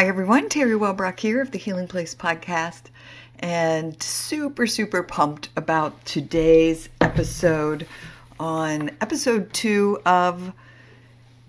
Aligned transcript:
Hi, 0.00 0.06
everyone. 0.06 0.48
Terry 0.48 0.78
Wellbrock 0.78 1.20
here 1.20 1.42
of 1.42 1.50
the 1.50 1.58
Healing 1.58 1.86
Place 1.86 2.14
podcast, 2.14 2.84
and 3.40 4.02
super, 4.02 4.66
super 4.66 5.02
pumped 5.02 5.50
about 5.56 6.06
today's 6.06 6.88
episode 7.02 7.86
on 8.38 8.92
episode 9.02 9.52
two 9.52 10.00
of 10.06 10.54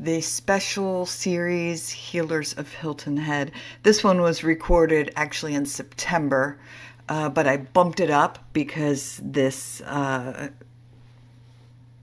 the 0.02 0.20
special 0.20 1.06
series 1.06 1.90
Healers 1.92 2.52
of 2.58 2.70
Hilton 2.74 3.16
Head. 3.16 3.54
This 3.84 4.04
one 4.04 4.20
was 4.20 4.44
recorded 4.44 5.14
actually 5.16 5.56
in 5.56 5.66
September, 5.66 6.60
uh, 7.08 7.30
but 7.30 7.48
I 7.48 7.56
bumped 7.56 8.02
it 8.02 8.10
up 8.10 8.38
because 8.52 9.22
this 9.24 9.80
uh, 9.80 10.50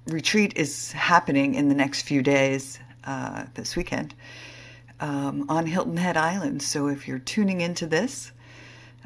retreat 0.06 0.54
is 0.56 0.92
happening 0.92 1.56
in 1.56 1.68
the 1.68 1.74
next 1.74 2.04
few 2.04 2.22
days 2.22 2.78
uh, 3.04 3.44
this 3.52 3.76
weekend 3.76 4.14
um, 5.00 5.46
on 5.48 5.66
Hilton 5.66 5.96
Head 5.96 6.16
Island. 6.16 6.62
So 6.62 6.88
if 6.88 7.06
you're 7.06 7.18
tuning 7.18 7.60
into 7.60 7.86
this 7.86 8.32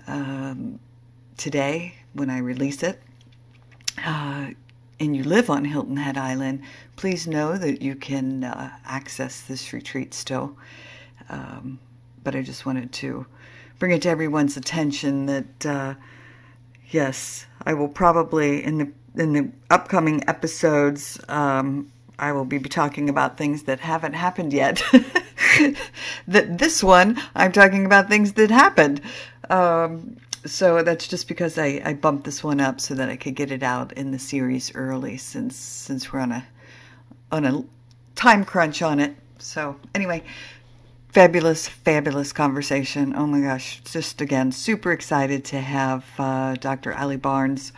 um, 0.07 0.79
today 1.37 1.95
when 2.13 2.31
I 2.31 2.39
release 2.39 2.83
it, 2.83 3.03
uh, 4.05 4.51
and 5.01 5.17
you 5.17 5.25
live 5.25 5.51
on 5.51 5.65
Hilton 5.65 5.97
Head 5.97 6.17
Island, 6.17 6.63
please 6.97 7.27
know 7.27 7.57
that 7.59 7.83
you 7.83 7.97
can 7.97 8.45
uh, 8.45 8.71
access 8.85 9.41
this 9.41 9.73
retreat 9.73 10.15
still. 10.15 10.57
Um, 11.29 11.81
but 12.23 12.37
I 12.37 12.43
just 12.43 12.65
wanted 12.65 12.93
to 12.93 13.27
bring 13.79 13.93
it 13.93 14.03
to 14.03 14.09
everyone's 14.09 14.57
attention 14.57 15.27
that 15.27 15.67
uh, 15.67 15.95
yes, 16.91 17.47
I 17.67 17.75
will 17.75 17.89
probably 17.89 18.63
in 18.63 18.79
the 18.79 18.93
in 19.15 19.33
the 19.33 19.51
upcoming 19.71 20.27
episodes 20.29 21.21
um, 21.29 21.93
I 22.19 22.33
will 22.33 22.45
be 22.45 22.61
talking 22.61 23.09
about 23.09 23.37
things 23.37 23.65
that 23.65 23.81
haven't 23.81 24.15
happened 24.15 24.53
yet. 24.53 24.83
that 26.29 26.59
this 26.59 26.83
one, 26.83 27.21
I'm 27.35 27.53
talking 27.53 27.87
about 27.87 28.09
things 28.09 28.33
that 28.35 28.51
happened. 28.51 29.01
Um, 29.51 30.17
so 30.45 30.83
that's 30.83 31.07
just 31.07 31.29
because 31.29 31.59
I, 31.59 31.81
I 31.85 31.95
bumped 31.95 32.25
this 32.25 32.43
one 32.43 32.61
up 32.61 32.81
so 32.81 32.95
that 32.95 33.09
I 33.09 33.17
could 33.17 33.35
get 33.35 33.51
it 33.51 33.63
out 33.63 33.93
in 33.93 34.11
the 34.11 34.19
series 34.19 34.75
early, 34.75 35.17
since 35.17 35.57
since 35.57 36.13
we're 36.13 36.21
on 36.21 36.33
a 36.33 36.47
on 37.31 37.45
a 37.45 37.65
time 38.15 38.45
crunch 38.45 38.83
on 38.83 38.99
it. 38.99 39.17
So 39.39 39.77
anyway, 39.95 40.23
fabulous, 41.09 41.69
fabulous 41.69 42.33
conversation. 42.33 43.15
Oh 43.17 43.27
my 43.27 43.41
gosh, 43.41 43.81
just 43.85 44.21
again 44.21 44.51
super 44.51 44.93
excited 44.93 45.45
to 45.47 45.61
have 45.61 46.05
uh, 46.19 46.55
Dr. 46.55 46.93
Alli 46.93 47.17
Barnes, 47.17 47.73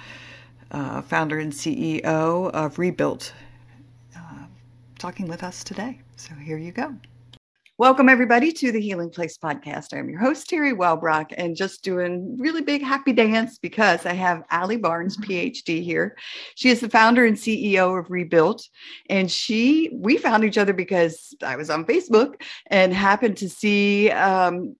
uh, 0.70 1.02
founder 1.02 1.38
and 1.38 1.52
CEO 1.52 2.50
of 2.50 2.78
Rebuilt, 2.78 3.34
uh, 4.16 4.44
talking 4.98 5.28
with 5.28 5.42
us 5.42 5.62
today. 5.62 6.00
So 6.16 6.34
here 6.34 6.58
you 6.58 6.72
go. 6.72 6.94
Welcome, 7.76 8.08
everybody, 8.08 8.52
to 8.52 8.70
the 8.70 8.80
Healing 8.80 9.10
Place 9.10 9.36
podcast. 9.36 9.98
I'm 9.98 10.08
your 10.08 10.20
host, 10.20 10.48
Terry 10.48 10.72
Wellbrock, 10.72 11.34
and 11.36 11.56
just 11.56 11.82
doing 11.82 12.36
really 12.38 12.62
big 12.62 12.82
happy 12.82 13.12
dance 13.12 13.58
because 13.58 14.06
I 14.06 14.12
have 14.12 14.44
Alli 14.48 14.76
Barnes, 14.76 15.16
PhD, 15.16 15.82
here. 15.82 16.16
She 16.54 16.70
is 16.70 16.78
the 16.78 16.88
founder 16.88 17.26
and 17.26 17.36
CEO 17.36 17.98
of 17.98 18.12
Rebuilt, 18.12 18.68
and 19.10 19.28
she 19.28 19.90
we 19.92 20.18
found 20.18 20.44
each 20.44 20.56
other 20.56 20.72
because 20.72 21.34
I 21.42 21.56
was 21.56 21.68
on 21.68 21.84
Facebook 21.84 22.40
and 22.68 22.94
happened 22.94 23.38
to 23.38 23.50
see 23.50 24.08
um, 24.12 24.76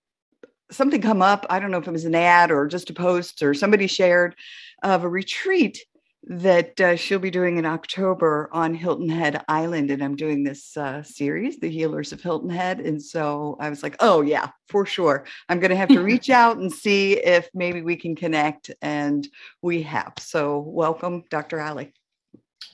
something 0.71 1.03
come 1.03 1.21
up. 1.21 1.47
I 1.51 1.59
don't 1.59 1.73
know 1.73 1.79
if 1.79 1.89
it 1.89 1.91
was 1.91 2.05
an 2.05 2.15
ad 2.15 2.53
or 2.53 2.69
just 2.69 2.91
a 2.91 2.95
post 2.95 3.43
or 3.43 3.55
somebody 3.55 3.89
shared 3.89 4.37
of 4.85 5.03
a 5.03 5.09
retreat 5.09 5.85
that 6.27 6.81
uh, 6.81 6.97
she'll 6.97 7.19
be 7.19 7.31
doing 7.31 7.59
in 7.59 7.67
October 7.67 8.49
on 8.53 8.75
Hilton 8.75 9.09
Head 9.09 9.45
Island. 9.49 9.91
And 9.91 10.03
I'm 10.03 10.17
doing 10.17 10.43
this 10.43 10.77
uh, 10.77 11.03
series, 11.03 11.59
The 11.59 11.71
Healers 11.71 12.13
of 12.13 12.23
Hilton 12.23 12.51
Head. 12.51 12.81
And 12.81 13.03
so 13.03 13.57
I 13.61 13.69
was 13.69 13.83
like, 13.83 13.97
oh, 14.01 14.23
yeah, 14.23 14.49
for 14.69 14.87
sure. 14.87 15.27
I'm 15.49 15.61
going 15.61 15.71
to 15.71 15.77
have 15.77 15.91
to 15.91 16.01
reach 16.03 16.31
out 16.31 16.57
and 16.57 16.73
see 16.73 17.15
if 17.15 17.49
maybe 17.53 17.83
we 17.83 17.97
can 17.97 18.17
connect. 18.17 18.71
And 18.81 19.27
we 19.61 19.83
have. 19.83 20.15
So 20.19 20.61
welcome, 20.61 21.25
Dr. 21.31 21.59
Alli. 21.59 21.93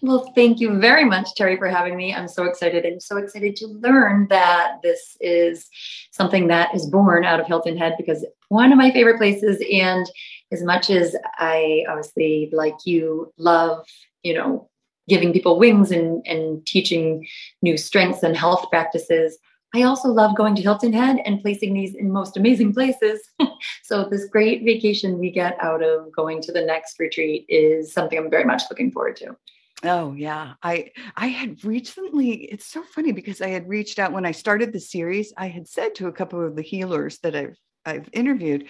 Well, 0.03 0.33
thank 0.35 0.61
you 0.61 0.79
very 0.79 1.05
much, 1.05 1.35
Terry, 1.35 1.57
for 1.57 1.69
having 1.69 1.97
me. 1.97 2.15
I'm 2.15 2.29
so 2.29 2.45
excited. 2.45 2.87
I'm 2.87 3.01
so 3.01 3.19
excited 3.19 3.57
to 3.57 3.67
learn 3.67 4.29
that 4.31 4.77
this 4.83 5.17
is 5.21 5.69
something 6.11 6.47
that 6.49 6.75
is 6.75 6.87
born 6.87 7.25
out 7.25 7.41
of 7.41 7.47
Hilton 7.47 7.77
Head 7.77 7.97
because 7.99 8.25
one 8.49 8.73
of 8.73 8.79
my 8.79 8.91
favorite 8.93 9.19
places. 9.19 9.63
And 9.73 10.07
as 10.53 10.63
much 10.63 10.91
as 10.91 11.17
I 11.39 11.85
obviously, 11.89 12.51
like 12.53 12.75
you, 12.85 13.33
love, 13.39 13.87
you 14.23 14.35
know, 14.35 14.69
giving 15.09 15.33
people 15.33 15.59
wings 15.59 15.91
and, 15.91 16.25
and 16.27 16.65
teaching 16.67 17.27
new 17.63 17.77
strengths 17.77 18.23
and 18.23 18.37
health 18.37 18.69
practices, 18.71 19.39
I 19.75 19.83
also 19.83 20.09
love 20.09 20.37
going 20.37 20.57
to 20.57 20.63
Hilton 20.63 20.93
Head 20.93 21.19
and 21.25 21.41
placing 21.41 21.75
these 21.75 21.95
in 21.95 22.11
most 22.11 22.37
amazing 22.37 22.75
places. 22.75 23.21
so, 23.85 24.09
this 24.09 24.25
great 24.25 24.65
vacation 24.65 25.19
we 25.19 25.31
get 25.31 25.57
out 25.63 25.83
of 25.83 26.11
going 26.13 26.43
to 26.43 26.53
the 26.53 26.63
next 26.63 26.99
retreat 26.99 27.47
is 27.49 27.93
something 27.93 28.19
I'm 28.19 28.31
very 28.31 28.45
much 28.45 28.63
looking 28.69 28.91
forward 28.91 29.17
to. 29.17 29.37
Oh 29.83 30.13
yeah. 30.13 30.55
I 30.63 30.91
I 31.17 31.29
had 31.29 31.65
recently 31.65 32.33
it's 32.33 32.67
so 32.67 32.83
funny 32.83 33.13
because 33.13 33.41
I 33.41 33.49
had 33.49 33.69
reached 33.69 33.99
out 33.99 34.13
when 34.13 34.27
I 34.27 34.33
started 34.33 34.73
the 34.73 34.81
series, 34.81 35.33
I 35.37 35.49
had 35.49 35.67
said 35.67 35.95
to 35.97 36.09
a 36.09 36.13
couple 36.13 36.45
of 36.45 36.57
the 36.57 36.63
healers 36.63 37.19
that 37.19 37.35
I've 37.35 37.57
I've 37.87 38.09
interviewed, 38.13 38.67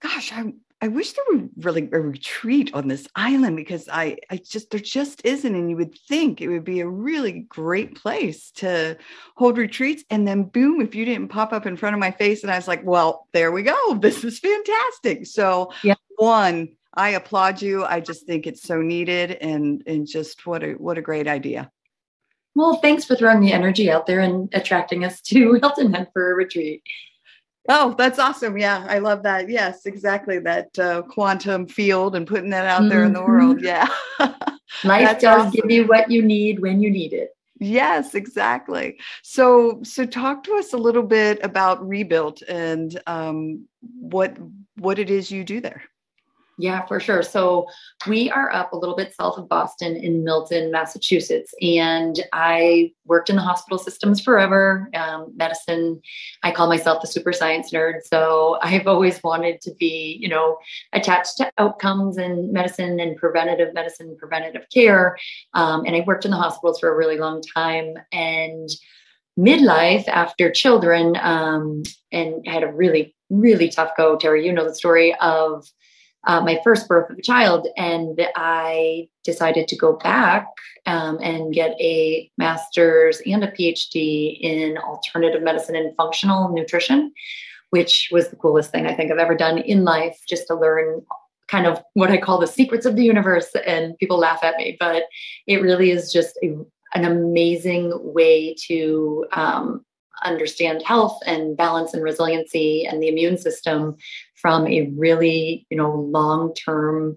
gosh, 0.00 0.32
I 0.32 0.52
I 0.82 0.88
wish 0.88 1.12
there 1.12 1.24
were 1.32 1.44
really 1.58 1.88
a 1.92 2.00
retreat 2.00 2.74
on 2.74 2.88
this 2.88 3.06
island 3.14 3.54
because 3.54 3.88
I 3.90 4.16
I 4.30 4.38
just 4.38 4.72
there 4.72 4.80
just 4.80 5.24
isn't 5.24 5.54
and 5.54 5.70
you 5.70 5.76
would 5.76 5.96
think 6.08 6.40
it 6.40 6.48
would 6.48 6.64
be 6.64 6.80
a 6.80 6.88
really 6.88 7.46
great 7.48 7.94
place 7.94 8.50
to 8.56 8.98
hold 9.36 9.58
retreats 9.58 10.02
and 10.10 10.26
then 10.26 10.42
boom 10.42 10.80
if 10.80 10.96
you 10.96 11.04
didn't 11.04 11.28
pop 11.28 11.52
up 11.52 11.66
in 11.66 11.76
front 11.76 11.94
of 11.94 12.00
my 12.00 12.10
face 12.10 12.42
and 12.42 12.50
I 12.50 12.56
was 12.56 12.66
like, 12.66 12.84
well, 12.84 13.28
there 13.32 13.52
we 13.52 13.62
go. 13.62 13.94
This 14.02 14.24
is 14.24 14.40
fantastic. 14.40 15.26
So, 15.26 15.72
yeah. 15.84 15.94
one 16.16 16.70
I 16.94 17.10
applaud 17.10 17.62
you. 17.62 17.84
I 17.84 18.00
just 18.00 18.26
think 18.26 18.48
it's 18.48 18.62
so 18.62 18.82
needed 18.82 19.30
and 19.40 19.84
and 19.86 20.06
just 20.06 20.44
what 20.46 20.64
a 20.64 20.72
what 20.72 20.98
a 20.98 21.02
great 21.02 21.28
idea. 21.28 21.70
Well, 22.56 22.76
thanks 22.76 23.04
for 23.04 23.14
throwing 23.14 23.40
the 23.40 23.52
energy 23.52 23.90
out 23.90 24.06
there 24.06 24.20
and 24.20 24.48
attracting 24.52 25.04
us 25.04 25.20
to 25.22 25.54
Hilton 25.62 25.94
Head 25.94 26.08
for 26.12 26.32
a 26.32 26.34
retreat. 26.34 26.82
Oh, 27.68 27.94
that's 27.96 28.18
awesome. 28.18 28.58
Yeah, 28.58 28.84
I 28.88 28.98
love 28.98 29.22
that. 29.22 29.48
Yes, 29.48 29.86
exactly. 29.86 30.38
That 30.38 30.76
uh, 30.78 31.02
quantum 31.02 31.66
field 31.66 32.16
and 32.16 32.26
putting 32.26 32.50
that 32.50 32.66
out 32.66 32.80
mm-hmm. 32.80 32.88
there 32.88 33.04
in 33.04 33.12
the 33.12 33.22
world. 33.22 33.58
Mm-hmm. 33.58 33.66
Yeah. 33.66 34.34
Life 34.84 35.20
does 35.20 35.46
awesome. 35.46 35.50
give 35.50 35.70
you 35.70 35.86
what 35.86 36.10
you 36.10 36.22
need 36.22 36.60
when 36.60 36.82
you 36.82 36.90
need 36.90 37.12
it. 37.12 37.36
Yes, 37.60 38.16
exactly. 38.16 38.98
So, 39.22 39.80
so 39.84 40.04
talk 40.04 40.42
to 40.44 40.56
us 40.56 40.72
a 40.72 40.78
little 40.78 41.04
bit 41.04 41.38
about 41.44 41.86
Rebuilt 41.86 42.42
and 42.48 43.00
um, 43.06 43.68
what 44.00 44.36
what 44.78 44.98
it 44.98 45.10
is 45.10 45.30
you 45.30 45.44
do 45.44 45.60
there. 45.60 45.82
Yeah, 46.58 46.84
for 46.86 47.00
sure. 47.00 47.22
So 47.22 47.66
we 48.06 48.30
are 48.30 48.52
up 48.52 48.72
a 48.72 48.76
little 48.76 48.94
bit 48.94 49.14
south 49.14 49.38
of 49.38 49.48
Boston 49.48 49.96
in 49.96 50.22
Milton, 50.22 50.70
Massachusetts. 50.70 51.54
And 51.62 52.22
I 52.32 52.92
worked 53.06 53.30
in 53.30 53.36
the 53.36 53.42
hospital 53.42 53.78
systems 53.78 54.20
forever, 54.20 54.90
um, 54.94 55.32
medicine. 55.34 56.00
I 56.42 56.50
call 56.50 56.68
myself 56.68 57.00
the 57.00 57.08
super 57.08 57.32
science 57.32 57.72
nerd. 57.72 58.00
So 58.04 58.58
I've 58.60 58.86
always 58.86 59.22
wanted 59.22 59.62
to 59.62 59.72
be, 59.78 60.18
you 60.20 60.28
know, 60.28 60.58
attached 60.92 61.38
to 61.38 61.50
outcomes 61.56 62.18
and 62.18 62.52
medicine 62.52 63.00
and 63.00 63.16
preventative 63.16 63.72
medicine, 63.72 64.14
preventative 64.18 64.66
care. 64.72 65.16
Um, 65.54 65.84
and 65.86 65.96
I 65.96 66.04
worked 66.06 66.26
in 66.26 66.30
the 66.30 66.36
hospitals 66.36 66.80
for 66.80 66.92
a 66.92 66.96
really 66.96 67.18
long 67.18 67.42
time. 67.54 67.94
And 68.12 68.68
midlife 69.38 70.06
after 70.08 70.50
children 70.50 71.16
um, 71.22 71.82
and 72.12 72.46
had 72.46 72.62
a 72.62 72.70
really, 72.70 73.14
really 73.30 73.70
tough 73.70 73.92
go, 73.96 74.16
Terry, 74.16 74.44
you 74.44 74.52
know 74.52 74.68
the 74.68 74.74
story 74.74 75.14
of 75.20 75.66
uh, 76.24 76.40
my 76.40 76.60
first 76.62 76.88
birth 76.88 77.10
of 77.10 77.18
a 77.18 77.22
child, 77.22 77.66
and 77.76 78.20
I 78.36 79.08
decided 79.24 79.68
to 79.68 79.76
go 79.76 79.94
back 79.94 80.46
um, 80.86 81.18
and 81.20 81.52
get 81.52 81.72
a 81.80 82.30
master's 82.38 83.20
and 83.26 83.42
a 83.42 83.50
PhD 83.50 84.38
in 84.40 84.78
alternative 84.78 85.42
medicine 85.42 85.76
and 85.76 85.96
functional 85.96 86.52
nutrition, 86.52 87.12
which 87.70 88.08
was 88.12 88.28
the 88.28 88.36
coolest 88.36 88.70
thing 88.70 88.86
I 88.86 88.94
think 88.94 89.10
I've 89.10 89.18
ever 89.18 89.36
done 89.36 89.58
in 89.58 89.84
life, 89.84 90.18
just 90.28 90.46
to 90.48 90.54
learn 90.54 91.02
kind 91.48 91.66
of 91.66 91.82
what 91.94 92.10
I 92.10 92.18
call 92.18 92.38
the 92.38 92.46
secrets 92.46 92.86
of 92.86 92.96
the 92.96 93.04
universe. 93.04 93.48
And 93.66 93.98
people 93.98 94.18
laugh 94.18 94.42
at 94.42 94.56
me, 94.56 94.76
but 94.78 95.04
it 95.46 95.60
really 95.60 95.90
is 95.90 96.12
just 96.12 96.38
a, 96.42 96.54
an 96.94 97.04
amazing 97.04 97.92
way 98.14 98.54
to 98.68 99.26
um, 99.32 99.84
understand 100.24 100.82
health 100.82 101.18
and 101.26 101.56
balance 101.56 101.94
and 101.94 102.02
resiliency 102.02 102.86
and 102.86 103.02
the 103.02 103.08
immune 103.08 103.36
system 103.36 103.96
from 104.42 104.66
a 104.66 104.92
really, 104.96 105.66
you 105.70 105.76
know, 105.76 105.94
long-term 105.94 107.16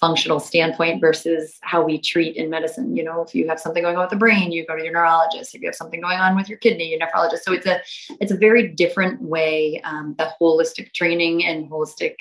functional 0.00 0.38
standpoint 0.38 1.00
versus 1.00 1.56
how 1.62 1.82
we 1.82 1.98
treat 1.98 2.36
in 2.36 2.50
medicine. 2.50 2.94
You 2.94 3.04
know, 3.04 3.22
if 3.22 3.34
you 3.34 3.48
have 3.48 3.58
something 3.58 3.82
going 3.82 3.96
on 3.96 4.02
with 4.02 4.10
the 4.10 4.16
brain, 4.16 4.52
you 4.52 4.66
go 4.66 4.76
to 4.76 4.82
your 4.84 4.92
neurologist. 4.92 5.54
If 5.54 5.62
you 5.62 5.68
have 5.68 5.74
something 5.74 6.00
going 6.00 6.18
on 6.18 6.36
with 6.36 6.48
your 6.48 6.58
kidney, 6.58 6.90
your 6.90 7.00
nephrologist. 7.00 7.38
So 7.44 7.52
it's 7.52 7.66
a 7.66 7.80
it's 8.20 8.32
a 8.32 8.36
very 8.36 8.68
different 8.68 9.22
way. 9.22 9.80
Um, 9.84 10.14
the 10.18 10.28
holistic 10.38 10.92
training 10.92 11.46
and 11.46 11.70
holistic, 11.70 12.16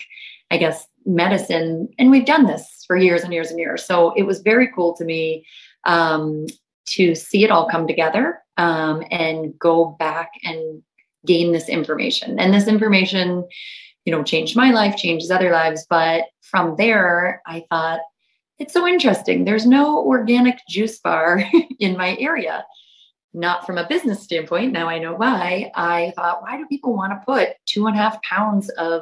I 0.52 0.58
guess, 0.58 0.88
medicine. 1.06 1.90
And 2.00 2.12
we've 2.12 2.26
done 2.26 2.46
this 2.46 2.86
for 2.88 2.96
years 2.96 3.24
and 3.24 3.34
years 3.34 3.50
and 3.52 3.60
years. 3.60 3.84
So 3.84 4.14
it 4.14 4.24
was 4.24 4.40
very 4.40 4.72
cool 4.74 4.96
to 4.96 5.04
me 5.04 5.46
um, 5.84 6.46
to 6.88 7.14
see 7.16 7.44
it 7.44 7.52
all 7.52 7.68
come 7.68 7.88
together 7.88 8.42
um, 8.58 9.04
and 9.12 9.58
go 9.60 9.98
back 10.00 10.32
and 10.44 10.82
gain 11.26 11.52
this 11.52 11.68
information. 11.68 12.40
And 12.40 12.54
this 12.54 12.68
information, 12.68 13.48
you 14.06 14.12
know, 14.12 14.24
changed 14.24 14.56
my 14.56 14.72
life, 14.72 14.96
changes 14.96 15.32
other 15.32 15.52
lives. 15.52 15.86
But 15.90 16.26
from 16.42 16.76
there, 16.78 17.42
I 17.46 17.66
thought, 17.70 18.00
it's 18.60 18.74
so 18.74 18.88
interesting. 18.88 19.44
There's 19.44 19.66
no 19.66 20.06
organic 20.06 20.60
juice 20.70 21.00
bar 21.00 21.44
in 21.80 21.98
my 21.98 22.16
area. 22.20 22.66
Not 23.34 23.66
from 23.66 23.78
a 23.78 23.88
business 23.88 24.24
standpoint. 24.24 24.72
Now 24.72 24.88
I 24.88 25.00
know 25.00 25.14
why. 25.14 25.72
I 25.76 26.14
thought, 26.16 26.42
why 26.42 26.58
do 26.58 26.66
people 26.68 26.96
want 26.96 27.12
to 27.12 27.26
put 27.26 27.50
two 27.66 27.88
and 27.88 27.96
a 27.96 28.00
half 28.00 28.22
pounds 28.22 28.70
of 28.70 29.02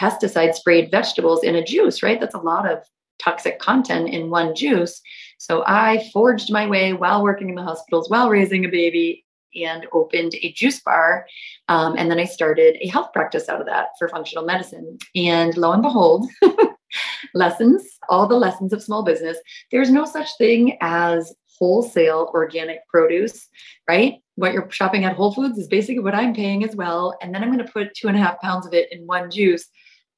pesticide 0.00 0.54
sprayed 0.54 0.90
vegetables 0.90 1.44
in 1.44 1.56
a 1.56 1.64
juice, 1.64 2.02
right? 2.02 2.18
That's 2.18 2.34
a 2.34 2.38
lot 2.38 2.70
of 2.70 2.82
toxic 3.18 3.58
content 3.58 4.08
in 4.08 4.30
one 4.30 4.54
juice. 4.54 5.02
So 5.38 5.64
I 5.66 6.08
forged 6.12 6.50
my 6.50 6.66
way 6.66 6.94
while 6.94 7.22
working 7.22 7.50
in 7.50 7.54
the 7.54 7.62
hospitals, 7.62 8.08
while 8.08 8.30
raising 8.30 8.64
a 8.64 8.70
baby, 8.70 9.25
and 9.64 9.86
opened 9.92 10.34
a 10.34 10.52
juice 10.52 10.80
bar. 10.80 11.26
Um, 11.68 11.96
and 11.96 12.10
then 12.10 12.18
I 12.18 12.24
started 12.24 12.76
a 12.80 12.88
health 12.88 13.12
practice 13.12 13.48
out 13.48 13.60
of 13.60 13.66
that 13.66 13.88
for 13.98 14.08
functional 14.08 14.44
medicine. 14.44 14.98
And 15.14 15.56
lo 15.56 15.72
and 15.72 15.82
behold, 15.82 16.28
lessons, 17.34 17.82
all 18.08 18.26
the 18.26 18.36
lessons 18.36 18.72
of 18.72 18.82
small 18.82 19.04
business, 19.04 19.38
there's 19.70 19.90
no 19.90 20.04
such 20.04 20.28
thing 20.38 20.76
as 20.80 21.34
wholesale 21.58 22.30
organic 22.34 22.86
produce, 22.88 23.48
right? 23.88 24.14
What 24.34 24.52
you're 24.52 24.70
shopping 24.70 25.04
at 25.04 25.16
Whole 25.16 25.32
Foods 25.32 25.58
is 25.58 25.68
basically 25.68 26.00
what 26.00 26.14
I'm 26.14 26.34
paying 26.34 26.64
as 26.64 26.76
well. 26.76 27.16
And 27.22 27.34
then 27.34 27.42
I'm 27.42 27.52
going 27.52 27.64
to 27.64 27.72
put 27.72 27.94
two 27.94 28.08
and 28.08 28.16
a 28.16 28.20
half 28.20 28.40
pounds 28.40 28.66
of 28.66 28.74
it 28.74 28.92
in 28.92 29.06
one 29.06 29.30
juice. 29.30 29.66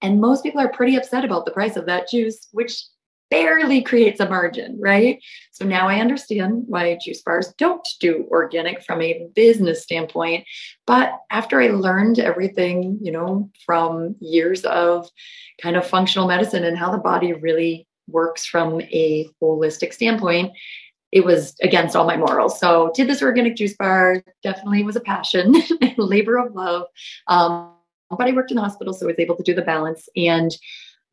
And 0.03 0.21
most 0.21 0.43
people 0.43 0.61
are 0.61 0.73
pretty 0.73 0.97
upset 0.97 1.25
about 1.25 1.45
the 1.45 1.51
price 1.53 1.77
of 1.77 1.87
that 1.87 2.09
juice, 2.09 2.49
which 2.53 2.83
barely 3.31 3.83
creates 3.83 4.21
a 4.21 4.29
margin, 4.29 4.79
right? 4.81 5.23
So 5.53 5.65
now 5.65 5.89
I 5.89 6.01
understand 6.01 6.65
why 6.67 6.99
juice 7.03 7.23
bars 7.23 7.53
don't 7.59 7.87
do 8.01 8.27
organic 8.31 8.83
from 8.83 9.03
a 9.03 9.29
business 9.35 9.83
standpoint. 9.83 10.45
But 10.87 11.13
after 11.31 11.61
I 11.61 11.69
learned 11.69 12.19
everything, 12.19 12.99
you 13.03 13.13
know, 13.13 13.51
from 13.67 14.17
years 14.21 14.65
of 14.65 15.09
kind 15.61 15.77
of 15.77 15.87
functional 15.87 16.29
medicine 16.29 16.65
and 16.65 16.79
how 16.79 16.91
the 16.91 16.99
body 16.99 17.33
really 17.33 17.87
works 18.07 18.47
from 18.47 18.81
a 18.81 19.29
holistic 19.43 19.93
standpoint, 19.93 20.53
it 21.13 21.25
was 21.25 21.55
against 21.63 21.97
all 21.97 22.07
my 22.07 22.17
morals. 22.17 22.59
So 22.59 22.93
did 22.95 23.09
this 23.09 23.23
organic 23.23 23.57
juice 23.57 23.75
bar 23.77 24.23
definitely 24.43 24.83
was 24.83 24.97
a 24.97 25.01
passion, 25.01 25.55
labor 25.97 26.39
of 26.39 26.55
love. 26.55 26.85
Um, 27.27 27.73
but 28.11 28.27
I 28.27 28.33
worked 28.33 28.51
in 28.51 28.57
the 28.57 28.63
hospital, 28.63 28.95
so 28.95 29.07
I 29.07 29.09
was 29.09 29.19
able 29.19 29.37
to 29.37 29.43
do 29.43 29.55
the 29.55 29.63
balance. 29.63 30.09
And 30.17 30.51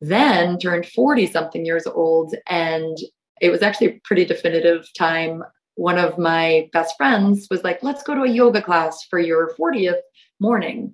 then 0.01 0.57
turned 0.57 0.85
40 0.85 1.27
something 1.27 1.65
years 1.65 1.87
old. 1.87 2.35
And 2.47 2.97
it 3.41 3.49
was 3.49 3.61
actually 3.61 3.87
a 3.87 4.01
pretty 4.03 4.25
definitive 4.25 4.87
time. 4.97 5.43
One 5.75 5.97
of 5.97 6.17
my 6.17 6.69
best 6.73 6.95
friends 6.97 7.47
was 7.49 7.63
like, 7.63 7.83
let's 7.83 8.03
go 8.03 8.15
to 8.15 8.23
a 8.23 8.29
yoga 8.29 8.61
class 8.61 9.05
for 9.09 9.19
your 9.19 9.53
40th 9.55 10.01
morning. 10.39 10.93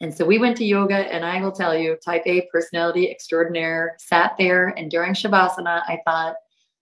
And 0.00 0.14
so 0.14 0.24
we 0.24 0.38
went 0.38 0.56
to 0.58 0.64
yoga, 0.64 0.94
and 0.94 1.24
I 1.24 1.40
will 1.40 1.50
tell 1.50 1.76
you, 1.76 1.96
type 2.04 2.22
A 2.26 2.48
personality 2.52 3.10
extraordinaire, 3.10 3.96
sat 3.98 4.36
there, 4.38 4.68
and 4.68 4.90
during 4.90 5.12
Shavasana, 5.12 5.82
I 5.88 5.98
thought, 6.06 6.36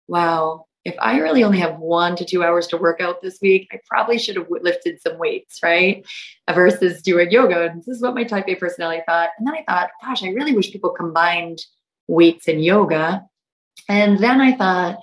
wow, 0.08 0.64
if 0.84 0.94
I 0.98 1.18
really 1.18 1.42
only 1.44 1.58
have 1.58 1.78
one 1.78 2.14
to 2.16 2.24
two 2.24 2.44
hours 2.44 2.66
to 2.68 2.76
work 2.76 3.00
out 3.00 3.22
this 3.22 3.38
week, 3.40 3.68
I 3.72 3.80
probably 3.88 4.18
should 4.18 4.36
have 4.36 4.48
lifted 4.50 5.00
some 5.00 5.18
weights, 5.18 5.60
right? 5.62 6.04
Versus 6.52 7.00
doing 7.00 7.30
yoga. 7.30 7.70
And 7.70 7.80
this 7.80 7.88
is 7.88 8.02
what 8.02 8.14
my 8.14 8.24
type 8.24 8.44
A 8.48 8.54
personality 8.54 9.02
thought. 9.06 9.30
And 9.38 9.46
then 9.46 9.54
I 9.54 9.64
thought, 9.66 9.90
gosh, 10.02 10.22
I 10.22 10.28
really 10.28 10.54
wish 10.54 10.72
people 10.72 10.90
combined 10.90 11.60
weights 12.06 12.48
and 12.48 12.62
yoga. 12.62 13.22
And 13.88 14.18
then 14.18 14.40
I 14.42 14.56
thought, 14.56 14.98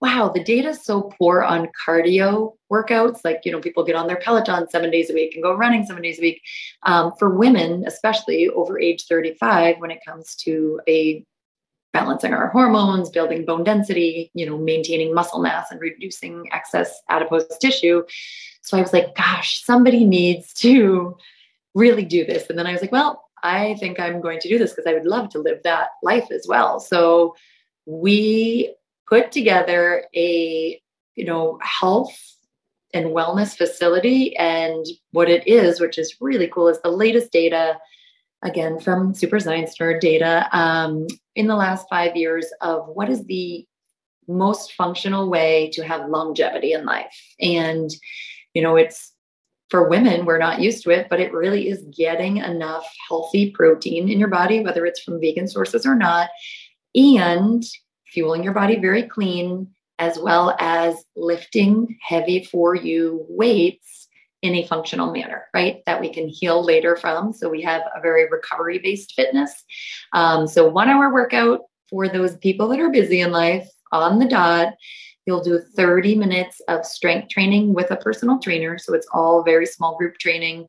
wow, 0.00 0.30
the 0.32 0.42
data 0.42 0.68
is 0.68 0.84
so 0.84 1.10
poor 1.18 1.42
on 1.42 1.68
cardio 1.86 2.54
workouts. 2.72 3.20
Like, 3.24 3.40
you 3.44 3.52
know, 3.52 3.60
people 3.60 3.84
get 3.84 3.96
on 3.96 4.06
their 4.06 4.16
Peloton 4.16 4.68
seven 4.70 4.90
days 4.90 5.10
a 5.10 5.14
week 5.14 5.34
and 5.34 5.42
go 5.42 5.54
running 5.54 5.84
seven 5.84 6.02
days 6.02 6.18
a 6.18 6.22
week. 6.22 6.40
Um, 6.84 7.12
for 7.18 7.36
women, 7.36 7.84
especially 7.86 8.48
over 8.48 8.80
age 8.80 9.04
35, 9.08 9.76
when 9.78 9.90
it 9.90 10.00
comes 10.06 10.36
to 10.36 10.80
a 10.88 11.24
balancing 11.92 12.34
our 12.34 12.48
hormones, 12.48 13.10
building 13.10 13.44
bone 13.44 13.64
density, 13.64 14.30
you 14.34 14.46
know, 14.46 14.58
maintaining 14.58 15.14
muscle 15.14 15.40
mass 15.40 15.70
and 15.70 15.80
reducing 15.80 16.48
excess 16.52 17.00
adipose 17.08 17.46
tissue. 17.58 18.02
So 18.62 18.76
I 18.76 18.80
was 18.80 18.92
like, 18.92 19.14
gosh, 19.14 19.64
somebody 19.64 20.04
needs 20.04 20.52
to 20.54 21.16
really 21.74 22.04
do 22.04 22.24
this. 22.24 22.48
And 22.50 22.58
then 22.58 22.66
I 22.66 22.72
was 22.72 22.82
like, 22.82 22.92
well, 22.92 23.24
I 23.42 23.76
think 23.80 24.00
I'm 24.00 24.20
going 24.20 24.40
to 24.40 24.48
do 24.48 24.58
this 24.58 24.72
because 24.72 24.86
I 24.86 24.94
would 24.94 25.06
love 25.06 25.30
to 25.30 25.38
live 25.38 25.62
that 25.64 25.90
life 26.02 26.30
as 26.30 26.46
well. 26.48 26.80
So 26.80 27.34
we 27.86 28.74
put 29.06 29.32
together 29.32 30.04
a, 30.14 30.80
you 31.14 31.24
know, 31.24 31.58
health 31.62 32.16
and 32.92 33.06
wellness 33.06 33.56
facility. 33.56 34.36
And 34.36 34.84
what 35.12 35.30
it 35.30 35.46
is, 35.46 35.80
which 35.80 35.98
is 35.98 36.16
really 36.20 36.48
cool, 36.48 36.68
is 36.68 36.80
the 36.82 36.90
latest 36.90 37.32
data 37.32 37.78
again 38.42 38.78
from 38.78 39.14
Super 39.14 39.40
Science 39.40 39.76
Nerd 39.78 40.00
data 40.00 40.48
um, 40.56 41.06
in 41.34 41.46
the 41.46 41.56
last 41.56 41.86
five 41.88 42.16
years 42.16 42.46
of 42.60 42.88
what 42.88 43.08
is 43.08 43.24
the 43.24 43.66
most 44.28 44.74
functional 44.74 45.30
way 45.30 45.70
to 45.72 45.82
have 45.82 46.08
longevity 46.08 46.72
in 46.72 46.84
life. 46.84 47.34
And, 47.40 47.90
you 48.54 48.62
know, 48.62 48.76
it's 48.76 49.12
for 49.70 49.88
women, 49.88 50.24
we're 50.24 50.38
not 50.38 50.60
used 50.60 50.84
to 50.84 50.90
it, 50.90 51.08
but 51.10 51.20
it 51.20 51.32
really 51.32 51.68
is 51.68 51.84
getting 51.96 52.38
enough 52.38 52.86
healthy 53.08 53.50
protein 53.50 54.08
in 54.08 54.18
your 54.18 54.28
body, 54.28 54.62
whether 54.62 54.86
it's 54.86 55.02
from 55.02 55.20
vegan 55.20 55.48
sources 55.48 55.84
or 55.84 55.94
not, 55.94 56.30
and 56.94 57.62
fueling 58.06 58.42
your 58.42 58.54
body 58.54 58.78
very 58.78 59.02
clean, 59.02 59.68
as 59.98 60.18
well 60.18 60.56
as 60.58 60.96
lifting 61.16 61.98
heavy 62.00 62.44
for 62.44 62.74
you 62.74 63.26
weights 63.28 64.07
in 64.42 64.54
a 64.54 64.66
functional 64.66 65.12
manner, 65.12 65.46
right? 65.54 65.82
That 65.86 66.00
we 66.00 66.12
can 66.12 66.28
heal 66.28 66.64
later 66.64 66.96
from. 66.96 67.32
So 67.32 67.48
we 67.48 67.62
have 67.62 67.82
a 67.96 68.00
very 68.00 68.28
recovery 68.30 68.78
based 68.78 69.14
fitness. 69.14 69.64
Um, 70.12 70.46
so 70.46 70.68
one 70.68 70.88
hour 70.88 71.12
workout 71.12 71.60
for 71.90 72.08
those 72.08 72.36
people 72.36 72.68
that 72.68 72.80
are 72.80 72.90
busy 72.90 73.20
in 73.20 73.32
life 73.32 73.68
on 73.92 74.18
the 74.18 74.28
dot. 74.28 74.74
You'll 75.26 75.42
do 75.42 75.60
30 75.76 76.14
minutes 76.14 76.60
of 76.68 76.86
strength 76.86 77.28
training 77.28 77.74
with 77.74 77.90
a 77.90 77.96
personal 77.96 78.38
trainer. 78.38 78.78
So 78.78 78.94
it's 78.94 79.06
all 79.12 79.42
very 79.42 79.66
small 79.66 79.96
group 79.98 80.16
training. 80.18 80.66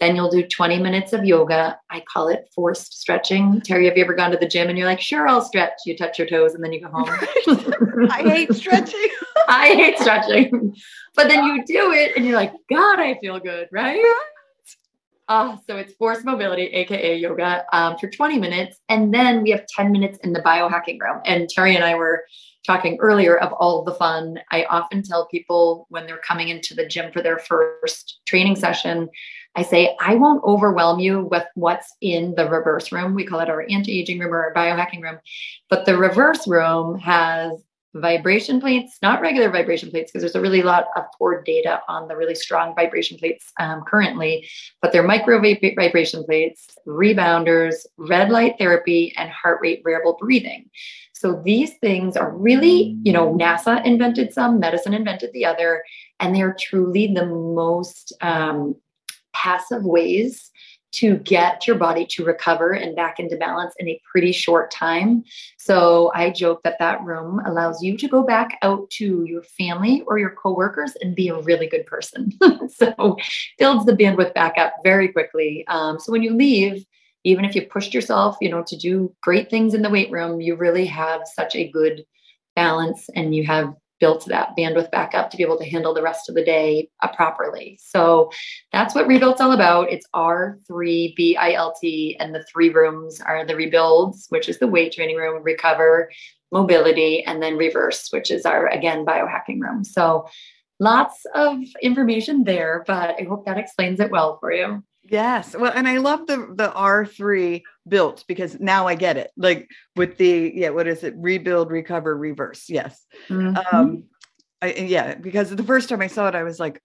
Then 0.00 0.16
you'll 0.16 0.30
do 0.30 0.46
20 0.46 0.80
minutes 0.80 1.12
of 1.12 1.24
yoga. 1.24 1.78
I 1.88 2.02
call 2.12 2.28
it 2.28 2.50
forced 2.54 3.00
stretching. 3.00 3.62
Terry, 3.62 3.86
have 3.86 3.96
you 3.96 4.04
ever 4.04 4.14
gone 4.14 4.32
to 4.32 4.36
the 4.36 4.48
gym 4.48 4.68
and 4.68 4.76
you're 4.76 4.86
like, 4.86 5.00
sure, 5.00 5.28
I'll 5.28 5.40
stretch? 5.40 5.72
You 5.86 5.96
touch 5.96 6.18
your 6.18 6.26
toes 6.26 6.54
and 6.54 6.62
then 6.62 6.72
you 6.72 6.80
go 6.80 6.88
home. 6.92 7.08
I 8.10 8.22
hate 8.22 8.52
stretching. 8.52 9.08
I 9.48 9.68
hate 9.68 9.98
stretching. 9.98 10.74
But 11.14 11.28
then 11.28 11.44
you 11.44 11.64
do 11.64 11.92
it 11.92 12.16
and 12.16 12.24
you're 12.24 12.36
like, 12.36 12.52
God, 12.70 12.98
I 12.98 13.18
feel 13.20 13.38
good, 13.38 13.68
right? 13.70 14.02
Uh, 15.28 15.56
so 15.66 15.76
it's 15.76 15.94
forced 15.94 16.24
mobility, 16.24 16.64
aka 16.64 17.16
yoga, 17.16 17.64
um, 17.72 17.96
for 17.96 18.08
20 18.08 18.38
minutes. 18.38 18.80
And 18.88 19.14
then 19.14 19.42
we 19.42 19.50
have 19.50 19.66
10 19.66 19.92
minutes 19.92 20.18
in 20.18 20.32
the 20.32 20.40
biohacking 20.40 21.00
room. 21.00 21.20
And 21.24 21.48
Terry 21.48 21.74
and 21.74 21.84
I 21.84 21.94
were 21.94 22.24
talking 22.66 22.98
earlier 23.00 23.38
of 23.38 23.52
all 23.52 23.82
the 23.82 23.94
fun. 23.94 24.40
I 24.50 24.64
often 24.64 25.02
tell 25.02 25.26
people 25.28 25.86
when 25.90 26.06
they're 26.06 26.18
coming 26.18 26.48
into 26.48 26.74
the 26.74 26.86
gym 26.86 27.12
for 27.12 27.22
their 27.22 27.38
first 27.38 28.20
training 28.26 28.56
session, 28.56 29.08
I 29.54 29.62
say, 29.62 29.96
I 30.00 30.14
won't 30.14 30.44
overwhelm 30.44 30.98
you 30.98 31.22
with 31.30 31.44
what's 31.54 31.94
in 32.00 32.34
the 32.36 32.48
reverse 32.48 32.90
room. 32.92 33.14
We 33.14 33.24
call 33.24 33.40
it 33.40 33.50
our 33.50 33.66
anti 33.68 33.98
aging 34.00 34.18
room 34.18 34.32
or 34.32 34.42
our 34.42 34.54
biohacking 34.54 35.02
room. 35.02 35.18
But 35.68 35.86
the 35.86 35.96
reverse 35.96 36.46
room 36.48 36.98
has 36.98 37.52
vibration 37.94 38.60
plates, 38.60 38.98
not 39.02 39.20
regular 39.20 39.50
vibration 39.50 39.90
plates, 39.90 40.10
because 40.10 40.22
there's 40.22 40.34
a 40.34 40.40
really 40.40 40.62
lot 40.62 40.86
of 40.96 41.04
poor 41.18 41.42
data 41.42 41.80
on 41.88 42.08
the 42.08 42.16
really 42.16 42.34
strong 42.34 42.74
vibration 42.74 43.18
plates 43.18 43.52
um, 43.60 43.82
currently, 43.86 44.48
but 44.80 44.92
they're 44.92 45.02
micro 45.02 45.40
vibration 45.40 46.24
plates, 46.24 46.68
rebounders, 46.86 47.74
red 47.98 48.30
light 48.30 48.54
therapy, 48.58 49.12
and 49.16 49.30
heart 49.30 49.58
rate 49.62 49.82
variable 49.84 50.16
breathing. 50.18 50.70
So 51.12 51.40
these 51.44 51.74
things 51.78 52.16
are 52.16 52.36
really, 52.36 52.96
you 53.02 53.12
know, 53.12 53.34
NASA 53.34 53.84
invented 53.84 54.32
some, 54.32 54.58
medicine 54.58 54.94
invented 54.94 55.32
the 55.32 55.44
other, 55.44 55.84
and 56.18 56.34
they're 56.34 56.56
truly 56.58 57.12
the 57.14 57.26
most 57.26 58.12
um, 58.20 58.74
passive 59.32 59.84
ways 59.84 60.50
to 60.92 61.16
get 61.18 61.66
your 61.66 61.76
body 61.76 62.06
to 62.06 62.24
recover 62.24 62.72
and 62.72 62.94
back 62.94 63.18
into 63.18 63.36
balance 63.36 63.74
in 63.78 63.88
a 63.88 64.00
pretty 64.10 64.32
short 64.32 64.70
time. 64.70 65.24
So 65.58 66.12
I 66.14 66.30
joke 66.30 66.62
that 66.64 66.78
that 66.78 67.02
room 67.02 67.40
allows 67.46 67.82
you 67.82 67.96
to 67.96 68.08
go 68.08 68.22
back 68.22 68.58
out 68.62 68.88
to 68.90 69.24
your 69.24 69.42
family 69.42 70.02
or 70.06 70.18
your 70.18 70.30
coworkers 70.30 70.92
and 71.00 71.16
be 71.16 71.28
a 71.28 71.40
really 71.40 71.66
good 71.66 71.86
person. 71.86 72.32
so 72.68 73.16
builds 73.58 73.86
the 73.86 73.96
bandwidth 73.96 74.34
back 74.34 74.58
up 74.58 74.74
very 74.84 75.08
quickly. 75.08 75.64
Um, 75.68 75.98
so 75.98 76.12
when 76.12 76.22
you 76.22 76.34
leave, 76.34 76.84
even 77.24 77.44
if 77.44 77.54
you 77.54 77.62
pushed 77.62 77.94
yourself, 77.94 78.36
you 78.40 78.50
know, 78.50 78.62
to 78.66 78.76
do 78.76 79.14
great 79.22 79.48
things 79.48 79.74
in 79.74 79.82
the 79.82 79.90
weight 79.90 80.10
room, 80.10 80.40
you 80.40 80.56
really 80.56 80.86
have 80.86 81.22
such 81.24 81.54
a 81.54 81.68
good 81.68 82.04
balance 82.54 83.08
and 83.14 83.34
you 83.34 83.44
have 83.44 83.74
built 84.02 84.26
that 84.26 84.56
bandwidth 84.58 84.90
back 84.90 85.14
up 85.14 85.30
to 85.30 85.36
be 85.36 85.44
able 85.44 85.56
to 85.56 85.64
handle 85.64 85.94
the 85.94 86.02
rest 86.02 86.28
of 86.28 86.34
the 86.34 86.44
day 86.44 86.90
uh, 87.02 87.08
properly. 87.14 87.78
So 87.80 88.32
that's 88.72 88.96
what 88.96 89.06
Rebuilt's 89.06 89.40
all 89.40 89.52
about. 89.52 89.92
It's 89.92 90.08
R3 90.12 91.14
BILT, 91.14 92.16
and 92.18 92.34
the 92.34 92.44
three 92.52 92.70
rooms 92.70 93.20
are 93.20 93.46
the 93.46 93.54
rebuilds, 93.54 94.26
which 94.30 94.48
is 94.48 94.58
the 94.58 94.66
weight 94.66 94.92
training 94.92 95.18
room, 95.18 95.40
recover, 95.44 96.10
mobility, 96.50 97.22
and 97.22 97.40
then 97.40 97.56
reverse, 97.56 98.08
which 98.10 98.32
is 98.32 98.44
our, 98.44 98.66
again, 98.66 99.06
biohacking 99.06 99.60
room. 99.60 99.84
So 99.84 100.26
lots 100.80 101.24
of 101.36 101.58
information 101.80 102.42
there, 102.42 102.82
but 102.88 103.14
I 103.20 103.24
hope 103.28 103.46
that 103.46 103.56
explains 103.56 104.00
it 104.00 104.10
well 104.10 104.36
for 104.40 104.52
you. 104.52 104.82
Yes. 105.04 105.56
Well, 105.56 105.72
and 105.74 105.88
I 105.88 105.98
love 105.98 106.26
the 106.26 106.36
the 106.54 106.72
R3 106.74 107.62
built 107.88 108.24
because 108.28 108.60
now 108.60 108.86
I 108.86 108.94
get 108.94 109.16
it. 109.16 109.30
Like 109.36 109.68
with 109.96 110.16
the 110.16 110.52
yeah, 110.54 110.70
what 110.70 110.86
is 110.86 111.02
it? 111.02 111.14
Rebuild, 111.16 111.70
recover, 111.70 112.16
reverse. 112.16 112.66
Yes. 112.68 113.04
Mm-hmm. 113.28 113.76
Um 113.76 114.04
I, 114.62 114.74
yeah, 114.74 115.16
because 115.16 115.50
the 115.50 115.64
first 115.64 115.88
time 115.88 116.02
I 116.02 116.06
saw 116.06 116.28
it, 116.28 116.36
I 116.36 116.44
was 116.44 116.60
like, 116.60 116.80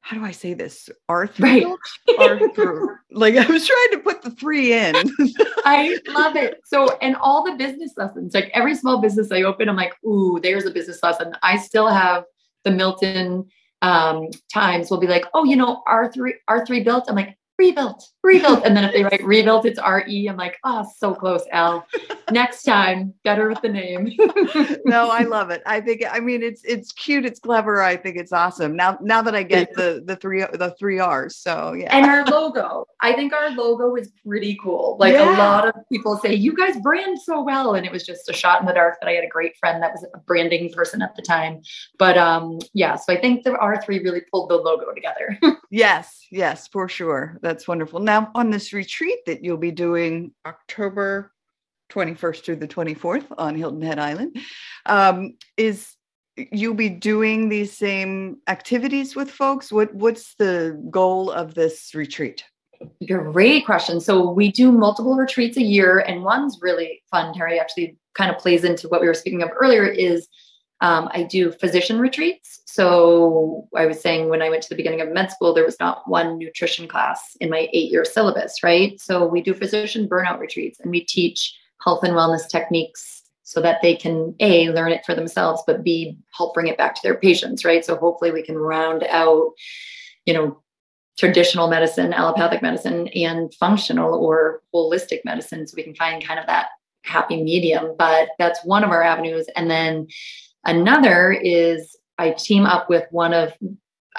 how 0.00 0.16
do 0.16 0.24
I 0.24 0.30
say 0.30 0.54
this? 0.54 0.88
R3 1.10 1.40
right. 1.40 1.66
R3. 2.08 2.96
like 3.10 3.34
I 3.34 3.46
was 3.46 3.66
trying 3.66 3.90
to 3.92 4.00
put 4.04 4.22
the 4.22 4.30
three 4.30 4.72
in. 4.72 4.94
I 5.64 5.98
love 6.08 6.36
it. 6.36 6.60
So, 6.64 6.96
and 7.02 7.16
all 7.16 7.44
the 7.44 7.56
business 7.56 7.92
lessons, 7.96 8.34
like 8.34 8.50
every 8.54 8.76
small 8.76 9.00
business 9.00 9.32
I 9.32 9.42
open, 9.42 9.68
I'm 9.68 9.76
like, 9.76 9.92
ooh, 10.04 10.38
there's 10.40 10.64
a 10.64 10.70
business 10.70 11.02
lesson. 11.02 11.34
I 11.42 11.58
still 11.58 11.88
have 11.88 12.24
the 12.64 12.70
Milton 12.70 13.48
um, 13.82 14.28
Times 14.52 14.90
will 14.90 14.98
be 14.98 15.06
like, 15.06 15.24
oh, 15.34 15.44
you 15.44 15.56
know, 15.56 15.82
R3 15.88 16.32
R3 16.48 16.84
built. 16.84 17.04
I'm 17.08 17.16
like, 17.16 17.36
rebuilt, 17.58 18.08
rebuilt. 18.22 18.64
And 18.64 18.76
then 18.76 18.84
if 18.84 18.92
they 18.92 19.02
write 19.02 19.24
rebuilt, 19.24 19.66
it's 19.66 19.78
R-E. 19.78 20.28
I'm 20.28 20.36
like, 20.36 20.58
oh, 20.64 20.86
so 20.96 21.14
close, 21.14 21.42
L. 21.50 21.84
Next 22.30 22.62
time, 22.62 23.12
better 23.24 23.48
with 23.48 23.60
the 23.62 23.68
name. 23.68 24.12
no, 24.84 25.10
I 25.10 25.22
love 25.28 25.50
it. 25.50 25.62
I 25.66 25.80
think 25.80 26.04
I 26.08 26.20
mean 26.20 26.42
it's 26.42 26.62
it's 26.64 26.92
cute, 26.92 27.24
it's 27.24 27.40
clever. 27.40 27.82
I 27.82 27.96
think 27.96 28.16
it's 28.16 28.32
awesome. 28.32 28.76
Now 28.76 28.98
now 29.00 29.22
that 29.22 29.34
I 29.34 29.42
get 29.42 29.74
the 29.74 30.02
the 30.04 30.16
three 30.16 30.40
the 30.40 30.74
three 30.78 31.00
R's. 31.00 31.36
So 31.36 31.72
yeah. 31.72 31.94
And 31.96 32.06
our 32.06 32.24
logo. 32.26 32.86
I 33.00 33.12
think 33.12 33.32
our 33.32 33.50
logo 33.50 33.96
is 33.96 34.10
pretty 34.26 34.58
cool. 34.62 34.96
Like 35.00 35.14
yeah. 35.14 35.36
a 35.36 35.38
lot 35.38 35.68
of 35.68 35.74
people 35.90 36.16
say, 36.18 36.34
you 36.34 36.54
guys 36.54 36.76
brand 36.82 37.18
so 37.20 37.42
well. 37.42 37.74
And 37.74 37.84
it 37.84 37.92
was 37.92 38.04
just 38.04 38.28
a 38.28 38.32
shot 38.32 38.60
in 38.60 38.66
the 38.66 38.74
dark 38.74 38.98
that 39.00 39.08
I 39.08 39.12
had 39.12 39.24
a 39.24 39.28
great 39.28 39.56
friend 39.56 39.82
that 39.82 39.92
was 39.92 40.04
a 40.14 40.18
branding 40.18 40.70
person 40.72 41.02
at 41.02 41.16
the 41.16 41.22
time. 41.22 41.62
But 41.98 42.18
um, 42.18 42.58
yeah, 42.74 42.96
so 42.96 43.12
I 43.12 43.20
think 43.20 43.44
the 43.44 43.50
R3 43.50 43.86
really 44.04 44.22
pulled 44.30 44.50
the 44.50 44.56
logo 44.56 44.92
together. 44.92 45.38
yes, 45.70 46.26
yes, 46.30 46.68
for 46.68 46.88
sure 46.88 47.38
that's 47.48 47.66
wonderful. 47.66 47.98
Now, 47.98 48.30
on 48.34 48.50
this 48.50 48.74
retreat 48.74 49.20
that 49.24 49.42
you'll 49.42 49.56
be 49.56 49.70
doing 49.70 50.32
October 50.46 51.32
21st 51.90 52.44
through 52.44 52.56
the 52.56 52.68
24th 52.68 53.24
on 53.38 53.54
Hilton 53.54 53.80
Head 53.80 53.98
Island, 53.98 54.36
um, 54.84 55.34
is 55.56 55.94
you'll 56.36 56.74
be 56.74 56.90
doing 56.90 57.48
these 57.48 57.74
same 57.74 58.36
activities 58.48 59.16
with 59.16 59.30
folks? 59.30 59.72
What 59.72 59.94
What's 59.94 60.34
the 60.34 60.78
goal 60.90 61.30
of 61.30 61.54
this 61.54 61.94
retreat? 61.94 62.44
Great 63.06 63.64
question. 63.64 63.98
So 63.98 64.30
we 64.30 64.52
do 64.52 64.70
multiple 64.70 65.16
retreats 65.16 65.56
a 65.56 65.62
year, 65.62 66.00
and 66.00 66.22
one's 66.22 66.58
really 66.60 67.02
fun. 67.10 67.32
Terry 67.32 67.58
actually 67.58 67.96
kind 68.12 68.30
of 68.30 68.36
plays 68.36 68.62
into 68.62 68.88
what 68.88 69.00
we 69.00 69.06
were 69.06 69.14
speaking 69.14 69.42
of 69.42 69.48
earlier. 69.58 69.86
Is 69.86 70.28
um, 70.80 71.08
I 71.12 71.24
do 71.24 71.50
physician 71.50 71.98
retreats. 71.98 72.60
So 72.66 73.68
I 73.74 73.86
was 73.86 74.00
saying 74.00 74.28
when 74.28 74.42
I 74.42 74.50
went 74.50 74.62
to 74.62 74.68
the 74.68 74.76
beginning 74.76 75.00
of 75.00 75.12
med 75.12 75.32
school, 75.32 75.52
there 75.52 75.64
was 75.64 75.80
not 75.80 76.08
one 76.08 76.38
nutrition 76.38 76.86
class 76.86 77.36
in 77.40 77.50
my 77.50 77.68
eight 77.72 77.90
year 77.90 78.04
syllabus, 78.04 78.62
right? 78.62 79.00
So 79.00 79.26
we 79.26 79.42
do 79.42 79.54
physician 79.54 80.08
burnout 80.08 80.38
retreats 80.38 80.78
and 80.80 80.90
we 80.90 81.04
teach 81.04 81.56
health 81.84 82.04
and 82.04 82.14
wellness 82.14 82.48
techniques 82.48 83.22
so 83.42 83.60
that 83.62 83.80
they 83.82 83.96
can 83.96 84.34
A, 84.40 84.68
learn 84.70 84.92
it 84.92 85.04
for 85.06 85.14
themselves, 85.14 85.62
but 85.66 85.82
B, 85.82 86.18
help 86.36 86.54
bring 86.54 86.66
it 86.66 86.76
back 86.76 86.94
to 86.94 87.00
their 87.02 87.16
patients, 87.16 87.64
right? 87.64 87.84
So 87.84 87.96
hopefully 87.96 88.30
we 88.30 88.42
can 88.42 88.58
round 88.58 89.04
out, 89.04 89.52
you 90.26 90.34
know, 90.34 90.62
traditional 91.18 91.66
medicine, 91.66 92.12
allopathic 92.12 92.62
medicine, 92.62 93.08
and 93.08 93.52
functional 93.54 94.14
or 94.14 94.60
holistic 94.72 95.24
medicine 95.24 95.66
so 95.66 95.74
we 95.76 95.82
can 95.82 95.94
find 95.94 96.24
kind 96.24 96.38
of 96.38 96.46
that 96.46 96.66
happy 97.04 97.42
medium. 97.42 97.94
But 97.98 98.28
that's 98.38 98.64
one 98.64 98.84
of 98.84 98.90
our 98.90 99.02
avenues. 99.02 99.46
And 99.56 99.70
then 99.70 100.08
Another 100.68 101.32
is 101.32 101.96
I 102.18 102.32
team 102.32 102.66
up 102.66 102.90
with 102.90 103.04
one 103.10 103.32
of, 103.32 103.54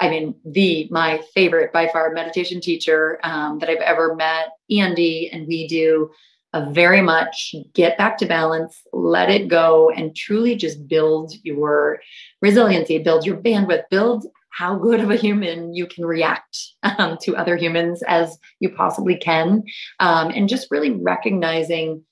I 0.00 0.10
mean, 0.10 0.34
the 0.44 0.88
my 0.90 1.22
favorite 1.32 1.72
by 1.72 1.86
far 1.86 2.10
meditation 2.10 2.60
teacher 2.60 3.20
um, 3.22 3.60
that 3.60 3.68
I've 3.70 3.78
ever 3.78 4.16
met, 4.16 4.48
Andy, 4.68 5.30
and 5.32 5.46
we 5.46 5.68
do 5.68 6.10
a 6.52 6.68
very 6.72 7.02
much 7.02 7.54
get 7.72 7.96
back 7.96 8.18
to 8.18 8.26
balance, 8.26 8.82
let 8.92 9.30
it 9.30 9.46
go, 9.46 9.90
and 9.90 10.16
truly 10.16 10.56
just 10.56 10.88
build 10.88 11.32
your 11.44 12.00
resiliency, 12.42 12.98
build 12.98 13.24
your 13.24 13.36
bandwidth, 13.36 13.84
build 13.88 14.26
how 14.48 14.74
good 14.74 14.98
of 14.98 15.12
a 15.12 15.16
human 15.16 15.72
you 15.72 15.86
can 15.86 16.04
react 16.04 16.58
um, 16.82 17.16
to 17.22 17.36
other 17.36 17.56
humans 17.56 18.02
as 18.08 18.36
you 18.58 18.70
possibly 18.70 19.16
can, 19.16 19.62
um, 20.00 20.32
and 20.34 20.48
just 20.48 20.66
really 20.72 20.90
recognizing 20.90 22.02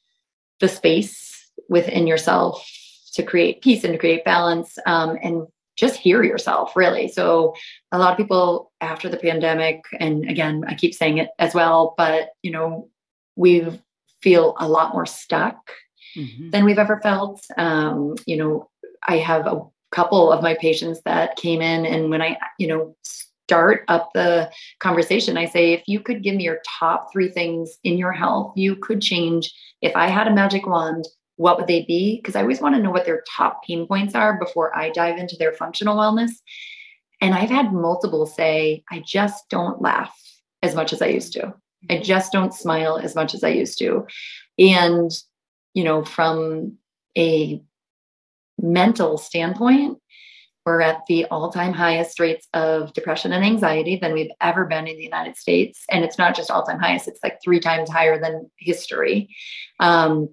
the 0.61 0.69
space 0.69 1.51
within 1.69 2.07
yourself 2.07 2.65
to 3.13 3.23
create 3.23 3.63
peace 3.63 3.85
and 3.85 3.93
to 3.93 3.99
create 3.99 4.25
balance 4.25 4.79
um, 4.87 5.19
and 5.23 5.47
just 5.77 5.97
hear 5.97 6.23
yourself 6.25 6.75
really 6.75 7.09
so 7.09 7.55
a 7.93 7.99
lot 7.99 8.11
of 8.11 8.17
people 8.17 8.73
after 8.81 9.09
the 9.09 9.17
pandemic 9.17 9.83
and 10.01 10.29
again 10.29 10.65
i 10.67 10.75
keep 10.75 10.93
saying 10.93 11.19
it 11.19 11.31
as 11.39 11.55
well 11.55 11.95
but 11.97 12.31
you 12.43 12.51
know 12.51 12.89
we 13.37 13.65
feel 14.21 14.57
a 14.59 14.69
lot 14.69 14.93
more 14.93 15.07
stuck 15.07 15.71
mm-hmm. 16.17 16.51
than 16.51 16.65
we've 16.65 16.79
ever 16.79 17.01
felt 17.01 17.41
um, 17.57 18.15
you 18.27 18.37
know 18.37 18.69
i 19.07 19.17
have 19.17 19.47
a 19.47 19.61
couple 19.91 20.31
of 20.31 20.43
my 20.43 20.55
patients 20.55 21.01
that 21.05 21.37
came 21.37 21.63
in 21.63 21.87
and 21.87 22.11
when 22.11 22.21
i 22.21 22.37
you 22.59 22.67
know 22.67 22.95
start 23.05 23.85
up 23.89 24.11
the 24.13 24.51
conversation 24.81 25.39
i 25.39 25.47
say 25.47 25.73
if 25.73 25.83
you 25.87 26.01
could 26.01 26.23
give 26.23 26.35
me 26.35 26.45
your 26.45 26.61
top 26.79 27.11
three 27.11 27.31
things 27.31 27.79
in 27.85 27.97
your 27.97 28.13
health 28.13 28.53
you 28.57 28.77
could 28.77 29.01
change 29.01 29.55
if 29.81 29.95
i 29.97 30.09
had 30.09 30.27
a 30.27 30.35
magic 30.35 30.67
wand 30.67 31.07
what 31.39 31.57
would 31.57 31.69
they 31.69 31.85
be? 31.85 32.17
Because 32.17 32.37
I 32.37 32.43
always 32.43 32.61
want 32.61 32.75
to 32.75 32.83
know 32.83 32.91
what 32.91 33.07
their 33.07 33.23
top 33.37 33.65
pain 33.65 33.87
points 33.87 34.15
are 34.15 34.39
before 34.39 34.77
I 34.77 34.91
dive 34.91 35.19
into 35.19 35.37
their 35.37 35.53
functional 35.53 35.97
wellness. 35.97 36.33
And 37.21 37.35
I've 37.35 37.49
had 37.49 37.73
multiple 37.73 38.27
say, 38.27 38.83
I 38.91 39.03
just 39.07 39.49
don't 39.49 39.81
laugh 39.81 40.15
as 40.63 40.75
much 40.75 40.93
as 40.93 41.01
I 41.01 41.07
used 41.07 41.33
to. 41.35 41.55
I 41.89 41.95
mm-hmm. 41.95 42.03
just 42.03 42.33
don't 42.33 42.53
smile 42.53 42.99
as 42.99 43.15
much 43.15 43.35
as 43.35 43.45
I 43.45 43.49
used 43.51 43.79
to. 43.79 44.05
And, 44.59 45.11
you 45.75 45.85
know, 45.85 46.05
from 46.05 46.77
a 47.17 47.63
mental 48.61 49.17
standpoint, 49.17 49.99
we're 50.67 50.81
at 50.81 51.07
the 51.07 51.25
all 51.27 51.51
time 51.51 51.73
highest 51.73 52.21
rates 52.21 52.47
of 52.53 52.93
depression 52.93 53.33
and 53.33 53.45
anxiety 53.45 53.97
than 53.97 54.13
we've 54.13 54.33
ever 54.41 54.67
been 54.67 54.87
in 54.87 54.97
the 54.97 55.05
United 55.05 55.37
States. 55.37 55.85
And 55.89 56.05
it's 56.05 56.19
not 56.19 56.37
just 56.37 56.51
all 56.51 56.65
time 56.65 56.81
highest, 56.81 57.09
it's 57.09 57.23
like 57.23 57.39
three 57.43 57.61
times 57.61 57.89
higher 57.89 58.21
than 58.21 58.51
history. 58.59 59.35
Um, 59.81 60.29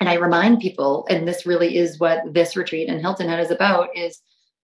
and 0.00 0.08
I 0.08 0.14
remind 0.14 0.60
people, 0.60 1.06
and 1.10 1.28
this 1.28 1.46
really 1.46 1.76
is 1.76 2.00
what 2.00 2.32
this 2.32 2.56
retreat 2.56 2.88
in 2.88 2.98
Hilton 2.98 3.28
Head 3.28 3.40
is 3.40 3.50
about, 3.50 3.94
is 3.94 4.20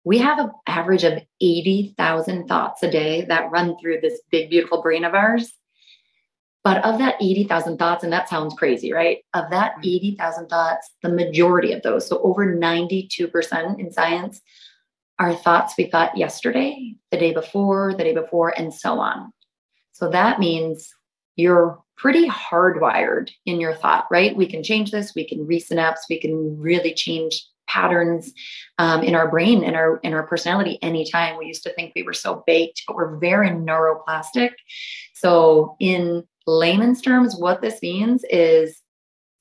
we 0.04 0.18
have 0.18 0.38
an 0.38 0.52
average 0.66 1.02
of 1.02 1.20
80,000 1.40 2.46
thoughts 2.46 2.82
a 2.82 2.90
day 2.90 3.24
that 3.24 3.50
run 3.50 3.76
through 3.78 4.00
this 4.00 4.20
big, 4.30 4.48
beautiful 4.48 4.80
brain 4.80 5.04
of 5.04 5.14
ours. 5.14 5.52
But 6.62 6.82
of 6.84 6.98
that 6.98 7.16
80,000 7.20 7.78
thoughts, 7.78 8.04
and 8.04 8.12
that 8.12 8.28
sounds 8.28 8.54
crazy, 8.54 8.92
right? 8.92 9.18
Of 9.34 9.50
that 9.50 9.72
mm-hmm. 9.72 9.88
80,000 10.16 10.48
thoughts, 10.48 10.90
the 11.02 11.10
majority 11.10 11.72
of 11.72 11.82
those, 11.82 12.06
so 12.06 12.20
over 12.22 12.56
92% 12.56 13.78
in 13.78 13.92
science, 13.92 14.40
are 15.18 15.34
thoughts 15.34 15.74
we 15.76 15.90
thought 15.90 16.16
yesterday, 16.16 16.94
the 17.10 17.18
day 17.18 17.32
before, 17.32 17.94
the 17.94 18.04
day 18.04 18.14
before, 18.14 18.48
and 18.58 18.72
so 18.72 18.98
on. 18.98 19.32
So 19.92 20.08
that 20.10 20.38
means 20.38 20.90
you're 21.36 21.83
pretty 21.96 22.28
hardwired 22.28 23.30
in 23.46 23.60
your 23.60 23.74
thought, 23.74 24.06
right? 24.10 24.36
We 24.36 24.46
can 24.46 24.62
change 24.62 24.90
this, 24.90 25.14
we 25.14 25.26
can 25.26 25.46
resynapse, 25.46 26.00
we 26.08 26.20
can 26.20 26.58
really 26.60 26.94
change 26.94 27.46
patterns 27.66 28.32
um, 28.78 29.02
in 29.02 29.14
our 29.14 29.30
brain 29.30 29.64
and 29.64 29.74
our 29.74 29.98
in 29.98 30.12
our 30.12 30.26
personality 30.26 30.78
anytime. 30.82 31.38
We 31.38 31.46
used 31.46 31.62
to 31.64 31.72
think 31.74 31.92
we 31.94 32.02
were 32.02 32.12
so 32.12 32.42
baked, 32.46 32.82
but 32.86 32.96
we're 32.96 33.16
very 33.16 33.48
neuroplastic. 33.48 34.50
So 35.14 35.76
in 35.80 36.24
layman's 36.46 37.00
terms, 37.00 37.36
what 37.36 37.62
this 37.62 37.80
means 37.80 38.24
is 38.28 38.80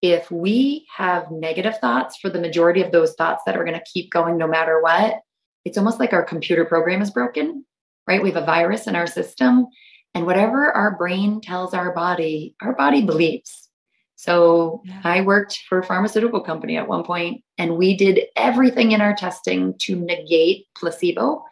if 0.01 0.29
we 0.31 0.85
have 0.95 1.31
negative 1.31 1.77
thoughts 1.79 2.17
for 2.17 2.29
the 2.29 2.41
majority 2.41 2.81
of 2.81 2.91
those 2.91 3.13
thoughts 3.13 3.43
that 3.45 3.55
are 3.55 3.63
going 3.63 3.79
to 3.79 3.85
keep 3.91 4.11
going 4.11 4.37
no 4.37 4.47
matter 4.47 4.81
what, 4.81 5.21
it's 5.65 5.77
almost 5.77 5.99
like 5.99 6.13
our 6.13 6.23
computer 6.23 6.65
program 6.65 7.01
is 7.01 7.09
broken, 7.09 7.65
right? 8.05 8.21
We 8.21 8.31
have 8.31 8.41
a 8.41 8.45
virus 8.45 8.87
in 8.87 8.95
our 8.95 9.07
system 9.07 9.67
and 10.13 10.25
whatever 10.25 10.71
our 10.71 10.95
brain 10.97 11.41
tells 11.41 11.73
our 11.73 11.93
body, 11.93 12.55
our 12.61 12.73
body 12.75 13.01
believes. 13.01 13.69
So 14.15 14.81
yeah. 14.85 15.01
I 15.03 15.21
worked 15.21 15.59
for 15.67 15.79
a 15.79 15.83
pharmaceutical 15.83 16.41
company 16.41 16.77
at 16.77 16.87
one 16.87 17.03
point, 17.03 17.43
and 17.57 17.77
we 17.77 17.97
did 17.97 18.21
everything 18.35 18.91
in 18.91 19.01
our 19.01 19.15
testing 19.15 19.75
to 19.79 19.95
negate 19.95 20.67
placebo. 20.77 21.43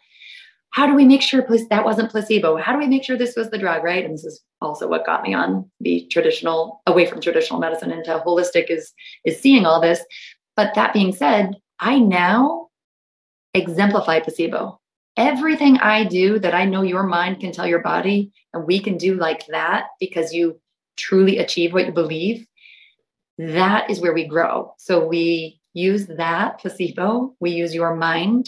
How 0.70 0.86
do 0.86 0.94
we 0.94 1.04
make 1.04 1.20
sure 1.20 1.46
that 1.68 1.84
wasn't 1.84 2.10
placebo? 2.10 2.56
How 2.56 2.72
do 2.72 2.78
we 2.78 2.86
make 2.86 3.04
sure 3.04 3.18
this 3.18 3.36
was 3.36 3.50
the 3.50 3.58
drug, 3.58 3.84
right? 3.84 4.04
And 4.04 4.14
this 4.14 4.24
is 4.24 4.42
also 4.62 4.88
what 4.88 5.04
got 5.04 5.22
me 5.22 5.34
on 5.34 5.70
the 5.80 6.06
traditional, 6.10 6.80
away 6.86 7.04
from 7.04 7.20
traditional 7.20 7.60
medicine 7.60 7.92
into 7.92 8.22
holistic 8.26 8.70
is 8.70 8.92
is 9.26 9.38
seeing 9.38 9.66
all 9.66 9.80
this. 9.80 10.00
But 10.56 10.74
that 10.74 10.94
being 10.94 11.14
said, 11.14 11.56
I 11.80 11.98
now 11.98 12.68
exemplify 13.52 14.20
placebo 14.20 14.80
everything 15.16 15.78
I 15.78 16.04
do 16.04 16.38
that 16.38 16.54
I 16.54 16.64
know 16.64 16.82
your 16.82 17.02
mind 17.02 17.40
can 17.40 17.52
tell 17.52 17.66
your 17.66 17.82
body, 17.82 18.32
and 18.52 18.66
we 18.66 18.80
can 18.80 18.96
do 18.96 19.14
like 19.14 19.46
that 19.48 19.86
because 20.00 20.32
you 20.32 20.60
truly 20.96 21.38
achieve 21.38 21.72
what 21.72 21.86
you 21.86 21.92
believe, 21.92 22.46
that 23.38 23.90
is 23.90 24.00
where 24.00 24.12
we 24.12 24.26
grow. 24.26 24.74
So 24.78 25.06
we 25.06 25.60
use 25.74 26.06
that 26.06 26.58
placebo, 26.58 27.34
we 27.40 27.50
use 27.50 27.74
your 27.74 27.94
mind 27.96 28.46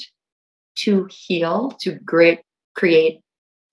to 0.76 1.09
heal, 1.11 1.71
to 1.80 1.92
great, 2.04 2.40
create 2.75 3.21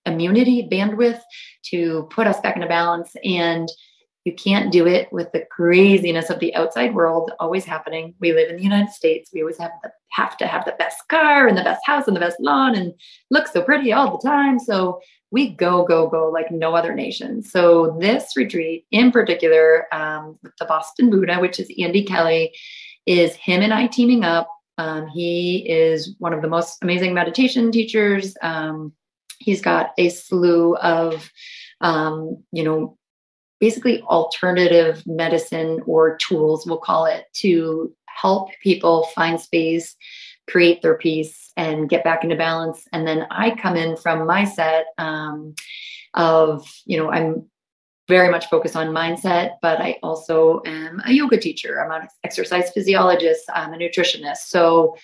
immunity, 0.06 0.68
bandwidth, 0.70 1.20
to 1.64 2.08
put 2.10 2.26
us 2.26 2.40
back 2.40 2.56
into 2.56 2.68
balance. 2.68 3.14
And 3.24 3.68
you 4.24 4.32
can't 4.34 4.72
do 4.72 4.86
it 4.86 5.12
with 5.12 5.32
the 5.32 5.44
craziness 5.50 6.30
of 6.30 6.38
the 6.38 6.54
outside 6.54 6.94
world 6.94 7.32
always 7.40 7.64
happening. 7.64 8.14
We 8.20 8.32
live 8.32 8.50
in 8.50 8.56
the 8.56 8.62
United 8.62 8.92
States. 8.92 9.30
We 9.32 9.40
always 9.40 9.58
have, 9.58 9.72
the, 9.82 9.90
have 10.10 10.36
to 10.36 10.46
have 10.46 10.64
the 10.64 10.76
best 10.78 11.08
car 11.08 11.48
and 11.48 11.58
the 11.58 11.64
best 11.64 11.84
house 11.84 12.06
and 12.06 12.14
the 12.14 12.20
best 12.20 12.38
lawn 12.38 12.76
and 12.76 12.94
look 13.30 13.48
so 13.48 13.62
pretty 13.62 13.92
all 13.92 14.16
the 14.16 14.28
time. 14.28 14.60
So 14.60 15.00
we 15.32 15.48
go, 15.48 15.84
go, 15.84 16.08
go 16.08 16.30
like 16.30 16.52
no 16.52 16.74
other 16.74 16.94
nation. 16.94 17.42
So 17.42 17.96
this 18.00 18.36
retreat 18.36 18.86
in 18.92 19.10
particular 19.10 19.92
um, 19.92 20.38
with 20.42 20.52
the 20.58 20.66
Boston 20.66 21.10
Buddha, 21.10 21.40
which 21.40 21.58
is 21.58 21.72
Andy 21.78 22.04
Kelly, 22.04 22.54
is 23.06 23.34
him 23.34 23.62
and 23.62 23.74
I 23.74 23.88
teaming 23.88 24.24
up. 24.24 24.48
Um, 24.78 25.08
he 25.08 25.68
is 25.68 26.14
one 26.18 26.32
of 26.32 26.42
the 26.42 26.48
most 26.48 26.78
amazing 26.82 27.12
meditation 27.12 27.72
teachers. 27.72 28.36
Um, 28.40 28.92
he's 29.38 29.60
got 29.60 29.90
a 29.98 30.08
slew 30.10 30.76
of, 30.76 31.30
um, 31.80 32.42
you 32.52 32.62
know, 32.62 32.96
basically 33.62 34.02
alternative 34.02 35.04
medicine 35.06 35.80
or 35.86 36.16
tools, 36.16 36.66
we'll 36.66 36.78
call 36.78 37.06
it, 37.06 37.26
to 37.32 37.94
help 38.06 38.48
people 38.60 39.04
find 39.14 39.40
space, 39.40 39.94
create 40.50 40.82
their 40.82 40.96
peace, 40.96 41.52
and 41.56 41.88
get 41.88 42.02
back 42.02 42.24
into 42.24 42.34
balance. 42.34 42.88
And 42.92 43.06
then 43.06 43.24
I 43.30 43.52
come 43.54 43.76
in 43.76 43.96
from 43.96 44.26
my 44.26 44.44
set 44.44 44.86
um, 44.98 45.54
of, 46.14 46.68
you 46.86 46.96
know, 46.96 47.12
I'm 47.12 47.48
very 48.08 48.32
much 48.32 48.46
focused 48.46 48.74
on 48.74 48.88
mindset, 48.88 49.52
but 49.62 49.80
I 49.80 49.96
also 50.02 50.60
am 50.66 51.00
a 51.06 51.12
yoga 51.12 51.38
teacher. 51.38 51.80
I'm 51.80 52.02
an 52.02 52.08
exercise 52.24 52.72
physiologist. 52.72 53.44
I'm 53.54 53.72
a 53.74 53.78
nutritionist. 53.78 54.48
So 54.48 54.96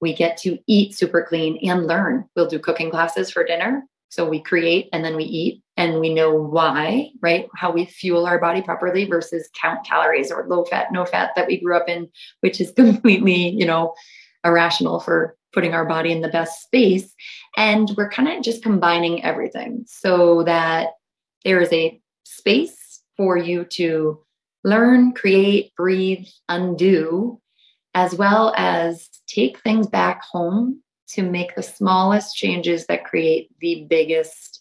we 0.00 0.14
get 0.14 0.38
to 0.38 0.58
eat 0.66 0.94
super 0.94 1.22
clean 1.22 1.58
and 1.68 1.86
learn. 1.86 2.24
We'll 2.34 2.48
do 2.48 2.58
cooking 2.58 2.90
classes 2.90 3.30
for 3.30 3.44
dinner. 3.44 3.82
So 4.08 4.26
we 4.26 4.40
create 4.40 4.88
and 4.94 5.04
then 5.04 5.16
we 5.16 5.24
eat 5.24 5.62
and 5.76 6.00
we 6.00 6.12
know 6.12 6.34
why, 6.34 7.10
right? 7.20 7.48
How 7.54 7.70
we 7.70 7.84
fuel 7.84 8.26
our 8.26 8.38
body 8.38 8.62
properly 8.62 9.04
versus 9.04 9.48
count 9.60 9.84
calories 9.86 10.30
or 10.30 10.46
low 10.48 10.64
fat, 10.64 10.92
no 10.92 11.04
fat 11.04 11.32
that 11.36 11.46
we 11.46 11.60
grew 11.60 11.76
up 11.76 11.88
in, 11.88 12.08
which 12.40 12.60
is 12.60 12.72
completely, 12.76 13.50
you 13.50 13.66
know, 13.66 13.94
irrational 14.44 15.00
for 15.00 15.36
putting 15.52 15.74
our 15.74 15.84
body 15.84 16.12
in 16.12 16.20
the 16.20 16.28
best 16.28 16.62
space. 16.62 17.14
And 17.56 17.90
we're 17.96 18.10
kind 18.10 18.28
of 18.28 18.42
just 18.42 18.62
combining 18.62 19.24
everything 19.24 19.84
so 19.86 20.42
that 20.44 20.90
there 21.44 21.60
is 21.60 21.72
a 21.72 22.00
space 22.24 23.02
for 23.16 23.36
you 23.36 23.64
to 23.64 24.22
learn, 24.64 25.12
create, 25.12 25.74
breathe, 25.76 26.26
undo, 26.48 27.40
as 27.94 28.14
well 28.14 28.52
as 28.56 29.08
take 29.26 29.58
things 29.60 29.86
back 29.86 30.22
home 30.22 30.82
to 31.08 31.22
make 31.22 31.54
the 31.54 31.62
smallest 31.62 32.36
changes 32.36 32.86
that 32.86 33.04
create 33.04 33.48
the 33.60 33.86
biggest 33.88 34.60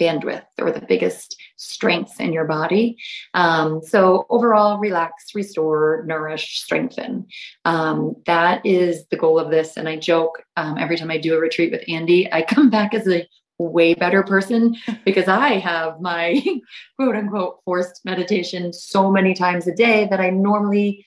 bandwidth 0.00 0.46
or 0.58 0.72
the 0.72 0.80
biggest 0.80 1.36
strengths 1.56 2.18
in 2.18 2.32
your 2.32 2.46
body. 2.46 2.96
Um, 3.34 3.82
so, 3.82 4.26
overall, 4.30 4.78
relax, 4.78 5.34
restore, 5.34 6.04
nourish, 6.06 6.60
strengthen. 6.60 7.26
Um, 7.64 8.16
that 8.26 8.64
is 8.64 9.06
the 9.08 9.16
goal 9.16 9.38
of 9.38 9.50
this. 9.50 9.76
And 9.76 9.88
I 9.88 9.96
joke 9.96 10.42
um, 10.56 10.78
every 10.78 10.96
time 10.96 11.10
I 11.10 11.18
do 11.18 11.34
a 11.34 11.40
retreat 11.40 11.70
with 11.70 11.84
Andy, 11.88 12.32
I 12.32 12.42
come 12.42 12.70
back 12.78 12.94
as 12.94 13.06
a 13.06 13.28
way 13.58 13.92
better 13.94 14.22
person 14.22 14.74
because 15.04 15.28
I 15.28 15.58
have 15.58 16.00
my 16.00 16.42
quote 16.98 17.14
unquote 17.14 17.58
forced 17.64 18.00
meditation 18.04 18.72
so 18.72 19.10
many 19.10 19.34
times 19.34 19.66
a 19.66 19.74
day 19.74 20.06
that 20.10 20.20
I 20.20 20.30
normally 20.30 21.04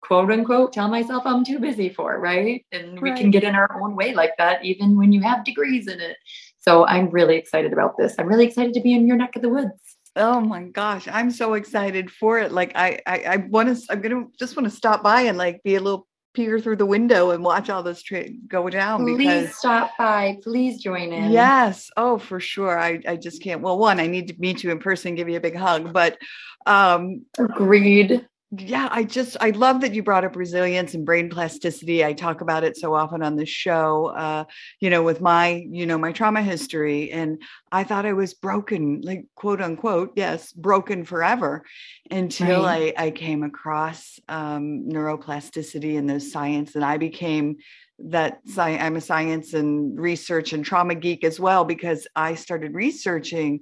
quote 0.00 0.30
unquote 0.30 0.72
tell 0.72 0.88
myself 0.88 1.22
I'm 1.26 1.44
too 1.44 1.58
busy 1.58 1.88
for, 1.88 2.18
right? 2.18 2.64
And 2.72 3.00
right. 3.00 3.12
we 3.12 3.20
can 3.20 3.30
get 3.30 3.44
in 3.44 3.54
our 3.54 3.80
own 3.80 3.94
way 3.94 4.14
like 4.14 4.32
that, 4.38 4.64
even 4.64 4.96
when 4.96 5.12
you 5.12 5.20
have 5.22 5.44
degrees 5.44 5.86
in 5.86 6.00
it. 6.00 6.16
So 6.62 6.86
I'm 6.86 7.10
really 7.10 7.36
excited 7.36 7.72
about 7.72 7.96
this. 7.98 8.14
I'm 8.18 8.26
really 8.26 8.46
excited 8.46 8.72
to 8.74 8.80
be 8.80 8.94
in 8.94 9.06
your 9.06 9.16
neck 9.16 9.34
of 9.36 9.42
the 9.42 9.48
woods. 9.48 9.72
Oh 10.14 10.40
my 10.40 10.64
gosh, 10.64 11.08
I'm 11.08 11.30
so 11.30 11.54
excited 11.54 12.10
for 12.10 12.38
it. 12.38 12.52
Like 12.52 12.72
I 12.74 13.00
I, 13.06 13.18
I 13.26 13.36
want 13.36 13.76
to 13.76 13.92
I'm 13.92 14.00
gonna 14.00 14.26
just 14.38 14.56
want 14.56 14.68
to 14.70 14.76
stop 14.76 15.02
by 15.02 15.22
and 15.22 15.36
like 15.36 15.62
be 15.64 15.74
a 15.74 15.80
little 15.80 16.06
peer 16.34 16.60
through 16.60 16.76
the 16.76 16.86
window 16.86 17.30
and 17.30 17.42
watch 17.44 17.68
all 17.68 17.82
this 17.82 18.02
tra- 18.02 18.30
go 18.46 18.68
down. 18.70 19.02
Please 19.02 19.18
because, 19.18 19.56
stop 19.56 19.90
by. 19.98 20.38
Please 20.42 20.80
join 20.80 21.12
in. 21.12 21.30
Yes. 21.30 21.90
Oh, 21.96 22.18
for 22.18 22.40
sure. 22.40 22.78
I, 22.78 23.00
I 23.06 23.16
just 23.16 23.42
can't. 23.42 23.60
Well, 23.60 23.78
one, 23.78 24.00
I 24.00 24.06
need 24.06 24.28
to 24.28 24.34
meet 24.38 24.62
you 24.62 24.70
in 24.70 24.78
person, 24.78 25.14
give 25.14 25.28
you 25.28 25.36
a 25.36 25.40
big 25.40 25.56
hug. 25.56 25.92
But 25.92 26.18
um 26.64 27.24
agreed 27.38 28.24
yeah, 28.54 28.88
I 28.90 29.04
just 29.04 29.38
I 29.40 29.50
love 29.50 29.80
that 29.80 29.94
you 29.94 30.02
brought 30.02 30.26
up 30.26 30.36
resilience 30.36 30.92
and 30.92 31.06
brain 31.06 31.30
plasticity. 31.30 32.04
I 32.04 32.12
talk 32.12 32.42
about 32.42 32.64
it 32.64 32.76
so 32.76 32.94
often 32.94 33.22
on 33.22 33.34
this 33.34 33.48
show. 33.48 34.08
Uh, 34.14 34.44
you 34.78 34.90
know, 34.90 35.02
with 35.02 35.22
my 35.22 35.64
you 35.70 35.86
know 35.86 35.96
my 35.96 36.12
trauma 36.12 36.42
history, 36.42 37.10
and 37.10 37.40
I 37.70 37.82
thought 37.82 38.04
I 38.04 38.12
was 38.12 38.34
broken, 38.34 39.00
like 39.00 39.24
quote 39.36 39.62
unquote, 39.62 40.12
yes, 40.16 40.52
broken 40.52 41.06
forever, 41.06 41.64
until 42.10 42.64
right. 42.64 42.92
I 42.98 43.06
I 43.06 43.10
came 43.10 43.42
across 43.42 44.20
um, 44.28 44.84
neuroplasticity 44.86 45.96
and 45.96 46.08
those 46.08 46.30
science, 46.30 46.74
and 46.74 46.84
I 46.84 46.98
became 46.98 47.56
that 48.00 48.40
sci- 48.46 48.60
I'm 48.78 48.96
a 48.96 49.00
science 49.00 49.54
and 49.54 49.98
research 49.98 50.52
and 50.52 50.62
trauma 50.62 50.94
geek 50.94 51.24
as 51.24 51.40
well 51.40 51.64
because 51.64 52.06
I 52.14 52.34
started 52.34 52.74
researching 52.74 53.60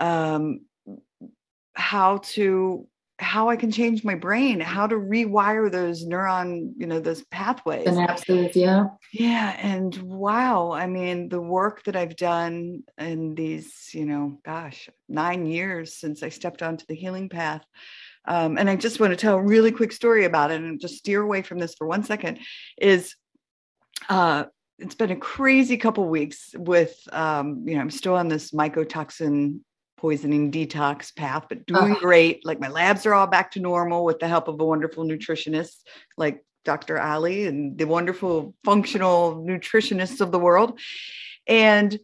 um, 0.00 0.62
how 1.74 2.18
to 2.32 2.88
how 3.24 3.48
I 3.48 3.56
can 3.56 3.70
change 3.70 4.04
my 4.04 4.14
brain, 4.14 4.60
how 4.60 4.86
to 4.86 4.96
rewire 4.96 5.72
those 5.72 6.04
neuron, 6.04 6.72
you 6.76 6.86
know, 6.86 7.00
those 7.00 7.22
pathways. 7.24 7.88
Synapses, 7.88 8.54
yeah. 8.54 8.88
Yeah. 9.12 9.56
And 9.58 9.96
wow, 9.96 10.72
I 10.72 10.86
mean, 10.86 11.28
the 11.28 11.40
work 11.40 11.82
that 11.84 11.96
I've 11.96 12.16
done 12.16 12.82
in 12.98 13.34
these, 13.34 13.90
you 13.92 14.04
know, 14.04 14.38
gosh, 14.44 14.90
nine 15.08 15.46
years 15.46 15.96
since 15.96 16.22
I 16.22 16.28
stepped 16.28 16.62
onto 16.62 16.84
the 16.86 16.94
healing 16.94 17.28
path. 17.28 17.64
Um, 18.26 18.58
and 18.58 18.70
I 18.70 18.76
just 18.76 19.00
want 19.00 19.12
to 19.12 19.16
tell 19.16 19.36
a 19.36 19.42
really 19.42 19.72
quick 19.72 19.92
story 19.92 20.24
about 20.24 20.50
it 20.50 20.60
and 20.60 20.80
just 20.80 20.96
steer 20.96 21.22
away 21.22 21.42
from 21.42 21.58
this 21.58 21.74
for 21.74 21.86
one 21.86 22.04
second. 22.04 22.38
Is 22.78 23.16
uh, 24.08 24.44
it's 24.78 24.94
been 24.94 25.10
a 25.10 25.16
crazy 25.16 25.76
couple 25.76 26.08
weeks 26.08 26.54
with 26.56 26.96
um, 27.12 27.64
you 27.66 27.74
know, 27.74 27.80
I'm 27.80 27.90
still 27.90 28.14
on 28.14 28.28
this 28.28 28.52
mycotoxin 28.52 29.60
poisoning 30.04 30.52
detox 30.52 31.16
path, 31.16 31.46
but 31.48 31.64
doing 31.64 31.92
uh 31.92 31.98
great. 31.98 32.44
Like 32.44 32.60
my 32.60 32.68
labs 32.68 33.06
are 33.06 33.14
all 33.14 33.26
back 33.26 33.52
to 33.52 33.60
normal 33.60 34.04
with 34.04 34.18
the 34.18 34.28
help 34.28 34.48
of 34.48 34.60
a 34.60 34.64
wonderful 34.64 35.02
nutritionist 35.02 35.76
like 36.18 36.44
Dr. 36.66 36.98
Alli 36.98 37.46
and 37.46 37.78
the 37.78 37.86
wonderful 37.86 38.54
functional 38.66 39.36
nutritionists 39.36 40.20
of 40.20 40.30
the 40.30 40.38
world. 40.38 40.78
And 41.46 41.98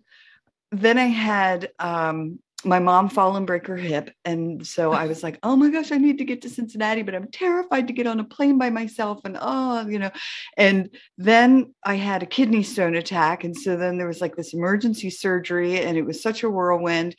then 0.73 0.97
I 0.97 1.09
had 1.09 1.73
um, 1.79 2.39
my 2.65 2.79
mom 2.79 3.09
fall 3.09 3.37
and 3.37 3.47
break 3.47 3.67
her 3.67 3.77
hip. 3.77 4.11
And 4.25 4.67
so 4.67 4.93
I 4.93 5.07
was 5.07 5.23
like, 5.23 5.39
oh 5.43 5.57
my 5.57 5.71
gosh, 5.71 5.93
I 5.93 5.97
need 5.97 6.19
to 6.19 6.25
get 6.25 6.43
to 6.43 6.51
Cincinnati, 6.51 7.03
but 7.03 7.15
I'm 7.15 7.29
terrified 7.29 7.87
to 7.87 7.93
get 7.93 8.07
on 8.07 8.21
a 8.21 8.25
plane 8.25 8.59
by 8.59 8.69
myself. 8.71 9.21
And 9.25 9.39
oh, 9.41 9.87
you 9.89 9.99
know, 9.99 10.11
and 10.57 10.91
then 11.17 11.75
I 11.85 11.95
had 11.95 12.23
a 12.23 12.27
kidney 12.27 12.63
stone 12.63 12.97
attack. 12.97 13.45
And 13.45 13.57
so 13.57 13.77
then 13.77 13.97
there 13.97 14.07
was 14.07 14.21
like 14.21 14.37
this 14.37 14.53
emergency 14.53 15.11
surgery, 15.11 15.81
and 15.81 15.97
it 15.97 16.05
was 16.05 16.23
such 16.23 16.43
a 16.43 16.51
whirlwind. 16.51 17.17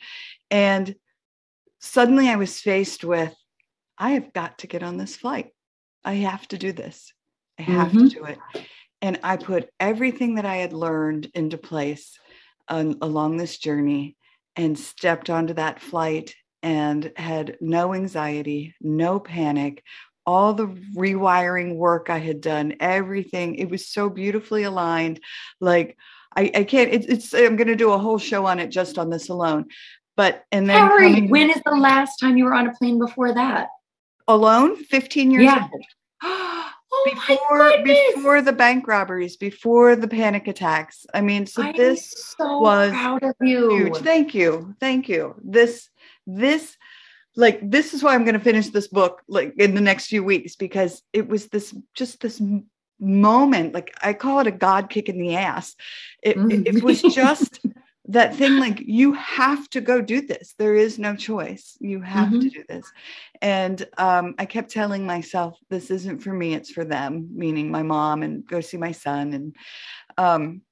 And 0.52 0.94
suddenly 1.80 2.28
I 2.28 2.36
was 2.36 2.60
faced 2.60 3.02
with, 3.02 3.34
I 3.98 4.10
have 4.10 4.32
got 4.32 4.58
to 4.58 4.66
get 4.68 4.82
on 4.82 4.98
this 4.98 5.16
flight. 5.16 5.48
I 6.04 6.14
have 6.14 6.46
to 6.48 6.58
do 6.58 6.72
this. 6.72 7.12
I 7.58 7.62
have 7.62 7.88
mm-hmm. 7.88 8.08
to 8.08 8.14
do 8.14 8.24
it. 8.24 8.38
And 9.00 9.18
I 9.22 9.36
put 9.36 9.70
everything 9.80 10.36
that 10.36 10.44
I 10.44 10.56
had 10.56 10.72
learned 10.72 11.30
into 11.34 11.58
place 11.58 12.18
um, 12.68 12.98
along 13.00 13.36
this 13.36 13.58
journey 13.58 14.16
and 14.54 14.78
stepped 14.78 15.30
onto 15.30 15.54
that 15.54 15.80
flight 15.80 16.34
and 16.62 17.10
had 17.16 17.56
no 17.60 17.94
anxiety, 17.94 18.74
no 18.80 19.18
panic, 19.18 19.82
all 20.24 20.54
the 20.54 20.68
rewiring 20.96 21.76
work 21.76 22.10
I 22.10 22.18
had 22.18 22.40
done, 22.40 22.74
everything. 22.78 23.56
It 23.56 23.70
was 23.70 23.88
so 23.88 24.08
beautifully 24.08 24.64
aligned. 24.64 25.18
Like, 25.60 25.96
I, 26.36 26.50
I 26.54 26.64
can't, 26.64 26.92
it, 26.92 27.10
it's, 27.10 27.34
I'm 27.34 27.56
going 27.56 27.68
to 27.68 27.76
do 27.76 27.92
a 27.92 27.98
whole 27.98 28.18
show 28.18 28.46
on 28.46 28.60
it 28.60 28.68
just 28.68 28.98
on 28.98 29.10
this 29.10 29.28
alone. 29.28 29.66
But 30.16 30.44
and 30.52 30.68
then 30.68 30.88
Harry, 30.88 31.14
coming, 31.14 31.30
when 31.30 31.50
is 31.50 31.60
the 31.64 31.74
last 31.74 32.18
time 32.18 32.36
you 32.36 32.44
were 32.44 32.54
on 32.54 32.66
a 32.66 32.74
plane 32.74 32.98
before 32.98 33.32
that? 33.32 33.68
Alone, 34.28 34.76
15 34.76 35.30
years 35.30 35.44
yeah. 35.44 35.68
old. 35.72 35.84
oh 36.22 37.10
before 37.10 37.82
before 37.82 38.42
the 38.42 38.52
bank 38.52 38.86
robberies, 38.86 39.36
before 39.36 39.96
the 39.96 40.08
panic 40.08 40.46
attacks. 40.48 41.06
I 41.14 41.20
mean, 41.20 41.46
so 41.46 41.62
I 41.62 41.72
this 41.72 42.34
so 42.38 42.60
was 42.60 42.90
proud 42.90 43.22
of 43.22 43.34
you. 43.40 43.74
Huge. 43.74 43.96
Thank 43.96 44.34
you. 44.34 44.74
Thank 44.80 45.08
you. 45.08 45.34
This 45.42 45.88
this 46.26 46.76
like 47.34 47.58
this 47.68 47.94
is 47.94 48.02
why 48.02 48.14
I'm 48.14 48.24
going 48.24 48.34
to 48.34 48.40
finish 48.40 48.68
this 48.68 48.88
book 48.88 49.22
like 49.28 49.54
in 49.58 49.74
the 49.74 49.80
next 49.80 50.08
few 50.08 50.22
weeks 50.22 50.54
because 50.56 51.02
it 51.12 51.26
was 51.26 51.46
this 51.48 51.74
just 51.94 52.20
this 52.20 52.40
moment 53.00 53.74
like 53.74 53.92
I 54.00 54.12
call 54.12 54.38
it 54.38 54.46
a 54.46 54.52
god 54.52 54.90
kick 54.90 55.08
in 55.08 55.18
the 55.18 55.34
ass. 55.36 55.74
It, 56.22 56.36
mm. 56.36 56.66
it, 56.66 56.76
it 56.76 56.82
was 56.82 57.02
just 57.02 57.60
that 58.12 58.34
thing 58.34 58.58
like 58.58 58.80
you 58.80 59.12
have 59.14 59.68
to 59.70 59.80
go 59.80 60.00
do 60.00 60.20
this 60.20 60.54
there 60.58 60.74
is 60.74 60.98
no 60.98 61.14
choice 61.16 61.76
you 61.80 62.00
have 62.00 62.28
mm-hmm. 62.28 62.40
to 62.40 62.50
do 62.50 62.64
this 62.68 62.90
and 63.40 63.86
um, 63.98 64.34
i 64.38 64.44
kept 64.44 64.70
telling 64.70 65.06
myself 65.06 65.58
this 65.70 65.90
isn't 65.90 66.20
for 66.20 66.32
me 66.32 66.54
it's 66.54 66.70
for 66.70 66.84
them 66.84 67.28
meaning 67.34 67.70
my 67.70 67.82
mom 67.82 68.22
and 68.22 68.46
go 68.46 68.60
see 68.60 68.76
my 68.76 68.92
son 68.92 69.32
and 69.32 69.56
um, 70.18 70.62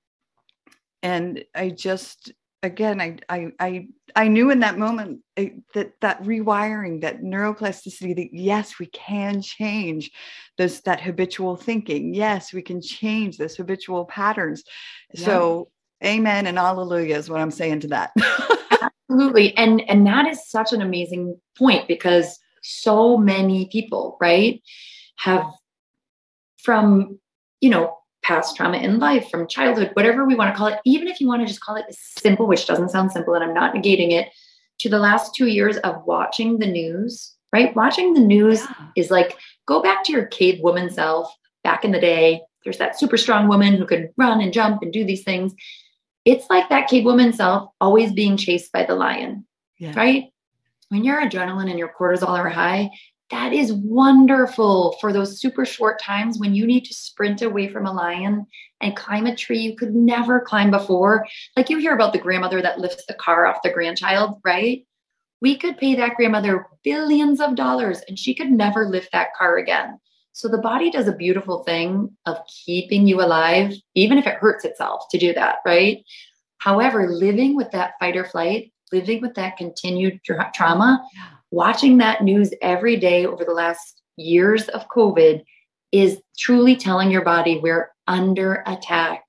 and 1.03 1.45
I 1.55 1.71
just 1.71 2.33
again 2.63 3.01
I 3.01 3.17
I 3.29 3.53
I 3.59 3.89
I 4.15 4.29
knew 4.29 4.51
in 4.51 4.61
that 4.61 4.79
moment 4.79 5.21
eh, 5.37 5.51
that 5.75 5.93
that 6.01 6.23
rewiring, 6.23 7.01
that 7.03 7.23
neuroplasticity, 7.23 8.17
that 8.17 8.29
yes, 8.33 8.79
we 8.79 8.87
can 8.87 9.41
change 9.41 10.11
those 10.59 10.81
that 10.83 11.01
habitual 11.01 11.57
thinking. 11.57 12.15
Yes, 12.15 12.53
we 12.53 12.63
can 12.63 12.81
change 12.81 13.39
those 13.39 13.57
habitual 13.57 14.05
patterns. 14.05 14.65
Yeah. 15.15 15.25
So 15.25 15.71
amen 16.05 16.47
and 16.47 16.59
hallelujah 16.59 17.17
is 17.17 17.31
what 17.31 17.41
I'm 17.41 17.51
saying 17.51 17.81
to 17.81 17.89
that. 17.89 18.13
Absolutely. 19.11 19.57
And 19.57 19.83
and 19.89 20.07
that 20.07 20.27
is 20.27 20.49
such 20.49 20.73
an 20.73 20.81
amazing 20.81 21.39
point 21.59 21.89
because 21.89 22.39
so 22.63 23.17
many 23.17 23.69
people, 23.71 24.17
right, 24.21 24.63
have 25.17 25.45
from 26.63 27.19
you 27.61 27.71
know 27.71 27.97
past 28.23 28.57
trauma 28.57 28.77
in 28.79 28.99
life, 28.99 29.29
from 29.31 29.49
childhood, 29.49 29.91
whatever 29.95 30.25
we 30.25 30.35
want 30.35 30.53
to 30.53 30.57
call 30.57 30.69
it, 30.69 30.79
even 30.85 31.09
if 31.09 31.21
you 31.21 31.27
want 31.27 31.43
to 31.43 31.47
just 31.47 31.61
call 31.61 31.77
it 31.77 31.87
simple, 31.91 32.47
which 32.47 32.67
doesn't 32.67 32.91
sound 32.91 33.11
simple, 33.11 33.35
and 33.35 33.43
I'm 33.43 33.55
not 33.55 33.75
negating 33.75 34.13
it, 34.13 34.29
to 34.79 34.89
the 34.89 34.99
last 34.99 35.35
two 35.35 35.47
years 35.47 35.77
of 35.79 36.05
watching 36.07 36.59
the 36.59 36.67
news, 36.67 37.35
right? 37.53 37.75
Watching 37.75 38.15
the 38.15 38.21
news 38.21 38.61
yeah. 38.61 38.87
is 38.97 39.11
like 39.11 39.37
go 39.67 39.83
back 39.83 40.05
to 40.05 40.13
your 40.13 40.27
cave 40.27 40.61
woman 40.63 40.91
self 40.91 41.33
back 41.65 41.85
in 41.85 41.93
the 41.93 42.01
day. 42.01 42.43
There's 42.65 42.79
that 42.79 42.99
super 42.99 43.17
strong 43.17 43.49
woman 43.49 43.75
who 43.75 43.87
could 43.87 44.11
run 44.17 44.41
and 44.41 44.53
jump 44.53 44.83
and 44.83 44.93
do 44.93 45.05
these 45.05 45.25
things. 45.25 45.55
It's 46.25 46.49
like 46.51 46.69
that 46.69 46.89
cave 46.89 47.05
woman 47.05 47.33
self 47.33 47.71
always 47.81 48.13
being 48.13 48.37
chased 48.37 48.73
by 48.73 48.85
the 48.85 48.95
lion, 48.95 49.47
yeah. 49.79 49.93
right? 49.97 50.25
When 50.89 51.05
your 51.05 51.23
adrenaline 51.23 51.71
and 51.71 51.79
your 51.79 51.93
cortisol 51.99 52.29
are 52.29 52.49
high, 52.49 52.91
that 53.31 53.53
is 53.53 53.73
wonderful 53.73 54.97
for 55.01 55.13
those 55.13 55.41
super 55.41 55.65
short 55.65 56.01
times 56.01 56.39
when 56.39 56.53
you 56.53 56.67
need 56.67 56.85
to 56.85 56.95
sprint 56.95 57.43
away 57.43 57.69
from 57.69 57.87
a 57.87 57.93
lion 57.93 58.45
and 58.81 58.97
climb 58.97 59.27
a 59.27 59.37
tree 59.37 59.61
you 59.61 59.77
could 59.77 59.95
never 59.95 60.41
climb 60.41 60.71
before. 60.71 61.27
Like 61.57 61.71
you 61.71 61.79
hear 61.79 61.95
about 61.95 62.13
the 62.13 62.19
grandmother 62.19 62.61
that 62.61 62.81
lifts 62.81 63.07
the 63.07 63.15
car 63.15 63.47
off 63.47 63.63
the 63.63 63.71
grandchild, 63.71 64.41
right? 64.45 64.85
We 65.41 65.57
could 65.57 65.79
pay 65.79 65.95
that 65.95 66.17
grandmother 66.17 66.67
billions 66.83 67.41
of 67.41 67.55
dollars 67.55 68.01
and 68.09 68.19
she 68.19 68.35
could 68.35 68.51
never 68.51 68.87
lift 68.87 69.13
that 69.13 69.35
car 69.35 69.59
again. 69.59 69.99
So 70.33 70.49
the 70.49 70.59
body 70.59 70.91
does 70.91 71.09
a 71.09 71.13
beautiful 71.13 71.65
thing 71.65 72.17
of 72.27 72.39
keeping 72.65 73.07
you 73.07 73.21
alive, 73.21 73.75
even 73.95 74.19
if 74.19 74.27
it 74.27 74.37
hurts 74.37 74.65
itself 74.65 75.05
to 75.11 75.19
do 75.19 75.33
that, 75.35 75.57
right? 75.67 76.05
However, 76.59 77.09
living 77.09 77.57
with 77.57 77.71
that 77.73 77.95
fight 77.99 78.17
or 78.17 78.25
flight, 78.25 78.73
living 78.93 79.21
with 79.21 79.35
that 79.35 79.57
continued 79.57 80.21
tra- 80.25 80.51
trauma, 80.55 81.05
watching 81.51 81.99
that 81.99 82.23
news 82.23 82.53
every 82.63 82.97
day 82.97 83.27
over 83.27 83.45
the 83.45 83.53
last 83.53 84.03
years 84.17 84.69
of 84.69 84.89
COVID 84.89 85.43
is 85.93 86.21
truly 86.39 86.77
telling 86.77 87.11
your 87.11 87.25
body 87.25 87.59
we're 87.59 87.91
under 88.07 88.63
attack. 88.67 89.25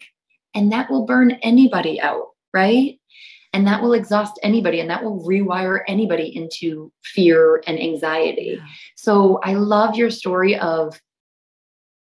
And 0.53 0.71
that 0.71 0.91
will 0.91 1.05
burn 1.05 1.31
anybody 1.41 1.99
out, 1.99 2.27
right? 2.53 2.99
And 3.53 3.67
that 3.67 3.81
will 3.81 3.93
exhaust 3.93 4.39
anybody 4.43 4.79
and 4.79 4.89
that 4.89 5.03
will 5.03 5.25
rewire 5.25 5.81
anybody 5.87 6.35
into 6.35 6.91
fear 7.03 7.61
and 7.67 7.77
anxiety. 7.79 8.57
Yeah. 8.57 8.65
So 8.95 9.39
I 9.43 9.55
love 9.55 9.95
your 9.95 10.09
story 10.09 10.57
of 10.57 10.99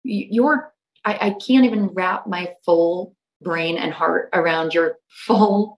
your, 0.03 0.73
I, 1.05 1.13
I 1.13 1.29
can't 1.31 1.65
even 1.65 1.87
wrap 1.87 2.27
my 2.27 2.53
full 2.63 3.15
brain 3.41 3.77
and 3.77 3.91
heart 3.91 4.29
around 4.33 4.73
your 4.73 4.97
full 5.09 5.77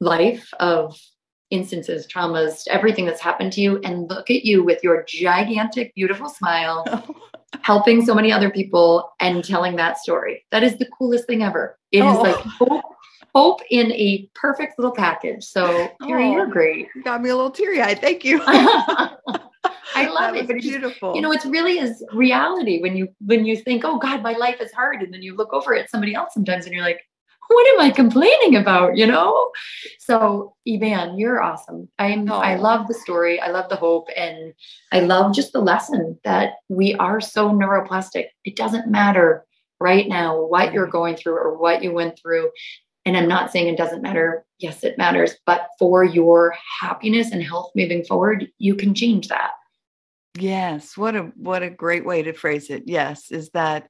life 0.00 0.48
of 0.60 0.98
instances, 1.50 2.06
traumas, 2.06 2.62
everything 2.68 3.06
that's 3.06 3.20
happened 3.20 3.52
to 3.52 3.60
you, 3.60 3.80
and 3.84 4.10
look 4.10 4.30
at 4.30 4.44
you 4.44 4.62
with 4.64 4.82
your 4.82 5.04
gigantic, 5.06 5.94
beautiful 5.94 6.28
smile, 6.28 6.84
helping 7.62 8.04
so 8.04 8.14
many 8.14 8.32
other 8.32 8.50
people 8.50 9.12
and 9.20 9.44
telling 9.44 9.76
that 9.76 9.98
story. 9.98 10.44
That 10.50 10.62
is 10.62 10.76
the 10.78 10.88
coolest 10.98 11.26
thing 11.26 11.42
ever. 11.42 11.78
It 11.92 12.00
oh. 12.00 12.12
is 12.12 12.18
like 12.18 12.36
hope, 12.36 12.84
hope 13.34 13.60
in 13.70 13.92
a 13.92 14.28
perfect 14.34 14.78
little 14.78 14.94
package. 14.94 15.44
So, 15.44 15.90
Carrie, 16.02 16.28
oh, 16.28 16.32
you're 16.32 16.46
great. 16.46 16.88
Got 17.04 17.22
me 17.22 17.30
a 17.30 17.36
little 17.36 17.50
teary 17.50 17.80
eyed. 17.80 18.00
Thank 18.00 18.24
you. 18.24 18.40
I 18.46 20.08
love 20.08 20.36
it. 20.36 20.46
But 20.46 20.60
beautiful. 20.60 21.14
You 21.14 21.20
know, 21.20 21.32
it's 21.32 21.46
really 21.46 21.78
is 21.78 22.04
reality 22.12 22.80
when 22.80 22.96
you 22.96 23.08
when 23.24 23.44
you 23.44 23.56
think, 23.56 23.84
oh 23.84 23.98
God, 23.98 24.22
my 24.22 24.32
life 24.32 24.60
is 24.60 24.72
hard, 24.72 25.02
and 25.02 25.12
then 25.12 25.22
you 25.22 25.36
look 25.36 25.52
over 25.52 25.74
at 25.74 25.90
somebody 25.90 26.14
else 26.14 26.34
sometimes, 26.34 26.66
and 26.66 26.74
you're 26.74 26.84
like, 26.84 27.00
what 27.48 27.74
am 27.74 27.80
I 27.80 27.90
complaining 27.90 28.56
about? 28.56 28.96
You 28.96 29.06
know? 29.06 29.50
So, 29.98 30.54
Evan, 30.66 31.18
you're 31.18 31.42
awesome. 31.42 31.88
I'm 31.98 32.30
oh. 32.30 32.38
I 32.38 32.56
love 32.56 32.86
the 32.86 32.94
story. 32.94 33.40
I 33.40 33.48
love 33.48 33.68
the 33.68 33.76
hope. 33.76 34.08
And 34.16 34.54
I 34.92 35.00
love 35.00 35.34
just 35.34 35.52
the 35.52 35.60
lesson 35.60 36.18
that 36.24 36.54
we 36.68 36.94
are 36.94 37.20
so 37.20 37.50
neuroplastic. 37.50 38.26
It 38.44 38.56
doesn't 38.56 38.88
matter 38.88 39.44
right 39.80 40.08
now 40.08 40.42
what 40.44 40.72
you're 40.72 40.88
mm. 40.88 40.92
going 40.92 41.16
through 41.16 41.36
or 41.36 41.58
what 41.58 41.82
you 41.82 41.92
went 41.92 42.18
through. 42.18 42.50
And 43.06 43.16
I'm 43.16 43.28
not 43.28 43.52
saying 43.52 43.68
it 43.68 43.76
doesn't 43.76 44.02
matter. 44.02 44.44
Yes, 44.58 44.82
it 44.82 44.96
matters. 44.96 45.34
But 45.44 45.68
for 45.78 46.04
your 46.04 46.56
happiness 46.80 47.32
and 47.32 47.42
health 47.42 47.70
moving 47.74 48.04
forward, 48.04 48.48
you 48.58 48.74
can 48.74 48.94
change 48.94 49.28
that. 49.28 49.52
Yes. 50.38 50.96
What 50.96 51.14
a 51.14 51.32
what 51.36 51.62
a 51.62 51.70
great 51.70 52.04
way 52.04 52.22
to 52.22 52.32
phrase 52.32 52.70
it. 52.70 52.84
Yes, 52.86 53.30
is 53.30 53.50
that 53.50 53.88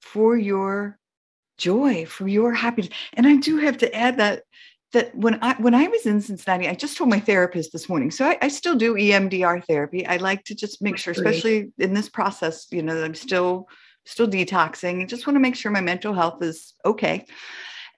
for 0.00 0.36
your 0.36 0.98
joy, 1.58 2.04
for 2.06 2.28
your 2.28 2.52
happiness. 2.52 2.90
And 3.14 3.26
I 3.26 3.36
do 3.36 3.58
have 3.58 3.78
to 3.78 3.94
add 3.94 4.18
that 4.18 4.42
that 4.92 5.14
when 5.14 5.38
I 5.42 5.54
when 5.54 5.74
I 5.74 5.88
was 5.88 6.06
in 6.06 6.20
Cincinnati, 6.20 6.68
I 6.68 6.74
just 6.74 6.96
told 6.96 7.10
my 7.10 7.20
therapist 7.20 7.72
this 7.72 7.88
morning. 7.88 8.10
So 8.10 8.26
I, 8.26 8.38
I 8.42 8.48
still 8.48 8.76
do 8.76 8.94
EMDR 8.94 9.64
therapy. 9.66 10.06
I 10.06 10.16
like 10.16 10.44
to 10.44 10.54
just 10.54 10.82
make 10.82 10.96
sure, 10.96 11.12
especially 11.12 11.72
in 11.78 11.94
this 11.94 12.08
process, 12.08 12.66
you 12.70 12.82
know, 12.82 12.94
that 12.94 13.04
I'm 13.04 13.14
still 13.14 13.68
still 14.04 14.28
detoxing. 14.28 15.02
I 15.02 15.06
just 15.06 15.26
want 15.26 15.36
to 15.36 15.40
make 15.40 15.56
sure 15.56 15.70
my 15.70 15.80
mental 15.80 16.14
health 16.14 16.42
is 16.42 16.74
okay. 16.84 17.26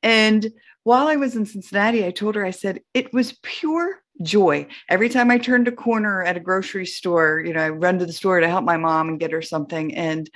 And 0.02 0.50
while 0.84 1.08
I 1.08 1.16
was 1.16 1.36
in 1.36 1.46
Cincinnati, 1.46 2.04
I 2.06 2.10
told 2.10 2.34
her, 2.34 2.44
I 2.44 2.50
said, 2.50 2.80
it 2.94 3.12
was 3.12 3.38
pure 3.42 4.02
joy. 4.22 4.66
Every 4.88 5.08
time 5.08 5.30
I 5.30 5.38
turned 5.38 5.68
a 5.68 5.72
corner 5.72 6.22
at 6.22 6.36
a 6.36 6.40
grocery 6.40 6.86
store, 6.86 7.42
you 7.44 7.52
know, 7.52 7.60
I 7.60 7.68
run 7.68 7.98
to 7.98 8.06
the 8.06 8.12
store 8.12 8.40
to 8.40 8.48
help 8.48 8.64
my 8.64 8.76
mom 8.76 9.08
and 9.08 9.20
get 9.20 9.32
her 9.32 9.42
something. 9.42 9.94
And 9.94 10.30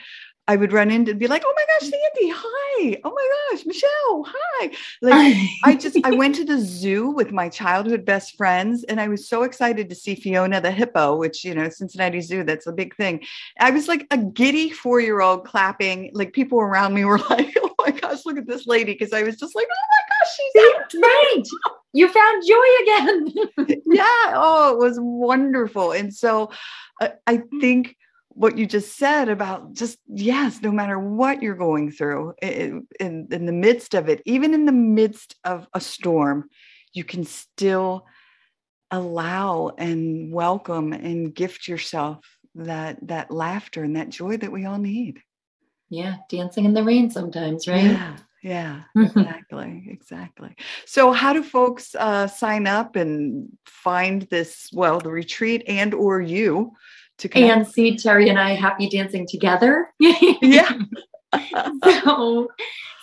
I 0.48 0.56
would 0.56 0.72
run 0.72 0.90
into 0.90 1.12
and 1.12 1.20
be 1.20 1.28
like, 1.28 1.44
oh 1.46 1.54
my 1.54 1.64
gosh, 1.64 1.88
Sandy, 1.88 2.34
hi. 2.34 3.00
Oh 3.04 3.14
my 3.14 3.28
gosh, 3.50 3.64
Michelle, 3.64 4.26
hi. 4.28 4.70
Like 5.00 5.36
I 5.64 5.76
just 5.76 5.96
I 6.04 6.10
went 6.10 6.34
to 6.36 6.44
the 6.44 6.58
zoo 6.58 7.10
with 7.10 7.30
my 7.30 7.48
childhood 7.48 8.04
best 8.04 8.36
friends 8.36 8.82
and 8.84 9.00
I 9.00 9.06
was 9.06 9.28
so 9.28 9.44
excited 9.44 9.88
to 9.88 9.94
see 9.94 10.16
Fiona 10.16 10.60
the 10.60 10.72
hippo, 10.72 11.16
which 11.16 11.44
you 11.44 11.54
know, 11.54 11.68
Cincinnati 11.68 12.20
Zoo, 12.20 12.42
that's 12.42 12.66
a 12.66 12.72
big 12.72 12.96
thing. 12.96 13.22
I 13.60 13.70
was 13.70 13.86
like 13.86 14.06
a 14.10 14.18
giddy 14.18 14.70
four-year-old 14.70 15.46
clapping. 15.46 16.10
Like 16.12 16.32
people 16.32 16.60
around 16.60 16.92
me 16.92 17.04
were 17.04 17.18
like, 17.30 17.56
oh 17.62 17.71
my 17.84 17.92
gosh, 17.92 18.24
look 18.24 18.38
at 18.38 18.46
this 18.46 18.66
lady. 18.66 18.94
Cause 18.94 19.12
I 19.12 19.22
was 19.22 19.36
just 19.36 19.54
like, 19.54 19.66
oh 19.70 19.86
my 19.90 20.02
gosh, 20.08 20.92
she's 20.92 21.00
right. 21.00 21.42
You 21.92 22.08
found 22.08 22.42
joy 22.46 22.82
again. 22.82 23.80
yeah. 23.86 24.32
Oh, 24.34 24.72
it 24.72 24.78
was 24.78 24.98
wonderful. 25.00 25.92
And 25.92 26.14
so 26.14 26.50
uh, 27.00 27.10
I 27.26 27.42
think 27.60 27.96
what 28.34 28.56
you 28.56 28.66
just 28.66 28.96
said 28.96 29.28
about 29.28 29.74
just 29.74 29.98
yes 30.08 30.60
no 30.62 30.72
matter 30.72 30.98
what 30.98 31.42
you're 31.42 31.54
going 31.54 31.90
through 31.90 32.32
in, 32.40 32.86
in, 32.98 33.28
in 33.30 33.46
the 33.46 33.52
midst 33.52 33.94
of 33.94 34.08
it 34.08 34.22
even 34.24 34.54
in 34.54 34.64
the 34.64 34.72
midst 34.72 35.36
of 35.44 35.68
a 35.74 35.80
storm 35.80 36.48
you 36.94 37.04
can 37.04 37.24
still 37.24 38.06
allow 38.90 39.70
and 39.76 40.32
welcome 40.32 40.92
and 40.92 41.34
gift 41.34 41.68
yourself 41.68 42.24
that 42.54 42.96
that 43.06 43.30
laughter 43.30 43.82
and 43.82 43.96
that 43.96 44.08
joy 44.08 44.36
that 44.36 44.52
we 44.52 44.64
all 44.64 44.78
need 44.78 45.20
yeah 45.92 46.16
dancing 46.28 46.64
in 46.64 46.74
the 46.74 46.82
rain 46.82 47.10
sometimes 47.10 47.68
right 47.68 47.84
yeah 47.84 48.16
yeah 48.42 48.82
exactly 48.96 49.84
exactly 49.88 50.56
so 50.84 51.12
how 51.12 51.32
do 51.32 51.42
folks 51.42 51.94
uh, 51.94 52.26
sign 52.26 52.66
up 52.66 52.96
and 52.96 53.48
find 53.66 54.22
this 54.22 54.68
well 54.72 54.98
the 54.98 55.10
retreat 55.10 55.62
and 55.68 55.94
or 55.94 56.20
you 56.20 56.72
to 57.18 57.28
come. 57.28 57.44
and 57.44 57.66
see 57.66 57.96
Terry 57.96 58.28
and 58.28 58.38
I 58.38 58.50
happy 58.50 58.88
dancing 58.88 59.26
together. 59.28 59.92
yeah. 60.00 60.78
so 61.84 62.48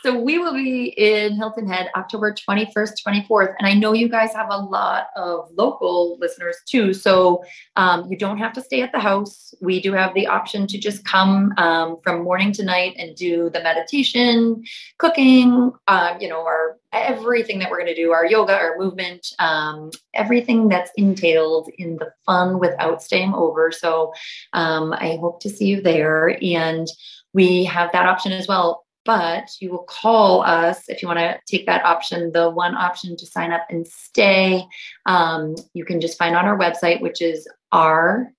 so 0.04 0.18
we 0.18 0.38
will 0.38 0.54
be 0.54 0.94
in 0.98 1.36
Hilton 1.36 1.68
Head 1.68 1.90
October 1.96 2.34
21st, 2.34 2.94
24th. 3.06 3.56
And 3.60 3.68
I 3.68 3.74
know 3.74 3.94
you 3.94 4.08
guys 4.08 4.34
have 4.34 4.48
a 4.50 4.58
lot 4.58 5.08
of 5.16 5.50
local 5.58 6.18
listeners 6.20 6.58
too. 6.66 6.94
So 6.94 7.44
um, 7.76 8.08
you 8.10 8.18
don't 8.18 8.38
have 8.38 8.54
to 8.54 8.62
stay 8.62 8.82
at 8.82 8.92
the 8.92 9.00
house. 9.00 9.54
We 9.62 9.82
do 9.82 9.94
have 9.94 10.14
the 10.14 10.28
option 10.28 10.68
to 10.68 10.78
just 10.78 11.04
come 11.04 11.54
um, 11.58 11.98
from 12.04 12.24
morning 12.24 12.52
to 12.54 12.64
night 12.64 12.96
and 12.98 13.16
do 13.16 13.50
the 13.50 13.62
meditation, 13.62 14.64
cooking, 14.98 15.72
uh, 15.88 16.16
you 16.20 16.30
know, 16.30 16.46
our 16.46 16.78
everything 16.92 17.60
that 17.60 17.70
we're 17.70 17.78
going 17.78 17.88
to 17.88 17.96
do, 17.96 18.12
our 18.12 18.26
yoga, 18.26 18.54
our 18.54 18.78
movement, 18.78 19.28
um, 19.38 19.92
everything 20.16 20.70
that's 20.70 20.92
entailed 20.96 21.70
in 21.78 21.98
the 21.98 22.12
fun 22.26 22.60
without 22.60 23.04
staying 23.04 23.34
over. 23.34 23.72
So 23.72 24.12
um, 24.54 24.94
I 24.94 25.18
hope 25.20 25.40
to 25.42 25.50
see 25.50 25.68
you 25.68 25.82
there. 25.82 26.38
And 26.42 26.88
we 27.34 27.66
have 27.66 27.92
that 27.92 28.08
option 28.08 28.32
as 28.32 28.48
well 28.48 28.86
but 29.10 29.50
you 29.60 29.72
will 29.72 29.86
call 29.86 30.44
us 30.44 30.88
if 30.88 31.02
you 31.02 31.08
want 31.08 31.18
to 31.18 31.40
take 31.48 31.66
that 31.66 31.84
option, 31.84 32.32
the 32.32 32.48
one 32.48 32.76
option 32.76 33.18
to 33.18 33.26
sign 33.26 33.52
up 33.52 33.66
and 33.72 33.88
stay. 33.88 34.64
Um, 35.08 35.56
you 35.74 35.84
can 35.84 36.00
just 36.00 36.16
find 36.16 36.36
on 36.36 36.46
our 36.46 36.56
website, 36.56 37.02
which 37.02 37.20
is 37.20 37.48
R3, 37.74 38.30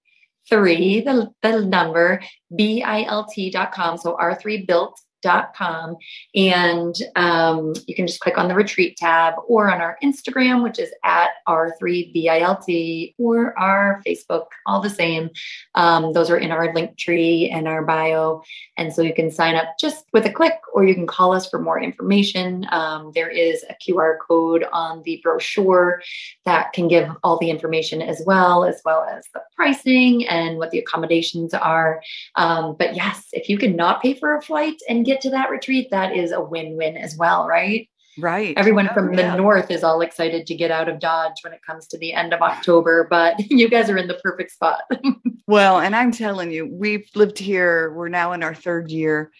the, 0.48 1.28
the 1.42 1.64
number, 1.64 2.22
B-I-L-T.com. 2.54 3.98
So 3.98 4.16
R3 4.16 4.64
built 4.64 4.96
com, 5.22 5.96
and 6.34 6.94
um, 7.16 7.72
you 7.86 7.94
can 7.94 8.06
just 8.06 8.20
click 8.20 8.38
on 8.38 8.48
the 8.48 8.54
retreat 8.54 8.96
tab 8.96 9.34
or 9.46 9.70
on 9.70 9.80
our 9.80 9.98
Instagram, 10.02 10.62
which 10.62 10.78
is 10.78 10.90
at 11.04 11.30
R3BILT, 11.48 13.14
or 13.18 13.58
our 13.58 14.02
Facebook, 14.06 14.46
all 14.66 14.80
the 14.80 14.90
same. 14.90 15.30
Um, 15.74 16.12
those 16.12 16.30
are 16.30 16.38
in 16.38 16.50
our 16.50 16.72
link 16.74 16.96
tree 16.96 17.50
and 17.50 17.68
our 17.68 17.84
bio. 17.84 18.42
And 18.76 18.92
so 18.92 19.02
you 19.02 19.14
can 19.14 19.30
sign 19.30 19.54
up 19.54 19.78
just 19.78 20.06
with 20.12 20.26
a 20.26 20.32
click, 20.32 20.58
or 20.72 20.84
you 20.84 20.94
can 20.94 21.06
call 21.06 21.32
us 21.32 21.48
for 21.48 21.58
more 21.58 21.80
information. 21.80 22.66
Um, 22.70 23.12
there 23.14 23.28
is 23.28 23.64
a 23.68 23.74
QR 23.74 24.16
code 24.26 24.64
on 24.72 25.02
the 25.02 25.20
brochure 25.22 26.02
that 26.44 26.72
can 26.72 26.88
give 26.88 27.08
all 27.22 27.38
the 27.38 27.50
information 27.50 28.00
as 28.02 28.22
well, 28.26 28.64
as 28.64 28.80
well 28.84 29.04
as 29.04 29.24
the 29.34 29.42
pricing 29.54 30.26
and 30.28 30.58
what 30.58 30.70
the 30.70 30.78
accommodations 30.78 31.52
are. 31.54 32.02
Um, 32.36 32.76
but 32.78 32.94
yes, 32.94 33.28
if 33.32 33.48
you 33.48 33.58
can 33.58 33.76
not 33.76 34.02
pay 34.02 34.14
for 34.14 34.36
a 34.36 34.42
flight 34.42 34.80
and 34.88 35.04
get 35.04 35.09
to 35.18 35.30
that 35.30 35.50
retreat, 35.50 35.88
that 35.90 36.16
is 36.16 36.32
a 36.32 36.40
win 36.40 36.76
win 36.76 36.96
as 36.96 37.16
well, 37.16 37.46
right? 37.46 37.88
Right. 38.18 38.54
Everyone 38.56 38.88
oh, 38.90 38.94
from 38.94 39.14
yeah. 39.14 39.30
the 39.30 39.36
north 39.36 39.70
is 39.70 39.82
all 39.82 40.00
excited 40.00 40.46
to 40.46 40.54
get 40.54 40.70
out 40.70 40.88
of 40.88 40.98
Dodge 40.98 41.36
when 41.42 41.52
it 41.52 41.60
comes 41.66 41.86
to 41.88 41.98
the 41.98 42.12
end 42.12 42.34
of 42.34 42.42
October, 42.42 43.06
but 43.08 43.36
you 43.50 43.68
guys 43.68 43.88
are 43.88 43.96
in 43.96 44.08
the 44.08 44.20
perfect 44.22 44.52
spot. 44.52 44.82
well, 45.46 45.80
and 45.80 45.94
I'm 45.96 46.12
telling 46.12 46.50
you, 46.50 46.66
we've 46.66 47.08
lived 47.14 47.38
here, 47.38 47.92
we're 47.94 48.08
now 48.08 48.32
in 48.32 48.42
our 48.42 48.54
third 48.54 48.90
year, 48.90 49.30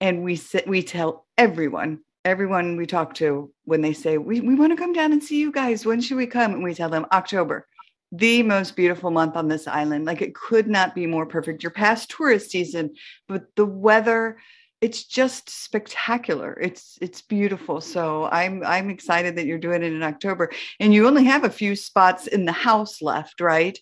and 0.00 0.22
we 0.22 0.36
sit, 0.36 0.66
we 0.66 0.82
tell 0.82 1.26
everyone, 1.36 2.00
everyone 2.24 2.76
we 2.76 2.86
talk 2.86 3.14
to 3.14 3.52
when 3.64 3.80
they 3.80 3.92
say, 3.92 4.18
We, 4.18 4.40
we 4.40 4.54
want 4.54 4.72
to 4.72 4.76
come 4.76 4.92
down 4.92 5.12
and 5.12 5.22
see 5.22 5.38
you 5.38 5.52
guys. 5.52 5.84
When 5.84 6.00
should 6.00 6.16
we 6.16 6.26
come? 6.26 6.52
And 6.52 6.64
we 6.64 6.74
tell 6.74 6.90
them 6.90 7.06
October 7.12 7.66
the 8.12 8.42
most 8.42 8.76
beautiful 8.76 9.10
month 9.10 9.36
on 9.36 9.48
this 9.48 9.66
island. 9.66 10.04
Like 10.04 10.20
it 10.20 10.34
could 10.34 10.68
not 10.68 10.94
be 10.94 11.06
more 11.06 11.24
perfect. 11.24 11.62
You're 11.62 11.70
past 11.70 12.10
tourist 12.10 12.50
season, 12.50 12.94
but 13.26 13.46
the 13.56 13.64
weather, 13.64 14.36
it's 14.82 15.04
just 15.04 15.48
spectacular. 15.48 16.58
It's 16.60 16.98
it's 17.00 17.22
beautiful. 17.22 17.80
So 17.80 18.28
I'm 18.32 18.64
I'm 18.66 18.90
excited 18.90 19.36
that 19.36 19.46
you're 19.46 19.56
doing 19.56 19.82
it 19.82 19.92
in 19.92 20.02
October. 20.02 20.50
And 20.80 20.92
you 20.92 21.06
only 21.06 21.24
have 21.24 21.44
a 21.44 21.50
few 21.50 21.76
spots 21.76 22.26
in 22.26 22.44
the 22.44 22.52
house 22.52 23.00
left, 23.00 23.40
right? 23.40 23.78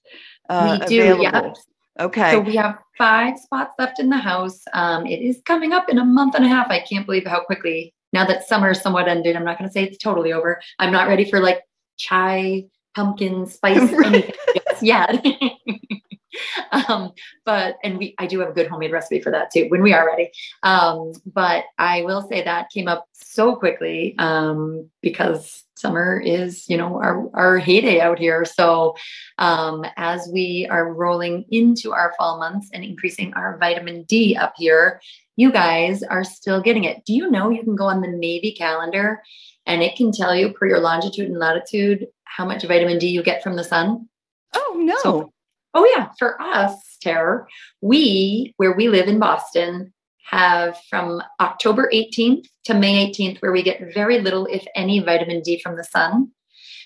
Uh, 0.49 0.79
we 0.79 0.87
do, 0.87 1.01
available. 1.01 1.23
yeah. 1.23 2.05
Okay. 2.05 2.33
So 2.33 2.41
we 2.41 2.55
have 2.57 2.79
five 2.99 3.39
spots 3.39 3.75
left 3.79 3.99
in 3.99 4.11
the 4.11 4.19
house. 4.19 4.63
Um, 4.75 5.07
it 5.07 5.21
is 5.21 5.41
coming 5.47 5.73
up 5.73 5.89
in 5.89 5.99
a 5.99 6.05
month 6.05 6.35
and 6.35 6.45
a 6.45 6.49
half. 6.49 6.69
I 6.71 6.81
can't 6.81 7.07
believe 7.07 7.27
how 7.27 7.45
quickly 7.45 7.95
now 8.13 8.27
that 8.27 8.47
summer 8.47 8.71
is 8.71 8.81
somewhat 8.81 9.09
ended. 9.09 9.37
I'm 9.37 9.45
not 9.45 9.59
going 9.59 9.69
to 9.69 9.73
say 9.73 9.85
it's 9.85 9.99
totally 9.99 10.35
over. 10.35 10.61
I'm 10.79 10.93
not 10.93 11.09
ready 11.09 11.29
for 11.29 11.41
like 11.41 11.63
chai 11.97 12.67
pumpkin 12.95 13.47
spice 13.47 13.91
anything 14.05 14.35
yet. 14.83 15.25
um, 16.89 17.13
but 17.45 17.77
and 17.83 17.99
we 17.99 18.15
I 18.19 18.27
do 18.27 18.41
have 18.41 18.51
a 18.51 18.53
good 18.53 18.69
homemade 18.69 18.93
recipe 18.93 19.21
for 19.21 19.31
that 19.33 19.51
too 19.53 19.67
when 19.69 19.83
we 19.83 19.93
are 19.93 20.07
ready. 20.07 20.31
Um, 20.63 21.13
but 21.27 21.65
I 21.79 22.03
will 22.03 22.27
say 22.29 22.43
that 22.43 22.71
came 22.71 22.89
up 22.89 23.07
so 23.13 23.57
quickly 23.57 24.15
um, 24.19 24.89
because 25.01 25.65
summer 25.77 26.21
is 26.21 26.69
you 26.69 26.77
know 26.77 26.97
our 26.97 27.31
our 27.35 27.59
heyday 27.59 28.01
out 28.01 28.19
here. 28.19 28.45
So 28.45 28.97
um, 29.39 29.85
as 29.97 30.29
we 30.33 30.67
are 30.71 30.93
rolling 30.93 31.45
into 31.51 31.93
our 31.93 32.15
fall 32.19 32.39
months 32.39 32.71
and 32.73 32.85
increasing 32.85 33.33
our 33.35 33.59
vitamin 33.59 34.05
D 34.05 34.37
up 34.37 34.55
here, 34.57 35.01
you 35.37 35.51
guys 35.51 36.03
are 36.03 36.25
still 36.25 36.61
getting 36.61 36.85
it. 36.85 37.05
Do 37.05 37.15
you 37.15 37.31
know 37.31 37.51
you 37.51 37.63
can 37.63 37.77
go 37.77 37.87
on 37.87 38.01
the 38.01 38.09
Navy 38.09 38.53
calendar 38.53 39.23
and 39.67 39.83
it 39.83 39.97
can 39.97 40.13
tell 40.13 40.35
you 40.35 40.53
per 40.53 40.67
your 40.67 40.81
longitude 40.81 41.29
and 41.29 41.39
latitude 41.39 42.07
how 42.25 42.45
much 42.45 42.65
vitamin 42.65 42.99
D 42.99 43.09
you 43.09 43.23
get 43.23 43.43
from 43.43 43.57
the 43.57 43.65
sun? 43.65 44.09
Oh, 44.55 44.77
no. 44.77 44.97
So, 45.03 45.33
oh, 45.75 45.91
yeah. 45.95 46.11
For 46.19 46.41
us, 46.41 46.75
Terror, 47.01 47.49
we, 47.81 48.55
where 48.57 48.75
we 48.75 48.89
live 48.89 49.09
in 49.09 49.19
Boston, 49.19 49.93
have 50.31 50.79
from 50.89 51.21
October 51.41 51.91
18th 51.93 52.47
to 52.65 52.75
May 52.75 53.11
18th, 53.11 53.43
where 53.43 53.53
we 53.53 53.63
get 53.63 53.93
very 53.93 54.21
little, 54.21 54.47
if 54.47 54.65
any, 54.77 55.01
vitamin 55.01 55.43
D 55.43 55.61
from 55.61 55.77
the 55.77 55.85
sun. 55.85 56.31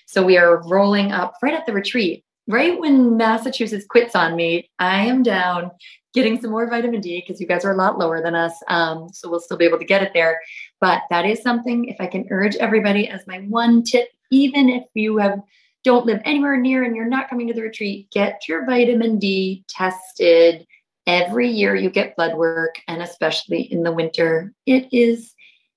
So 0.07 0.23
we 0.23 0.37
are 0.37 0.63
rolling 0.67 1.11
up 1.11 1.35
right 1.43 1.53
at 1.53 1.65
the 1.65 1.73
retreat. 1.73 2.23
Right 2.47 2.79
when 2.79 3.17
Massachusetts 3.17 3.85
quits 3.89 4.15
on 4.15 4.35
me, 4.35 4.69
I 4.79 5.05
am 5.05 5.23
down 5.23 5.71
getting 6.13 6.39
some 6.39 6.51
more 6.51 6.69
vitamin 6.69 7.01
D 7.01 7.21
because 7.21 7.41
you 7.41 7.47
guys 7.47 7.65
are 7.65 7.71
a 7.71 7.77
lot 7.77 7.99
lower 7.99 8.21
than 8.21 8.35
us. 8.35 8.53
Um, 8.67 9.09
so 9.11 9.29
we'll 9.29 9.39
still 9.39 9.57
be 9.57 9.65
able 9.65 9.79
to 9.79 9.85
get 9.85 10.01
it 10.01 10.11
there. 10.13 10.39
But 10.79 11.01
that 11.09 11.25
is 11.25 11.41
something, 11.41 11.85
if 11.85 11.97
I 11.99 12.07
can 12.07 12.25
urge 12.31 12.55
everybody 12.55 13.07
as 13.07 13.27
my 13.27 13.39
one 13.39 13.83
tip, 13.83 14.07
even 14.31 14.69
if 14.69 14.83
you 14.93 15.17
have 15.17 15.39
don't 15.85 16.05
live 16.05 16.19
anywhere 16.25 16.57
near 16.57 16.83
and 16.83 16.95
you're 16.95 17.05
not 17.05 17.29
coming 17.29 17.47
to 17.47 17.53
the 17.53 17.61
retreat, 17.61 18.09
get 18.11 18.47
your 18.49 18.65
vitamin 18.65 19.19
D 19.19 19.63
tested 19.69 20.67
every 21.07 21.47
year 21.47 21.75
you 21.75 21.89
get 21.89 22.15
blood 22.15 22.35
work, 22.35 22.81
and 22.87 23.01
especially 23.01 23.61
in 23.61 23.83
the 23.83 23.91
winter. 23.91 24.53
It 24.65 24.91
is 24.91 25.33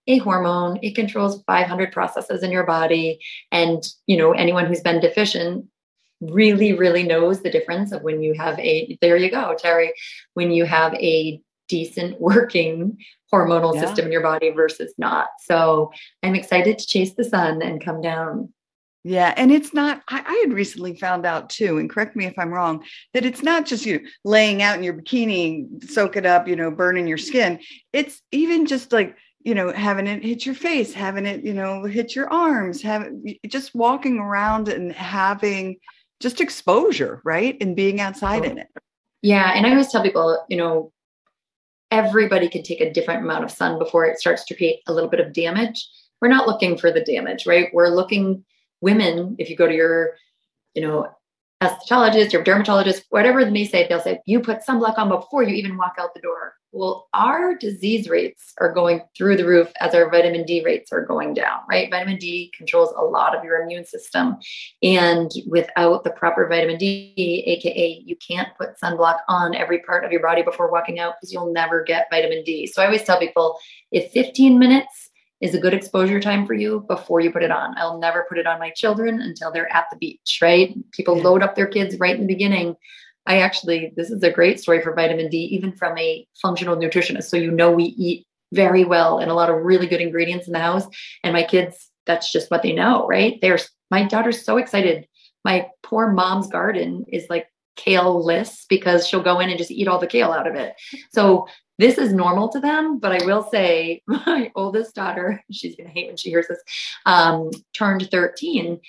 a 0.07 0.19
hormone. 0.19 0.79
It 0.83 0.95
controls 0.95 1.43
500 1.47 1.93
processes 1.93 2.43
in 2.43 2.51
your 2.51 2.65
body. 2.65 3.21
And, 3.53 3.87
you 4.07 4.17
know, 4.17 4.33
anyone 4.33 4.67
who's 4.67 4.81
been 4.81 5.01
deficient 5.01 5.67
really, 6.21 6.73
really 6.73 7.03
knows 7.03 7.43
the 7.43 7.51
difference 7.51 7.93
of 7.93 8.03
when 8.03 8.23
you 8.23 8.33
have 8.35 8.59
a, 8.59 8.97
there 9.03 9.17
you 9.17 9.31
go, 9.31 9.55
Terry, 9.57 9.93
when 10.35 10.51
you 10.51 10.65
have 10.65 10.95
a 10.95 11.41
decent 11.69 12.19
working 12.21 12.97
hormonal 13.33 13.75
yeah. 13.75 13.83
system 13.83 14.07
in 14.07 14.13
your 14.13 14.23
body 14.23 14.51
versus 14.51 14.95
not. 14.97 15.29
So 15.43 15.93
I'm 16.23 16.35
excited 16.35 16.79
to 16.79 16.87
chase 16.87 17.13
the 17.15 17.25
sun 17.25 17.61
and 17.61 17.85
come 17.85 18.01
down. 18.01 18.53
Yeah, 19.09 19.33
and 19.39 19.51
it's 19.51 19.73
not. 19.73 20.03
I, 20.09 20.23
I, 20.27 20.35
had 20.45 20.53
recently 20.53 20.95
found 20.95 21.25
out 21.25 21.49
too, 21.49 21.79
and 21.79 21.89
correct 21.89 22.15
me 22.15 22.27
if 22.27 22.39
I'm 22.39 22.53
wrong, 22.53 22.85
that 23.15 23.25
it's 23.25 23.43
not 23.43 23.65
just 23.65 23.87
you 23.87 24.07
laying 24.23 24.61
out 24.61 24.77
in 24.77 24.83
your 24.83 24.93
bikini, 24.93 25.83
soak 25.91 26.17
it 26.17 26.27
up, 26.27 26.47
you 26.47 26.55
know, 26.55 26.71
burning 26.71 27.09
your 27.09 27.17
skin. 27.17 27.59
It's 27.95 28.21
even 28.33 28.67
just 28.67 28.93
like 28.93 29.17
you 29.45 29.55
know 29.55 29.73
having 29.73 30.07
it 30.07 30.23
hit 30.23 30.45
your 30.45 30.55
face, 30.55 30.93
having 30.93 31.25
it, 31.25 31.43
you 31.43 31.55
know, 31.55 31.85
hit 31.85 32.15
your 32.15 32.31
arms, 32.31 32.83
having 32.83 33.39
just 33.47 33.75
walking 33.75 34.19
around 34.19 34.69
and 34.69 34.93
having 34.93 35.79
just 36.21 36.43
exposure, 36.43 37.23
right, 37.25 37.57
and 37.63 37.75
being 37.75 38.03
outside 38.03 38.45
in 38.45 38.59
it. 38.59 38.69
Yeah, 39.23 39.53
and 39.55 39.67
I 39.67 39.71
always 39.71 39.91
tell 39.91 40.03
people, 40.03 40.45
you 40.51 40.59
know, 40.59 40.93
everybody 41.91 42.51
can 42.51 42.63
take 42.63 42.83
a 42.83 42.93
different 42.93 43.25
amount 43.25 43.45
of 43.45 43.51
sun 43.51 43.79
before 43.79 44.05
it 44.05 44.21
starts 44.21 44.45
to 44.45 44.55
create 44.55 44.81
a 44.87 44.93
little 44.93 45.09
bit 45.09 45.21
of 45.21 45.33
damage. 45.33 45.89
We're 46.21 46.29
not 46.29 46.47
looking 46.47 46.77
for 46.77 46.93
the 46.93 47.01
damage, 47.01 47.47
right? 47.47 47.71
We're 47.73 47.89
looking 47.89 48.45
women, 48.81 49.37
if 49.39 49.51
you 49.51 49.57
go 49.57 49.67
to 49.67 49.75
your, 49.75 50.15
you 50.75 50.83
know, 50.83 51.09
esthetologist 51.63 52.33
your 52.33 52.45
dermatologist, 52.45 53.05
whatever 53.11 53.45
they 53.45 53.51
may 53.51 53.65
say, 53.65 53.87
they'll 53.89 54.01
say, 54.01 54.21
you 54.27 54.41
put 54.41 54.65
sunblock 54.65 54.97
on 54.97 55.09
before 55.09 55.43
you 55.43 55.55
even 55.55 55.77
walk 55.77 55.95
out 55.99 56.15
the 56.15 56.21
door. 56.21 56.55
Well, 56.71 57.09
our 57.15 57.57
disease 57.57 58.11
rates 58.11 58.53
are 58.59 58.73
going 58.73 59.01
through 59.17 59.39
the 59.39 59.47
roof 59.47 59.73
as 59.81 59.95
our 59.95 60.11
vitamin 60.11 60.45
D 60.45 60.63
rates 60.63 60.93
are 60.93 61.05
going 61.05 61.33
down, 61.33 61.61
right? 61.69 61.91
Vitamin 61.91 62.19
D 62.19 62.53
controls 62.57 62.93
a 62.97 63.03
lot 63.03 63.35
of 63.35 63.43
your 63.43 63.63
immune 63.63 63.87
system. 63.87 64.37
And 64.83 65.31
without 65.49 66.05
the 66.05 66.11
proper 66.11 66.47
vitamin 66.47 66.77
D, 66.77 67.43
AKA, 67.47 68.03
you 68.05 68.17
can't 68.17 68.49
put 68.59 68.79
sunblock 68.79 69.21
on 69.29 69.55
every 69.55 69.81
part 69.81 70.05
of 70.05 70.13
your 70.13 70.23
body 70.23 70.43
before 70.43 70.71
walking 70.71 71.01
out 71.01 71.15
because 71.19 71.33
you'll 71.33 71.53
never 71.53 71.83
get 71.83 72.07
vitamin 72.11 72.45
D. 72.45 72.67
So 72.67 72.83
I 72.83 72.85
always 72.85 73.03
tell 73.03 73.19
people 73.19 73.59
if 73.91 74.13
15 74.13 74.59
minutes 74.59 75.08
is 75.41 75.55
a 75.55 75.61
good 75.61 75.75
exposure 75.75 76.21
time 76.21 76.47
for 76.47 76.55
you 76.55 76.85
before 76.89 77.21
you 77.21 77.31
put 77.31 77.43
it 77.43 77.51
on. 77.51 77.77
I'll 77.79 77.99
never 77.99 78.27
put 78.29 78.39
it 78.39 78.47
on 78.47 78.59
my 78.59 78.71
children 78.71 79.21
until 79.21 79.53
they're 79.53 79.73
at 79.73 79.87
the 79.91 79.97
beach, 79.97 80.39
right? 80.43 80.75
People 80.93 81.17
yeah. 81.17 81.23
load 81.25 81.43
up 81.43 81.55
their 81.55 81.67
kids 81.67 81.99
right 81.99 82.15
in 82.15 82.23
the 82.23 82.33
beginning. 82.33 82.77
I 83.27 83.39
actually, 83.41 83.93
this 83.97 84.11
is 84.11 84.23
a 84.23 84.33
great 84.33 84.59
story 84.59 84.83
for 84.83 84.95
vitamin 84.95 85.29
D, 85.29 85.39
even 85.39 85.73
from 85.73 85.97
a 85.99 86.27
functional 86.41 86.77
nutritionist. 86.77 87.25
So, 87.25 87.37
you 87.37 87.51
know, 87.51 87.71
we 87.71 87.85
eat 87.85 88.27
very 88.53 88.85
well 88.85 89.19
and 89.19 89.31
a 89.31 89.35
lot 89.35 89.51
of 89.51 89.63
really 89.63 89.87
good 89.87 90.01
ingredients 90.01 90.47
in 90.47 90.55
the 90.55 90.59
house. 90.59 90.87
And 91.23 91.35
my 91.35 91.43
kids, 91.43 91.91
that's 92.07 92.33
just 92.33 92.51
what 92.51 92.63
they 92.63 92.73
know, 92.73 93.07
right? 93.07 93.39
They're, 93.43 93.59
my 93.91 94.05
daughter's 94.05 94.45
so 94.45 94.57
excited. 94.57 95.07
My 95.45 95.69
poor 95.83 96.11
mom's 96.11 96.49
garden 96.49 97.05
is 97.09 97.27
like 97.29 97.47
kale 97.77 98.25
lists 98.25 98.67
because 98.69 99.07
she'll 99.07 99.23
go 99.23 99.41
in 99.41 99.51
and 99.51 99.59
just 99.59 99.71
eat 99.71 99.89
all 99.89 99.99
the 99.99 100.07
kale 100.07 100.33
out 100.33 100.47
of 100.47 100.55
it. 100.55 100.75
So 101.13 101.47
this 101.79 101.99
is 101.99 102.13
normal 102.13 102.49
to 102.51 102.61
them. 102.61 102.99
But 102.99 103.23
I 103.23 103.25
will 103.25 103.49
say, 103.51 104.03
my 104.07 104.51
oldest 104.55 104.95
daughter, 104.95 105.43
she's 105.51 105.77
going 105.77 105.89
to 105.89 105.93
hate 105.93 106.09
when 106.09 106.17
she 106.17 106.31
hears 106.31 106.49
this, 106.49 106.63
um, 107.07 107.51
turned 107.75 108.09
13. 108.11 108.81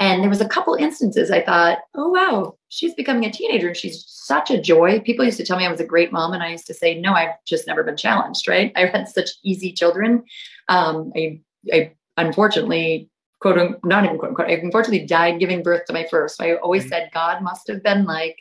And 0.00 0.22
there 0.22 0.30
was 0.30 0.40
a 0.40 0.48
couple 0.48 0.74
instances 0.74 1.30
I 1.30 1.40
thought, 1.40 1.78
oh 1.94 2.08
wow, 2.08 2.56
she's 2.68 2.94
becoming 2.94 3.24
a 3.24 3.30
teenager 3.30 3.68
and 3.68 3.76
she's 3.76 4.04
such 4.06 4.50
a 4.50 4.60
joy. 4.60 5.00
People 5.00 5.24
used 5.24 5.38
to 5.38 5.44
tell 5.44 5.56
me 5.56 5.64
I 5.64 5.70
was 5.70 5.80
a 5.80 5.86
great 5.86 6.12
mom, 6.12 6.32
and 6.32 6.42
I 6.42 6.50
used 6.50 6.66
to 6.66 6.74
say, 6.74 6.98
no, 7.00 7.12
I've 7.12 7.36
just 7.46 7.68
never 7.68 7.84
been 7.84 7.96
challenged. 7.96 8.48
Right? 8.48 8.72
I 8.74 8.86
had 8.86 9.08
such 9.08 9.30
easy 9.44 9.72
children. 9.72 10.24
Um, 10.68 11.12
I, 11.16 11.40
I 11.72 11.92
unfortunately 12.16 13.08
quote 13.40 13.78
not 13.84 14.04
even 14.04 14.18
quote 14.18 14.30
unquote, 14.30 14.48
I 14.48 14.54
unfortunately 14.54 15.06
died 15.06 15.38
giving 15.38 15.62
birth 15.62 15.84
to 15.86 15.92
my 15.92 16.06
first. 16.10 16.38
So 16.38 16.44
I 16.44 16.56
always 16.56 16.82
mm-hmm. 16.82 16.90
said 16.90 17.10
God 17.12 17.42
must 17.42 17.68
have 17.68 17.82
been 17.82 18.04
like, 18.04 18.38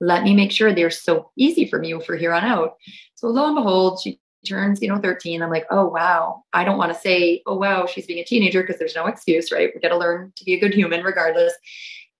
let 0.00 0.24
me 0.24 0.34
make 0.34 0.52
sure 0.52 0.72
they're 0.72 0.90
so 0.90 1.30
easy 1.36 1.66
for 1.66 1.78
me 1.78 1.98
for 2.00 2.16
here 2.16 2.32
on 2.32 2.44
out. 2.44 2.74
So 3.22 3.28
lo 3.28 3.46
and 3.46 3.54
behold, 3.54 4.00
she 4.02 4.18
turns, 4.44 4.82
you 4.82 4.88
know, 4.88 4.98
13. 4.98 5.42
I'm 5.42 5.50
like, 5.50 5.66
oh 5.70 5.86
wow. 5.86 6.42
I 6.52 6.64
don't 6.64 6.76
want 6.76 6.92
to 6.92 6.98
say, 6.98 7.40
oh 7.46 7.54
wow, 7.54 7.86
she's 7.86 8.04
being 8.04 8.18
a 8.18 8.24
teenager 8.24 8.62
because 8.62 8.80
there's 8.80 8.96
no 8.96 9.06
excuse, 9.06 9.52
right? 9.52 9.70
We 9.72 9.80
got 9.80 9.90
to 9.90 9.96
learn 9.96 10.32
to 10.34 10.44
be 10.44 10.54
a 10.54 10.58
good 10.58 10.74
human 10.74 11.04
regardless. 11.04 11.52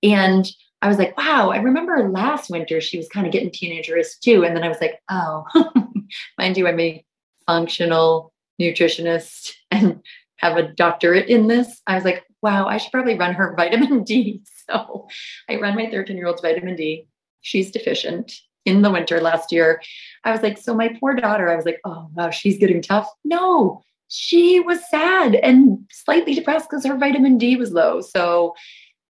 And 0.05 0.47
I 0.81 0.87
was 0.87 0.99
like, 0.99 1.17
wow, 1.19 1.51
I 1.51 1.57
remember 1.57 2.09
last 2.09 2.51
winter 2.51 2.81
she 2.81 2.99
was 2.99 3.09
kind 3.09 3.27
of 3.27 3.33
getting 3.33 3.51
teenagerish 3.51 4.21
too. 4.21 4.45
And 4.45 4.55
then 4.55 4.62
I 4.62 4.69
was 4.69 4.81
like, 4.81 5.01
oh, 5.11 5.45
mind 6.38 6.57
you, 6.57 6.69
I'm 6.69 6.79
a 6.79 7.05
functional 7.49 8.33
nutritionist 8.61 9.55
and 9.73 10.03
have 10.37 10.57
a 10.57 10.69
doctorate 10.69 11.29
in 11.29 11.49
this. 11.49 11.83
I 11.88 11.97
was 11.97 12.05
like, 12.05 12.23
wow, 12.43 12.67
I 12.67 12.77
should 12.77 12.93
probably 12.93 13.19
run 13.19 13.35
her 13.35 13.55
vitamin 13.57 14.05
D. 14.05 14.43
So 14.71 15.09
I 15.51 15.57
run 15.57 15.75
my 15.75 15.91
13 15.91 16.17
year 16.17 16.29
old's 16.29 16.43
vitamin 16.43 16.77
D. 16.77 17.09
She's 17.41 17.73
deficient 17.73 18.33
in 18.64 18.83
the 18.83 18.90
winter 18.90 19.20
last 19.20 19.53
year. 19.53 19.83
I 20.25 20.31
was 20.31 20.42
like, 20.42 20.59
so 20.59 20.75
my 20.75 20.96
poor 21.01 21.14
daughter, 21.14 21.51
I 21.51 21.57
was 21.57 21.64
like, 21.64 21.81
oh, 21.85 22.09
wow, 22.14 22.31
she's 22.31 22.59
getting 22.59 22.83
tough. 22.83 23.09
No, 23.25 23.83
she 24.09 24.61
was 24.61 24.79
sad 24.90 25.35
and 25.37 25.79
slightly 25.90 26.35
depressed 26.35 26.68
because 26.70 26.85
her 26.85 26.96
vitamin 26.96 27.38
D 27.38 27.57
was 27.57 27.72
low. 27.72 28.01
So 28.01 28.55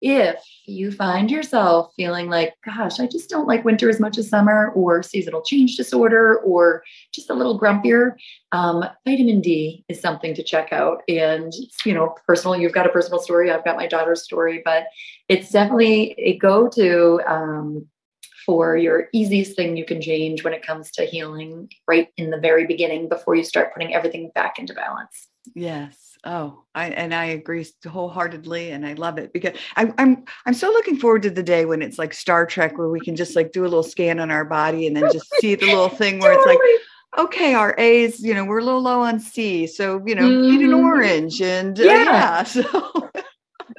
if 0.01 0.43
you 0.65 0.91
find 0.91 1.31
yourself 1.31 1.91
feeling 1.95 2.29
like, 2.29 2.53
gosh, 2.63 2.99
I 2.99 3.07
just 3.07 3.29
don't 3.29 3.47
like 3.47 3.65
winter 3.65 3.89
as 3.89 3.99
much 3.99 4.17
as 4.17 4.29
summer, 4.29 4.71
or 4.75 5.01
seasonal 5.01 5.41
change 5.41 5.75
disorder, 5.75 6.39
or 6.39 6.83
just 7.12 7.29
a 7.29 7.33
little 7.33 7.60
grumpier, 7.60 8.12
um, 8.51 8.86
vitamin 9.05 9.41
D 9.41 9.83
is 9.89 9.99
something 9.99 10.36
to 10.36 10.43
check 10.43 10.71
out. 10.71 11.01
And 11.07 11.51
you 11.83 11.93
know, 11.93 12.13
personal, 12.27 12.55
you've 12.55 12.73
got 12.73 12.86
a 12.86 12.89
personal 12.89 13.19
story, 13.19 13.49
I've 13.49 13.65
got 13.65 13.75
my 13.75 13.88
daughter's 13.88 14.23
story, 14.23 14.62
but 14.63 14.86
it's 15.29 15.49
definitely 15.49 16.13
a 16.19 16.38
go 16.38 16.69
to 16.69 17.21
um, 17.27 17.88
for 18.47 18.77
your 18.77 19.10
easiest 19.12 19.57
thing 19.57 19.75
you 19.75 19.86
can 19.86 20.01
change 20.01 20.43
when 20.43 20.53
it 20.53 20.65
comes 20.65 20.89
to 20.89 21.03
healing 21.03 21.69
right 21.86 22.07
in 22.15 22.29
the 22.29 22.39
very 22.39 22.65
beginning 22.65 23.10
before 23.10 23.36
you 23.36 23.43
start 23.43 23.73
putting 23.73 23.93
everything 23.93 24.31
back 24.33 24.57
into 24.57 24.73
balance. 24.73 25.27
Yes. 25.53 26.17
Oh, 26.23 26.63
I 26.73 26.89
and 26.89 27.13
I 27.13 27.25
agree 27.25 27.65
wholeheartedly, 27.86 28.71
and 28.71 28.86
I 28.86 28.93
love 28.93 29.17
it 29.17 29.31
because 29.33 29.57
I, 29.75 29.93
I'm 29.97 30.23
I'm 30.45 30.53
so 30.53 30.67
looking 30.69 30.97
forward 30.97 31.23
to 31.23 31.29
the 31.29 31.43
day 31.43 31.65
when 31.65 31.81
it's 31.81 31.99
like 31.99 32.13
Star 32.13 32.45
Trek, 32.45 32.77
where 32.77 32.89
we 32.89 32.99
can 32.99 33.15
just 33.15 33.36
like 33.36 33.51
do 33.51 33.62
a 33.62 33.67
little 33.67 33.83
scan 33.83 34.19
on 34.19 34.31
our 34.31 34.45
body 34.45 34.88
and 34.88 34.95
then 34.95 35.10
just 35.12 35.29
see 35.39 35.55
the 35.55 35.67
little 35.67 35.89
thing 35.89 36.19
where 36.19 36.33
it's 36.33 36.45
like, 36.45 36.57
okay, 37.17 37.53
our 37.53 37.75
A's, 37.77 38.19
you 38.21 38.33
know, 38.33 38.45
we're 38.45 38.60
a 38.60 38.63
little 38.63 38.81
low 38.81 39.01
on 39.01 39.19
C, 39.19 39.67
so 39.67 40.01
you 40.05 40.15
know, 40.15 40.23
mm-hmm. 40.23 40.53
eat 40.53 40.62
an 40.62 40.71
mm-hmm. 40.71 40.86
orange, 40.86 41.41
and 41.41 41.79
uh, 41.79 41.83
yeah, 41.83 42.03
yeah 42.03 42.43
so. 42.43 43.10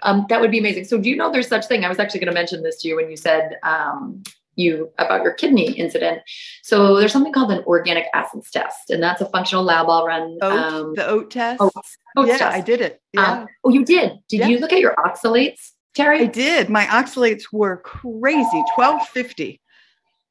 um, 0.02 0.26
that 0.28 0.40
would 0.40 0.50
be 0.50 0.58
amazing. 0.58 0.84
So, 0.84 0.98
do 0.98 1.10
you 1.10 1.16
know 1.16 1.32
there's 1.32 1.48
such 1.48 1.66
thing? 1.66 1.84
I 1.84 1.88
was 1.88 1.98
actually 1.98 2.20
going 2.20 2.32
to 2.32 2.38
mention 2.38 2.62
this 2.62 2.80
to 2.82 2.88
you 2.88 2.96
when 2.96 3.10
you 3.10 3.16
said 3.16 3.56
um, 3.62 4.22
you 4.58 4.90
about 4.98 5.22
your 5.22 5.32
kidney 5.32 5.72
incident. 5.72 6.20
So 6.62 6.96
there's 6.98 7.12
something 7.12 7.32
called 7.32 7.52
an 7.52 7.62
organic 7.64 8.06
acids 8.12 8.50
test, 8.50 8.90
and 8.90 9.02
that's 9.02 9.20
a 9.20 9.26
functional 9.26 9.64
lab 9.64 9.88
I'll 9.88 10.04
run. 10.04 10.38
Oat, 10.42 10.52
um, 10.52 10.94
the 10.94 11.06
oat 11.06 11.30
test. 11.30 11.60
Oats, 11.60 11.96
oats 12.16 12.28
yeah, 12.28 12.38
test. 12.38 12.56
I 12.56 12.60
did 12.60 12.80
it. 12.80 13.00
Um, 13.16 13.24
yeah. 13.24 13.32
Um, 13.32 13.46
oh, 13.64 13.70
you 13.70 13.84
did. 13.84 14.12
Did 14.28 14.40
yeah. 14.40 14.48
you 14.48 14.58
look 14.58 14.72
at 14.72 14.80
your 14.80 14.94
oxalates, 14.96 15.70
Terry? 15.94 16.20
I 16.20 16.26
did. 16.26 16.68
My 16.68 16.84
oxalates 16.86 17.44
were 17.52 17.78
crazy. 17.78 18.62
Twelve 18.74 19.06
fifty. 19.08 19.60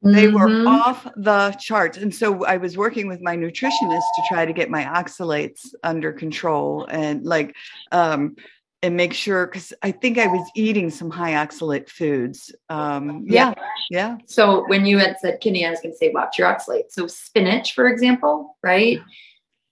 They 0.04 0.28
were 0.28 0.48
mm-hmm. 0.48 0.68
off 0.68 1.08
the 1.16 1.58
charts. 1.60 1.98
And 1.98 2.13
so 2.13 2.46
I 2.46 2.58
was 2.58 2.78
working 2.78 3.08
with 3.08 3.20
my 3.20 3.36
nutritionist 3.36 4.06
to 4.16 4.24
try 4.28 4.46
to 4.46 4.54
get 4.54 4.70
my 4.70 4.84
oxalates 4.84 5.74
under 5.84 6.13
control 6.13 6.86
and 6.86 7.26
like 7.26 7.56
um 7.92 8.36
and 8.84 8.96
make 8.96 9.13
sure 9.13 9.48
because 9.48 9.74
I 9.82 9.92
think 9.92 10.18
I 10.18 10.28
was 10.28 10.48
eating 10.56 10.90
some 10.90 11.10
high 11.10 11.34
oxalate 11.34 11.90
foods. 11.90 12.54
Um, 12.70 13.26
yeah, 13.28 13.54
yeah. 13.90 14.18
So 14.28 14.66
when 14.68 14.86
you 14.86 14.98
had 15.00 15.18
said 15.20 15.40
kidney, 15.42 15.66
I 15.66 15.72
was 15.72 15.80
going 15.80 15.94
to 15.94 15.98
say 15.98 16.12
watch 16.13 16.38
your 16.38 16.48
oxalate. 16.48 16.92
So 16.92 17.08
spinach, 17.08 17.74
for 17.74 17.88
example, 17.88 18.58
right? 18.63 19.00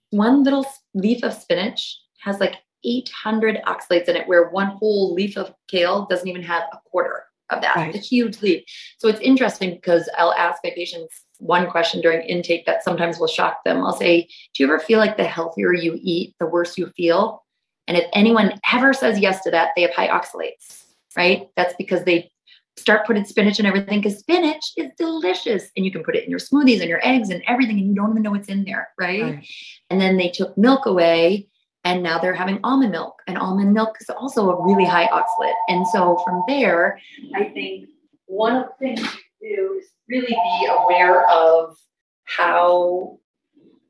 One 0.09 0.43
little 0.43 0.65
leaf 0.93 1.23
of 1.23 1.33
spinach 1.33 1.97
has 2.21 2.39
like 2.39 2.55
800 2.83 3.61
oxalates 3.67 4.07
in 4.07 4.15
it, 4.15 4.27
where 4.27 4.49
one 4.49 4.67
whole 4.67 5.13
leaf 5.13 5.37
of 5.37 5.53
kale 5.67 6.05
doesn't 6.09 6.27
even 6.27 6.43
have 6.43 6.63
a 6.73 6.79
quarter 6.85 7.25
of 7.51 7.61
that. 7.61 7.75
Right. 7.75 7.95
A 7.95 7.99
huge 7.99 8.41
leaf. 8.41 8.63
So 8.97 9.07
it's 9.07 9.19
interesting 9.19 9.75
because 9.75 10.09
I'll 10.17 10.33
ask 10.33 10.61
my 10.63 10.71
patients 10.71 11.25
one 11.37 11.69
question 11.69 12.01
during 12.01 12.27
intake 12.27 12.65
that 12.65 12.83
sometimes 12.83 13.19
will 13.19 13.27
shock 13.27 13.63
them. 13.65 13.83
I'll 13.83 13.95
say, 13.95 14.27
"Do 14.53 14.63
you 14.63 14.65
ever 14.65 14.79
feel 14.79 14.99
like 14.99 15.17
the 15.17 15.25
healthier 15.25 15.73
you 15.73 15.99
eat, 16.01 16.35
the 16.39 16.47
worse 16.47 16.77
you 16.77 16.87
feel?" 16.95 17.44
And 17.87 17.97
if 17.97 18.05
anyone 18.13 18.59
ever 18.71 18.93
says 18.93 19.19
yes 19.19 19.43
to 19.43 19.51
that, 19.51 19.69
they 19.75 19.83
have 19.83 19.93
high 19.93 20.07
oxalates, 20.07 20.85
right? 21.15 21.49
That's 21.55 21.75
because 21.77 22.03
they 22.03 22.31
start 22.77 23.05
putting 23.05 23.23
spinach 23.23 23.59
and 23.59 23.67
everything 23.67 24.01
because 24.01 24.19
spinach 24.19 24.63
is 24.75 24.91
delicious 24.97 25.69
and 25.75 25.85
you 25.85 25.91
can 25.91 26.03
put 26.03 26.15
it 26.15 26.25
in 26.25 26.29
your 26.29 26.39
smoothies 26.39 26.81
and 26.81 26.89
your 26.89 27.05
eggs 27.05 27.29
and 27.29 27.41
everything 27.47 27.77
and 27.77 27.87
you 27.87 27.95
don't 27.95 28.11
even 28.11 28.21
know 28.21 28.31
what's 28.31 28.49
in 28.49 28.65
there, 28.65 28.89
right? 28.99 29.21
right. 29.21 29.47
And 29.89 30.01
then 30.01 30.17
they 30.17 30.29
took 30.29 30.57
milk 30.57 30.85
away 30.85 31.47
and 31.85 32.01
now 32.03 32.19
they're 32.19 32.33
having 32.33 32.59
almond 32.63 32.91
milk 32.91 33.21
and 33.27 33.37
almond 33.37 33.73
milk 33.73 33.95
is 34.01 34.09
also 34.09 34.49
a 34.49 34.63
really 34.63 34.85
high 34.85 35.07
oxalate. 35.07 35.53
And 35.69 35.87
so 35.87 36.21
from 36.25 36.43
there, 36.47 36.99
I 37.35 37.45
think 37.45 37.89
one 38.25 38.55
of 38.55 38.67
the 38.67 38.87
things 38.87 39.01
you 39.41 39.55
do 39.55 39.79
is 39.79 39.87
really 40.09 40.27
be 40.27 40.67
aware 40.69 41.29
of 41.29 41.77
how 42.23 43.19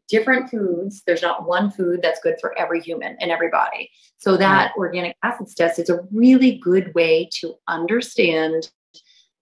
different 0.09 0.49
foods. 0.49 1.03
There's 1.05 1.21
not 1.21 1.47
one 1.47 1.71
food 1.71 2.01
that's 2.01 2.19
good 2.21 2.35
for 2.39 2.57
every 2.57 2.81
human 2.81 3.17
and 3.19 3.31
everybody. 3.31 3.89
So 4.17 4.37
that 4.37 4.71
mm-hmm. 4.71 4.79
organic 4.79 5.17
acids 5.23 5.55
test 5.55 5.79
is 5.79 5.89
a 5.89 6.01
really 6.11 6.57
good 6.57 6.93
way 6.93 7.29
to 7.39 7.55
understand, 7.67 8.69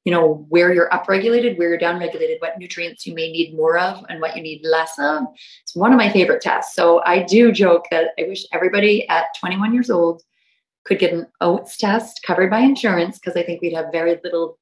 you 0.06 0.12
know, 0.12 0.46
where 0.50 0.74
you're 0.74 0.90
upregulated, 0.90 1.58
where 1.58 1.70
you're 1.70 1.80
downregulated, 1.80 2.40
what 2.40 2.58
nutrients 2.58 3.06
you 3.06 3.14
may 3.14 3.32
need 3.32 3.56
more 3.56 3.78
of 3.78 4.04
and 4.10 4.22
what 4.22 4.36
you 4.36 4.44
need 4.44 4.66
less 4.66 4.94
of. 5.00 5.24
It's 5.64 5.76
one 5.76 5.92
of 5.92 5.98
my 5.98 6.10
favorite 6.10 6.42
tests. 6.42 6.76
So 6.76 7.02
I 7.06 7.24
do 7.24 7.52
joke 7.52 7.86
that 7.92 8.12
I 8.20 8.24
wish 8.24 8.46
everybody 8.52 9.08
at 9.10 9.28
21 9.40 9.74
years 9.74 9.90
old 9.90 10.22
could 10.86 11.00
get 11.00 11.14
an 11.14 11.28
oats 11.40 11.78
test 11.78 12.22
covered 12.24 12.50
by 12.50 12.60
insurance 12.60 13.20
because 13.20 13.38
I 13.38 13.44
think 13.44 13.62
we'd 13.62 13.74
have 13.74 13.92
very 13.92 14.20
little 14.24 14.58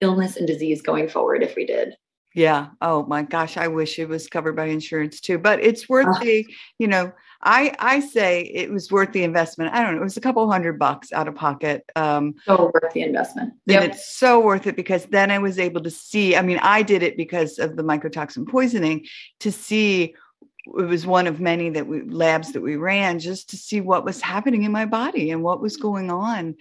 illness 0.00 0.36
and 0.36 0.46
disease 0.46 0.82
going 0.82 1.08
forward 1.08 1.42
if 1.42 1.56
we 1.56 1.66
did. 1.66 1.96
Yeah. 2.34 2.70
Oh 2.82 3.06
my 3.06 3.22
gosh, 3.22 3.56
I 3.56 3.68
wish 3.68 3.98
it 3.98 4.08
was 4.08 4.26
covered 4.26 4.56
by 4.56 4.66
insurance 4.66 5.20
too. 5.20 5.38
But 5.38 5.62
it's 5.62 5.88
worth 5.88 6.08
uh, 6.08 6.18
the, 6.18 6.46
you 6.78 6.88
know, 6.88 7.12
I 7.40 7.74
I 7.78 8.00
say 8.00 8.42
it 8.42 8.70
was 8.70 8.90
worth 8.90 9.12
the 9.12 9.22
investment. 9.22 9.72
I 9.72 9.82
don't 9.82 9.94
know, 9.94 10.00
it 10.00 10.04
was 10.04 10.16
a 10.16 10.20
couple 10.20 10.50
hundred 10.50 10.78
bucks 10.78 11.12
out 11.12 11.28
of 11.28 11.36
pocket. 11.36 11.84
Um 11.94 12.34
so 12.44 12.72
worth 12.74 12.92
the 12.92 13.02
investment. 13.02 13.54
Then 13.66 13.84
it's 13.84 14.16
so 14.16 14.40
worth 14.40 14.66
it 14.66 14.74
because 14.74 15.04
then 15.06 15.30
I 15.30 15.38
was 15.38 15.60
able 15.60 15.82
to 15.82 15.90
see. 15.90 16.34
I 16.34 16.42
mean, 16.42 16.58
I 16.60 16.82
did 16.82 17.04
it 17.04 17.16
because 17.16 17.60
of 17.60 17.76
the 17.76 17.84
mycotoxin 17.84 18.48
poisoning 18.48 19.06
to 19.40 19.52
see 19.52 20.16
it 20.66 20.84
was 20.84 21.06
one 21.06 21.26
of 21.26 21.40
many 21.40 21.68
that 21.70 21.86
we 21.86 22.02
labs 22.02 22.52
that 22.52 22.62
we 22.62 22.76
ran 22.76 23.18
just 23.18 23.50
to 23.50 23.56
see 23.56 23.80
what 23.80 24.04
was 24.04 24.20
happening 24.20 24.62
in 24.62 24.72
my 24.72 24.86
body 24.86 25.30
and 25.30 25.42
what 25.42 25.60
was 25.60 25.76
going 25.76 26.10
on 26.10 26.54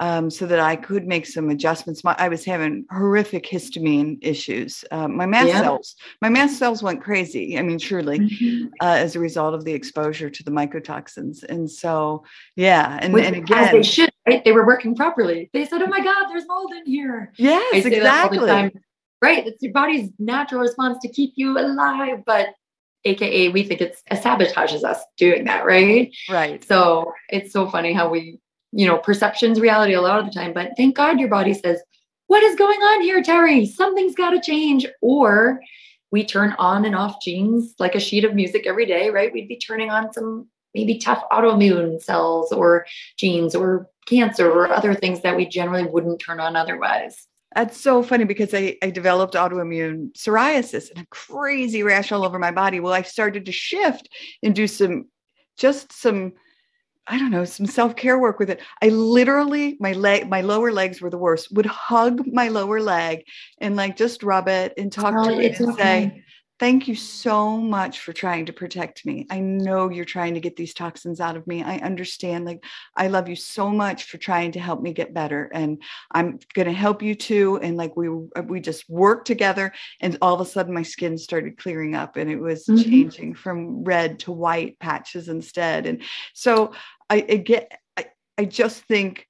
um, 0.00 0.30
so 0.30 0.46
that 0.46 0.60
I 0.60 0.76
could 0.76 1.06
make 1.06 1.26
some 1.26 1.50
adjustments. 1.50 2.04
My, 2.04 2.14
I 2.18 2.28
was 2.28 2.44
having 2.44 2.84
horrific 2.90 3.44
histamine 3.46 4.18
issues. 4.20 4.84
Uh, 4.90 5.08
my 5.08 5.26
mast 5.26 5.48
yeah. 5.48 5.60
cells, 5.62 5.96
my 6.22 6.28
mast 6.28 6.58
cells 6.58 6.82
went 6.82 7.02
crazy. 7.02 7.58
I 7.58 7.62
mean, 7.62 7.78
truly, 7.78 8.20
mm-hmm. 8.20 8.66
uh, 8.80 8.94
as 8.94 9.16
a 9.16 9.20
result 9.20 9.54
of 9.54 9.64
the 9.64 9.72
exposure 9.72 10.30
to 10.30 10.42
the 10.44 10.52
mycotoxins. 10.52 11.42
And 11.42 11.68
so, 11.68 12.24
yeah, 12.54 12.98
and, 13.02 13.16
and 13.18 13.36
again, 13.36 13.72
they 13.72 13.82
should. 13.82 14.10
Right? 14.26 14.44
They 14.44 14.52
were 14.52 14.66
working 14.66 14.94
properly. 14.94 15.50
They 15.52 15.64
said, 15.64 15.82
"Oh 15.82 15.86
my 15.86 16.00
God, 16.00 16.28
there's 16.28 16.46
mold 16.46 16.72
in 16.74 16.86
here." 16.86 17.32
Yes, 17.36 17.84
exactly. 17.84 18.72
Right, 19.20 19.44
it's 19.48 19.60
your 19.60 19.72
body's 19.72 20.10
natural 20.20 20.60
response 20.60 20.98
to 21.02 21.08
keep 21.08 21.32
you 21.34 21.58
alive, 21.58 22.22
but 22.24 22.50
aka 23.04 23.48
we 23.48 23.62
think 23.62 23.80
it's 23.80 24.02
it 24.10 24.22
sabotages 24.22 24.84
us 24.84 25.00
doing 25.16 25.44
that 25.44 25.64
right? 25.64 26.14
Right. 26.28 26.64
So 26.64 27.12
it's 27.28 27.52
so 27.52 27.68
funny 27.68 27.92
how 27.92 28.08
we 28.08 28.40
you 28.72 28.86
know 28.86 28.98
perceptions 28.98 29.60
reality 29.60 29.94
a 29.94 30.02
lot 30.02 30.20
of 30.20 30.26
the 30.26 30.32
time 30.32 30.52
but 30.52 30.72
thank 30.76 30.96
god 30.96 31.18
your 31.18 31.28
body 31.28 31.54
says 31.54 31.80
what 32.28 32.42
is 32.42 32.56
going 32.56 32.78
on 32.78 33.00
here 33.02 33.22
terry? 33.22 33.66
Something's 33.66 34.14
got 34.14 34.30
to 34.30 34.40
change. 34.40 34.86
Or 35.02 35.60
we 36.10 36.24
turn 36.24 36.54
on 36.58 36.84
and 36.84 36.94
off 36.94 37.20
genes 37.20 37.74
like 37.78 37.94
a 37.94 38.00
sheet 38.00 38.24
of 38.24 38.34
music 38.34 38.66
every 38.66 38.86
day 38.86 39.10
right? 39.10 39.32
We'd 39.32 39.48
be 39.48 39.58
turning 39.58 39.90
on 39.90 40.12
some 40.12 40.46
maybe 40.74 40.98
tough 40.98 41.24
autoimmune 41.32 42.00
cells 42.00 42.52
or 42.52 42.86
genes 43.16 43.54
or 43.54 43.88
cancer 44.06 44.50
or 44.50 44.72
other 44.72 44.94
things 44.94 45.22
that 45.22 45.36
we 45.36 45.46
generally 45.46 45.84
wouldn't 45.84 46.20
turn 46.20 46.38
on 46.40 46.54
otherwise 46.54 47.26
that's 47.54 47.80
so 47.80 48.02
funny 48.02 48.24
because 48.24 48.52
I, 48.52 48.76
I 48.82 48.90
developed 48.90 49.34
autoimmune 49.34 50.12
psoriasis 50.12 50.90
and 50.90 51.00
a 51.00 51.06
crazy 51.06 51.82
rash 51.82 52.12
all 52.12 52.24
over 52.24 52.38
my 52.38 52.50
body. 52.50 52.80
Well, 52.80 52.92
I 52.92 53.02
started 53.02 53.46
to 53.46 53.52
shift 53.52 54.08
and 54.42 54.54
do 54.54 54.66
some, 54.66 55.06
just 55.56 55.92
some, 55.92 56.34
I 57.06 57.18
don't 57.18 57.30
know, 57.30 57.46
some 57.46 57.64
self 57.64 57.96
care 57.96 58.18
work 58.18 58.38
with 58.38 58.50
it. 58.50 58.60
I 58.82 58.88
literally, 58.90 59.78
my 59.80 59.92
leg, 59.92 60.28
my 60.28 60.42
lower 60.42 60.72
legs 60.72 61.00
were 61.00 61.08
the 61.10 61.16
worst, 61.16 61.50
would 61.52 61.66
hug 61.66 62.26
my 62.26 62.48
lower 62.48 62.80
leg 62.80 63.24
and 63.58 63.76
like 63.76 63.96
just 63.96 64.22
rub 64.22 64.46
it 64.48 64.74
and 64.76 64.92
talk 64.92 65.14
oh, 65.16 65.28
to 65.28 65.40
it 65.40 65.58
and 65.58 65.70
okay. 65.70 65.82
say, 65.82 66.24
Thank 66.58 66.88
you 66.88 66.96
so 66.96 67.56
much 67.56 68.00
for 68.00 68.12
trying 68.12 68.46
to 68.46 68.52
protect 68.52 69.06
me. 69.06 69.26
I 69.30 69.38
know 69.38 69.90
you're 69.90 70.04
trying 70.04 70.34
to 70.34 70.40
get 70.40 70.56
these 70.56 70.74
toxins 70.74 71.20
out 71.20 71.36
of 71.36 71.46
me. 71.46 71.62
I 71.62 71.76
understand. 71.76 72.44
Like, 72.44 72.64
I 72.96 73.06
love 73.06 73.28
you 73.28 73.36
so 73.36 73.70
much 73.70 74.04
for 74.04 74.18
trying 74.18 74.50
to 74.52 74.60
help 74.60 74.82
me 74.82 74.92
get 74.92 75.14
better. 75.14 75.48
And 75.52 75.80
I'm 76.10 76.40
going 76.54 76.66
to 76.66 76.72
help 76.72 77.00
you 77.00 77.14
too. 77.14 77.58
And 77.62 77.76
like, 77.76 77.96
we, 77.96 78.08
we 78.08 78.60
just 78.60 78.90
worked 78.90 79.28
together 79.28 79.72
and 80.00 80.18
all 80.20 80.34
of 80.34 80.40
a 80.40 80.50
sudden 80.50 80.74
my 80.74 80.82
skin 80.82 81.16
started 81.16 81.58
clearing 81.58 81.94
up 81.94 82.16
and 82.16 82.28
it 82.28 82.40
was 82.40 82.66
mm-hmm. 82.66 82.82
changing 82.82 83.34
from 83.34 83.84
red 83.84 84.18
to 84.20 84.32
white 84.32 84.80
patches 84.80 85.28
instead. 85.28 85.86
And 85.86 86.02
so 86.34 86.72
I, 87.08 87.24
I 87.28 87.36
get, 87.36 87.70
I, 87.96 88.06
I 88.36 88.46
just 88.46 88.82
think 88.82 89.28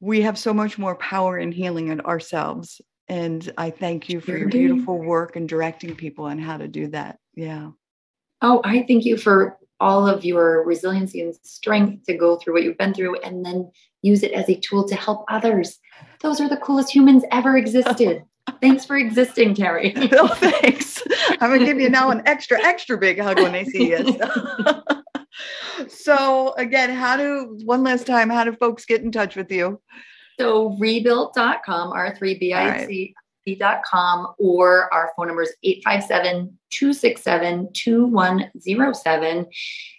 we 0.00 0.20
have 0.20 0.38
so 0.38 0.54
much 0.54 0.78
more 0.78 0.94
power 0.94 1.36
in 1.36 1.50
healing 1.50 1.88
it 1.88 2.06
ourselves 2.06 2.80
and 3.08 3.52
I 3.56 3.70
thank 3.70 4.08
you 4.08 4.20
for 4.20 4.36
your 4.36 4.48
beautiful 4.48 4.98
work 4.98 5.36
and 5.36 5.48
directing 5.48 5.94
people 5.94 6.26
on 6.26 6.38
how 6.38 6.56
to 6.56 6.68
do 6.68 6.88
that. 6.88 7.18
Yeah. 7.34 7.70
Oh, 8.42 8.60
I 8.64 8.84
thank 8.86 9.04
you 9.04 9.16
for 9.16 9.58
all 9.80 10.06
of 10.06 10.24
your 10.24 10.64
resiliency 10.64 11.20
and 11.20 11.34
strength 11.42 12.04
to 12.06 12.14
go 12.14 12.36
through 12.36 12.54
what 12.54 12.64
you've 12.64 12.78
been 12.78 12.94
through 12.94 13.16
and 13.20 13.44
then 13.44 13.70
use 14.02 14.22
it 14.22 14.32
as 14.32 14.48
a 14.48 14.56
tool 14.56 14.86
to 14.88 14.94
help 14.94 15.24
others. 15.28 15.78
Those 16.20 16.40
are 16.40 16.48
the 16.48 16.56
coolest 16.56 16.94
humans 16.94 17.24
ever 17.30 17.56
existed. 17.56 18.24
thanks 18.60 18.84
for 18.84 18.96
existing, 18.96 19.54
Terry. 19.54 19.92
oh, 20.12 20.28
thanks. 20.34 21.02
I'm 21.40 21.50
going 21.50 21.60
to 21.60 21.66
give 21.66 21.80
you 21.80 21.90
now 21.90 22.10
an 22.10 22.22
extra, 22.26 22.60
extra 22.62 22.98
big 22.98 23.20
hug 23.20 23.38
when 23.40 23.52
they 23.52 23.64
see 23.64 23.90
you. 23.90 24.18
so, 25.88 26.54
again, 26.56 26.90
how 26.90 27.16
do, 27.16 27.58
one 27.64 27.82
last 27.82 28.06
time, 28.06 28.30
how 28.30 28.44
do 28.44 28.52
folks 28.52 28.84
get 28.84 29.02
in 29.02 29.12
touch 29.12 29.36
with 29.36 29.50
you? 29.50 29.80
So, 30.38 30.76
rebuilt.com, 30.78 31.92
R3BIC. 31.92 33.14
Dot 33.58 33.80
com 33.82 34.34
or 34.38 34.92
our 34.92 35.10
phone 35.16 35.28
number 35.28 35.40
is 35.40 35.54
857 35.62 36.58
267 36.68 37.72
2107 37.72 39.46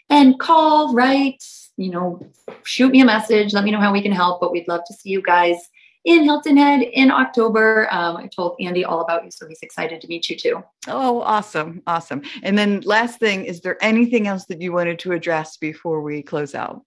and 0.10 0.40
call, 0.40 0.94
write, 0.94 1.44
you 1.78 1.92
know, 1.92 2.20
shoot 2.64 2.92
me 2.92 3.02
a 3.02 3.06
message. 3.06 3.54
Let 3.54 3.64
me 3.64 3.72
know 3.72 3.80
how 3.80 3.94
we 3.94 4.02
can 4.02 4.12
help. 4.12 4.42
But 4.42 4.52
we'd 4.52 4.68
love 4.68 4.82
to 4.88 4.94
see 4.94 5.10
you 5.10 5.22
guys 5.22 5.58
in 6.06 6.24
Hilton 6.24 6.58
Head 6.58 6.82
in 6.82 7.12
October. 7.12 7.88
Um, 7.92 8.18
I 8.18 8.28
told 8.28 8.56
Andy 8.60 8.84
all 8.84 9.02
about 9.02 9.24
you, 9.24 9.32
so 9.32 9.48
he's 9.48 9.62
excited 9.62 10.02
to 10.02 10.08
meet 10.08 10.30
you 10.30 10.36
too. 10.36 10.64
Oh, 10.88 11.22
awesome. 11.22 11.84
Awesome. 11.86 12.22
And 12.42 12.58
then, 12.58 12.82
last 12.82 13.20
thing, 13.20 13.46
is 13.46 13.62
there 13.62 13.78
anything 13.82 14.28
else 14.28 14.46
that 14.46 14.62
you 14.62 14.74
wanted 14.74 15.00
to 15.00 15.12
address 15.12 15.58
before 15.58 16.02
we 16.02 16.24
close 16.24 16.56
out? 16.56 16.84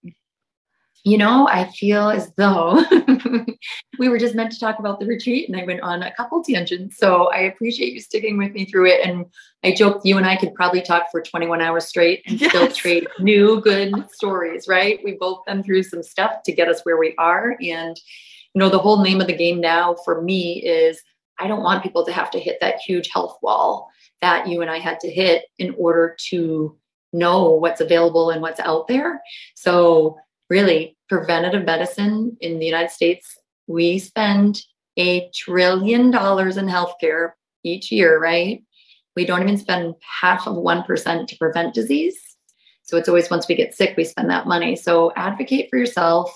You 1.04 1.18
know, 1.18 1.48
I 1.48 1.68
feel 1.70 2.10
as 2.10 2.32
though 2.36 2.84
we 3.98 4.08
were 4.08 4.18
just 4.18 4.36
meant 4.36 4.52
to 4.52 4.60
talk 4.60 4.78
about 4.78 5.00
the 5.00 5.06
retreat 5.06 5.48
and 5.48 5.60
I 5.60 5.64
went 5.64 5.80
on 5.80 6.02
a 6.04 6.14
couple 6.14 6.44
tangents. 6.44 6.96
So 6.96 7.28
I 7.32 7.38
appreciate 7.38 7.92
you 7.92 8.00
sticking 8.00 8.38
with 8.38 8.52
me 8.52 8.66
through 8.66 8.86
it. 8.86 9.04
And 9.04 9.26
I 9.64 9.72
joked 9.72 10.06
you 10.06 10.16
and 10.16 10.26
I 10.26 10.36
could 10.36 10.54
probably 10.54 10.80
talk 10.80 11.10
for 11.10 11.20
21 11.20 11.60
hours 11.60 11.86
straight 11.86 12.22
and 12.26 12.40
yes. 12.40 12.50
still 12.50 12.70
trade 12.70 13.08
new 13.18 13.60
good 13.60 13.92
stories, 14.12 14.68
right? 14.68 15.00
We've 15.02 15.18
both 15.18 15.44
been 15.44 15.64
through 15.64 15.82
some 15.82 16.04
stuff 16.04 16.44
to 16.44 16.52
get 16.52 16.68
us 16.68 16.82
where 16.84 16.98
we 16.98 17.16
are. 17.18 17.56
And 17.60 17.98
you 18.54 18.58
know, 18.58 18.68
the 18.68 18.78
whole 18.78 19.02
name 19.02 19.20
of 19.20 19.26
the 19.26 19.36
game 19.36 19.60
now 19.60 19.96
for 20.04 20.22
me 20.22 20.62
is 20.62 21.00
I 21.38 21.48
don't 21.48 21.62
want 21.62 21.82
people 21.82 22.04
to 22.04 22.12
have 22.12 22.30
to 22.32 22.38
hit 22.38 22.58
that 22.60 22.80
huge 22.80 23.10
health 23.12 23.38
wall 23.42 23.90
that 24.20 24.46
you 24.46 24.62
and 24.62 24.70
I 24.70 24.78
had 24.78 25.00
to 25.00 25.10
hit 25.10 25.46
in 25.58 25.74
order 25.76 26.16
to 26.28 26.78
know 27.12 27.50
what's 27.50 27.80
available 27.80 28.30
and 28.30 28.40
what's 28.40 28.60
out 28.60 28.88
there. 28.88 29.20
So, 29.54 30.18
really, 30.52 30.94
preventative 31.08 31.64
medicine 31.64 32.36
in 32.42 32.58
the 32.58 32.66
United 32.66 32.90
States, 32.90 33.38
we 33.66 33.98
spend 33.98 34.60
a 34.98 35.30
trillion 35.34 36.10
dollars 36.10 36.58
in 36.58 36.66
healthcare 36.66 37.30
each 37.64 37.90
year, 37.90 38.20
right? 38.20 38.62
We 39.16 39.24
don't 39.24 39.42
even 39.42 39.56
spend 39.56 39.94
half 40.20 40.46
of 40.46 40.56
1% 40.56 41.26
to 41.26 41.36
prevent 41.38 41.72
disease. 41.72 42.18
So 42.82 42.98
it's 42.98 43.08
always 43.08 43.30
once 43.30 43.48
we 43.48 43.54
get 43.54 43.74
sick, 43.74 43.96
we 43.96 44.04
spend 44.04 44.28
that 44.28 44.46
money. 44.46 44.76
So 44.76 45.10
advocate 45.16 45.68
for 45.70 45.78
yourself, 45.78 46.30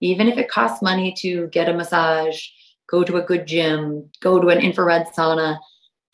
even 0.00 0.28
if 0.28 0.38
it 0.38 0.50
costs 0.50 0.80
money 0.80 1.14
to 1.18 1.48
get 1.48 1.68
a 1.68 1.74
massage, 1.74 2.40
go 2.88 3.04
to 3.04 3.16
a 3.16 3.26
good 3.30 3.46
gym, 3.46 4.08
go 4.22 4.40
to 4.40 4.48
an 4.48 4.60
infrared 4.60 5.08
sauna, 5.08 5.58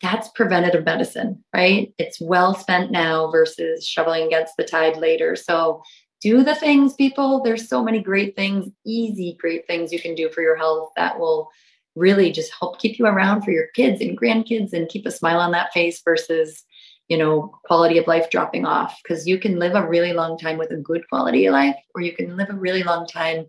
that's 0.01 0.27
preventative 0.35 0.83
medicine, 0.83 1.43
right? 1.53 1.93
It's 1.97 2.19
well 2.19 2.53
spent 2.53 2.91
now 2.91 3.31
versus 3.31 3.87
shoveling 3.87 4.27
against 4.27 4.57
the 4.57 4.65
tide 4.65 4.97
later. 4.97 5.37
So 5.37 5.81
do 6.21 6.43
the 6.43 6.55
things, 6.55 6.93
people. 6.93 7.41
There's 7.43 7.67
so 7.67 7.83
many 7.83 8.01
great 8.01 8.35
things, 8.35 8.71
easy, 8.85 9.37
great 9.39 9.67
things 9.67 9.91
you 9.91 9.99
can 9.99 10.15
do 10.15 10.29
for 10.29 10.41
your 10.41 10.55
health 10.55 10.91
that 10.95 11.19
will 11.19 11.49
really 11.95 12.31
just 12.31 12.51
help 12.59 12.79
keep 12.79 12.99
you 12.99 13.05
around 13.05 13.41
for 13.41 13.51
your 13.51 13.67
kids 13.75 14.01
and 14.01 14.19
grandkids 14.19 14.73
and 14.73 14.89
keep 14.89 15.05
a 15.05 15.11
smile 15.11 15.39
on 15.39 15.51
that 15.51 15.71
face 15.71 16.01
versus 16.03 16.63
you 17.07 17.17
know 17.17 17.55
quality 17.63 17.97
of 17.97 18.07
life 18.07 18.29
dropping 18.29 18.65
off. 18.65 18.99
Because 19.03 19.27
you 19.27 19.39
can 19.39 19.59
live 19.59 19.75
a 19.75 19.87
really 19.87 20.13
long 20.13 20.37
time 20.37 20.57
with 20.57 20.71
a 20.71 20.77
good 20.77 21.07
quality 21.09 21.45
of 21.45 21.53
life 21.53 21.75
or 21.93 22.01
you 22.01 22.15
can 22.15 22.35
live 22.37 22.49
a 22.49 22.53
really 22.55 22.83
long 22.83 23.07
time 23.07 23.45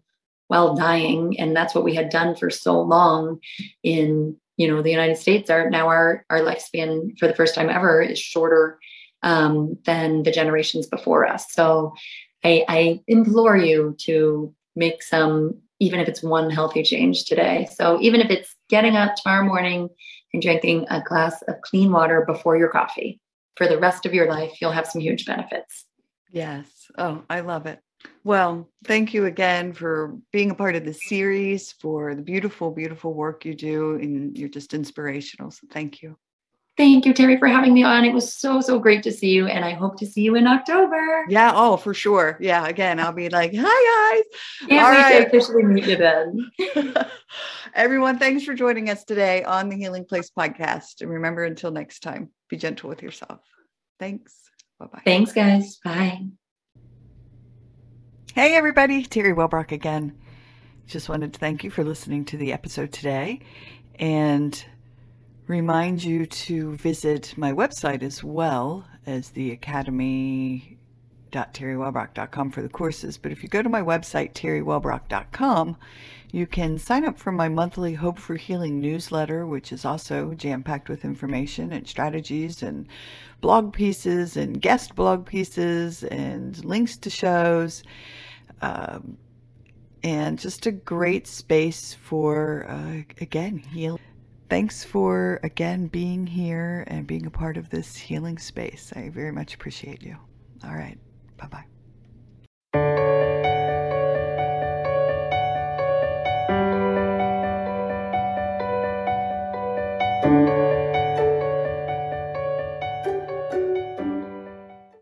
while 0.49 0.77
dying. 0.77 1.39
And 1.41 1.57
that's 1.57 1.75
what 1.75 1.85
we 1.85 1.95
had 1.95 2.09
done 2.09 2.37
for 2.37 2.51
so 2.51 2.81
long 2.81 3.41
in 3.83 4.37
you 4.57 4.69
know 4.69 4.83
the 4.83 4.91
united 4.91 5.17
states. 5.17 5.51
Our 5.51 5.71
now 5.71 5.89
our 5.89 6.25
our 6.31 6.41
lifespan 6.41 7.19
for 7.19 7.27
the 7.29 7.35
first 7.35 7.55
time 7.55 7.69
ever 7.69 8.01
is 8.01 8.19
shorter 8.19 8.79
um, 9.23 9.77
than 9.85 10.23
the 10.23 10.31
generations 10.31 10.87
before 10.87 11.27
us. 11.27 11.53
So 11.53 11.95
I, 12.47 12.65
I 12.69 13.01
implore 13.09 13.57
you 13.57 13.97
to 14.03 14.55
make 14.77 15.03
some 15.03 15.61
even 15.81 16.01
if 16.01 16.09
it's 16.09 16.23
one 16.23 16.49
healthy 16.49 16.83
change 16.83 17.25
today 17.25 17.69
so 17.75 18.01
even 18.01 18.21
if 18.21 18.31
it's 18.31 18.55
getting 18.69 18.95
up 18.95 19.15
tomorrow 19.17 19.45
morning 19.45 19.89
and 20.33 20.43
drinking 20.43 20.87
a 20.91 21.03
glass 21.03 21.43
of 21.49 21.61
clean 21.63 21.91
water 21.91 22.25
before 22.25 22.57
your 22.57 22.69
coffee 22.69 23.21
for 23.57 23.67
the 23.67 23.79
rest 23.79 24.07
of 24.07 24.15
your 24.15 24.29
life 24.29 24.61
you'll 24.61 24.71
have 24.71 24.87
some 24.87 25.01
huge 25.01 25.27
benefits 25.27 25.87
yes 26.31 26.67
oh 26.99 27.23
i 27.29 27.41
love 27.41 27.67
it 27.67 27.81
well, 28.23 28.69
thank 28.85 29.15
you 29.15 29.25
again 29.25 29.73
for 29.73 30.17
being 30.33 30.51
a 30.51 30.55
part 30.55 30.77
of 30.77 30.85
the 30.85 30.93
series, 30.93 31.73
for 31.73 32.15
the 32.15 32.23
beautiful, 32.23 32.71
beautiful 32.71 33.15
work 33.15 33.45
you 33.45 33.55
do, 33.55 33.95
and 33.97 34.37
you're 34.37 34.49
just 34.49 34.75
inspirational. 34.75 35.51
So 35.51 35.67
thank 35.73 36.03
you. 36.03 36.17
Thank 36.77 37.07
you, 37.07 37.15
Terry, 37.15 37.39
for 37.39 37.49
having 37.49 37.73
me 37.73 37.85
on. 37.85 38.05
It 38.05 38.13
was 38.13 38.35
so, 38.35 38.61
so 38.61 38.79
great 38.79 39.03
to 39.05 39.13
see 39.13 39.31
you, 39.31 39.47
and 39.47 39.65
I 39.65 39.73
hope 39.73 39.99
to 39.99 40.07
see 40.07 40.21
you 40.21 40.35
in 40.35 40.47
October. 40.47 41.25
Yeah, 41.29 41.53
oh, 41.55 41.79
for 41.79 41.95
sure. 41.95 42.37
Yeah, 42.39 42.67
again, 42.67 43.01
I'll 43.01 43.15
be 43.15 43.31
like, 43.31 43.53
hi, 43.57 44.15
guys. 44.15 44.69
Can't 44.69 44.85
All 44.85 44.91
wait 44.91 44.97
right. 44.99 45.21
to 45.21 45.27
officially 45.27 45.63
meet 45.63 45.87
you 45.87 45.97
then. 45.97 46.51
Everyone, 47.75 48.19
thanks 48.19 48.45
for 48.45 48.53
joining 48.53 48.91
us 48.91 49.05
today 49.05 49.43
on 49.45 49.71
the 49.71 49.77
Healing 49.77 50.05
Place 50.05 50.31
podcast. 50.31 51.01
And 51.01 51.11
remember, 51.11 51.45
until 51.45 51.71
next 51.71 52.01
time, 52.01 52.29
be 52.51 52.59
gentle 52.59 52.91
with 52.91 53.03
yourself. 53.03 53.41
Thanks. 53.99 54.35
Bye 54.79 54.87
bye. 54.87 55.03
Thanks, 55.03 55.33
guys. 55.33 55.79
Bye. 55.83 56.27
Hey, 58.35 58.55
everybody, 58.55 59.03
Terry 59.03 59.33
Wellbrock 59.33 59.73
again. 59.73 60.15
Just 60.87 61.09
wanted 61.09 61.33
to 61.33 61.41
thank 61.41 61.65
you 61.65 61.71
for 61.71 61.85
listening 61.85 62.27
to 62.27 62.37
the 62.37 62.53
episode 62.53 62.93
today 62.93 63.41
and 63.99 64.63
remind 65.47 66.03
you 66.03 66.27
to 66.27 66.75
visit 66.77 67.35
my 67.37 67.53
website 67.53 68.03
as 68.03 68.25
well 68.25 68.87
as 69.07 69.31
the 69.31 69.53
academy.terrywellbrock.com 69.53 72.51
for 72.51 72.63
the 72.63 72.69
courses. 72.69 73.17
But 73.17 73.33
if 73.33 73.43
you 73.43 73.49
go 73.49 73.63
to 73.63 73.69
my 73.69 73.83
website, 73.83 74.35
terrywellbrock.com, 74.35 75.77
you 76.33 76.47
can 76.47 76.79
sign 76.79 77.05
up 77.05 77.19
for 77.19 77.31
my 77.31 77.49
monthly 77.49 77.95
Hope 77.95 78.19
for 78.19 78.35
Healing 78.35 78.81
newsletter, 78.81 79.47
which 79.47 79.71
is 79.73 79.85
also 79.85 80.35
jam 80.35 80.65
packed 80.65 80.89
with 80.89 81.05
information 81.05 81.73
and 81.73 81.87
strategies 81.87 82.63
and 82.63 82.89
blog 83.41 83.73
pieces 83.73 84.37
and 84.37 84.61
guest 84.61 84.97
blog 84.97 85.25
pieces 85.25 86.03
and 86.03 86.65
links 86.65 86.97
to 86.97 87.11
shows 87.11 87.85
um, 88.63 89.17
and 90.03 90.39
just 90.39 90.67
a 90.67 90.73
great 90.73 91.29
space 91.29 91.95
for, 91.95 92.67
uh, 92.69 93.03
again, 93.21 93.59
heal. 93.59 94.01
Thanks 94.49 94.85
for, 94.85 95.41
again, 95.43 95.89
being 95.89 96.27
here 96.27 96.85
and 96.87 97.07
being 97.07 97.27
a 97.27 97.31
part 97.31 97.57
of 97.57 97.71
this 97.71 97.97
healing 97.97 98.39
space. 98.39 98.93
I 98.95 99.09
very 99.09 99.33
much 99.33 99.55
appreciate 99.55 100.03
you. 100.03 100.17
All 100.65 100.75
right. 100.75 100.99
Bye 101.37 101.49
bye. 101.49 101.65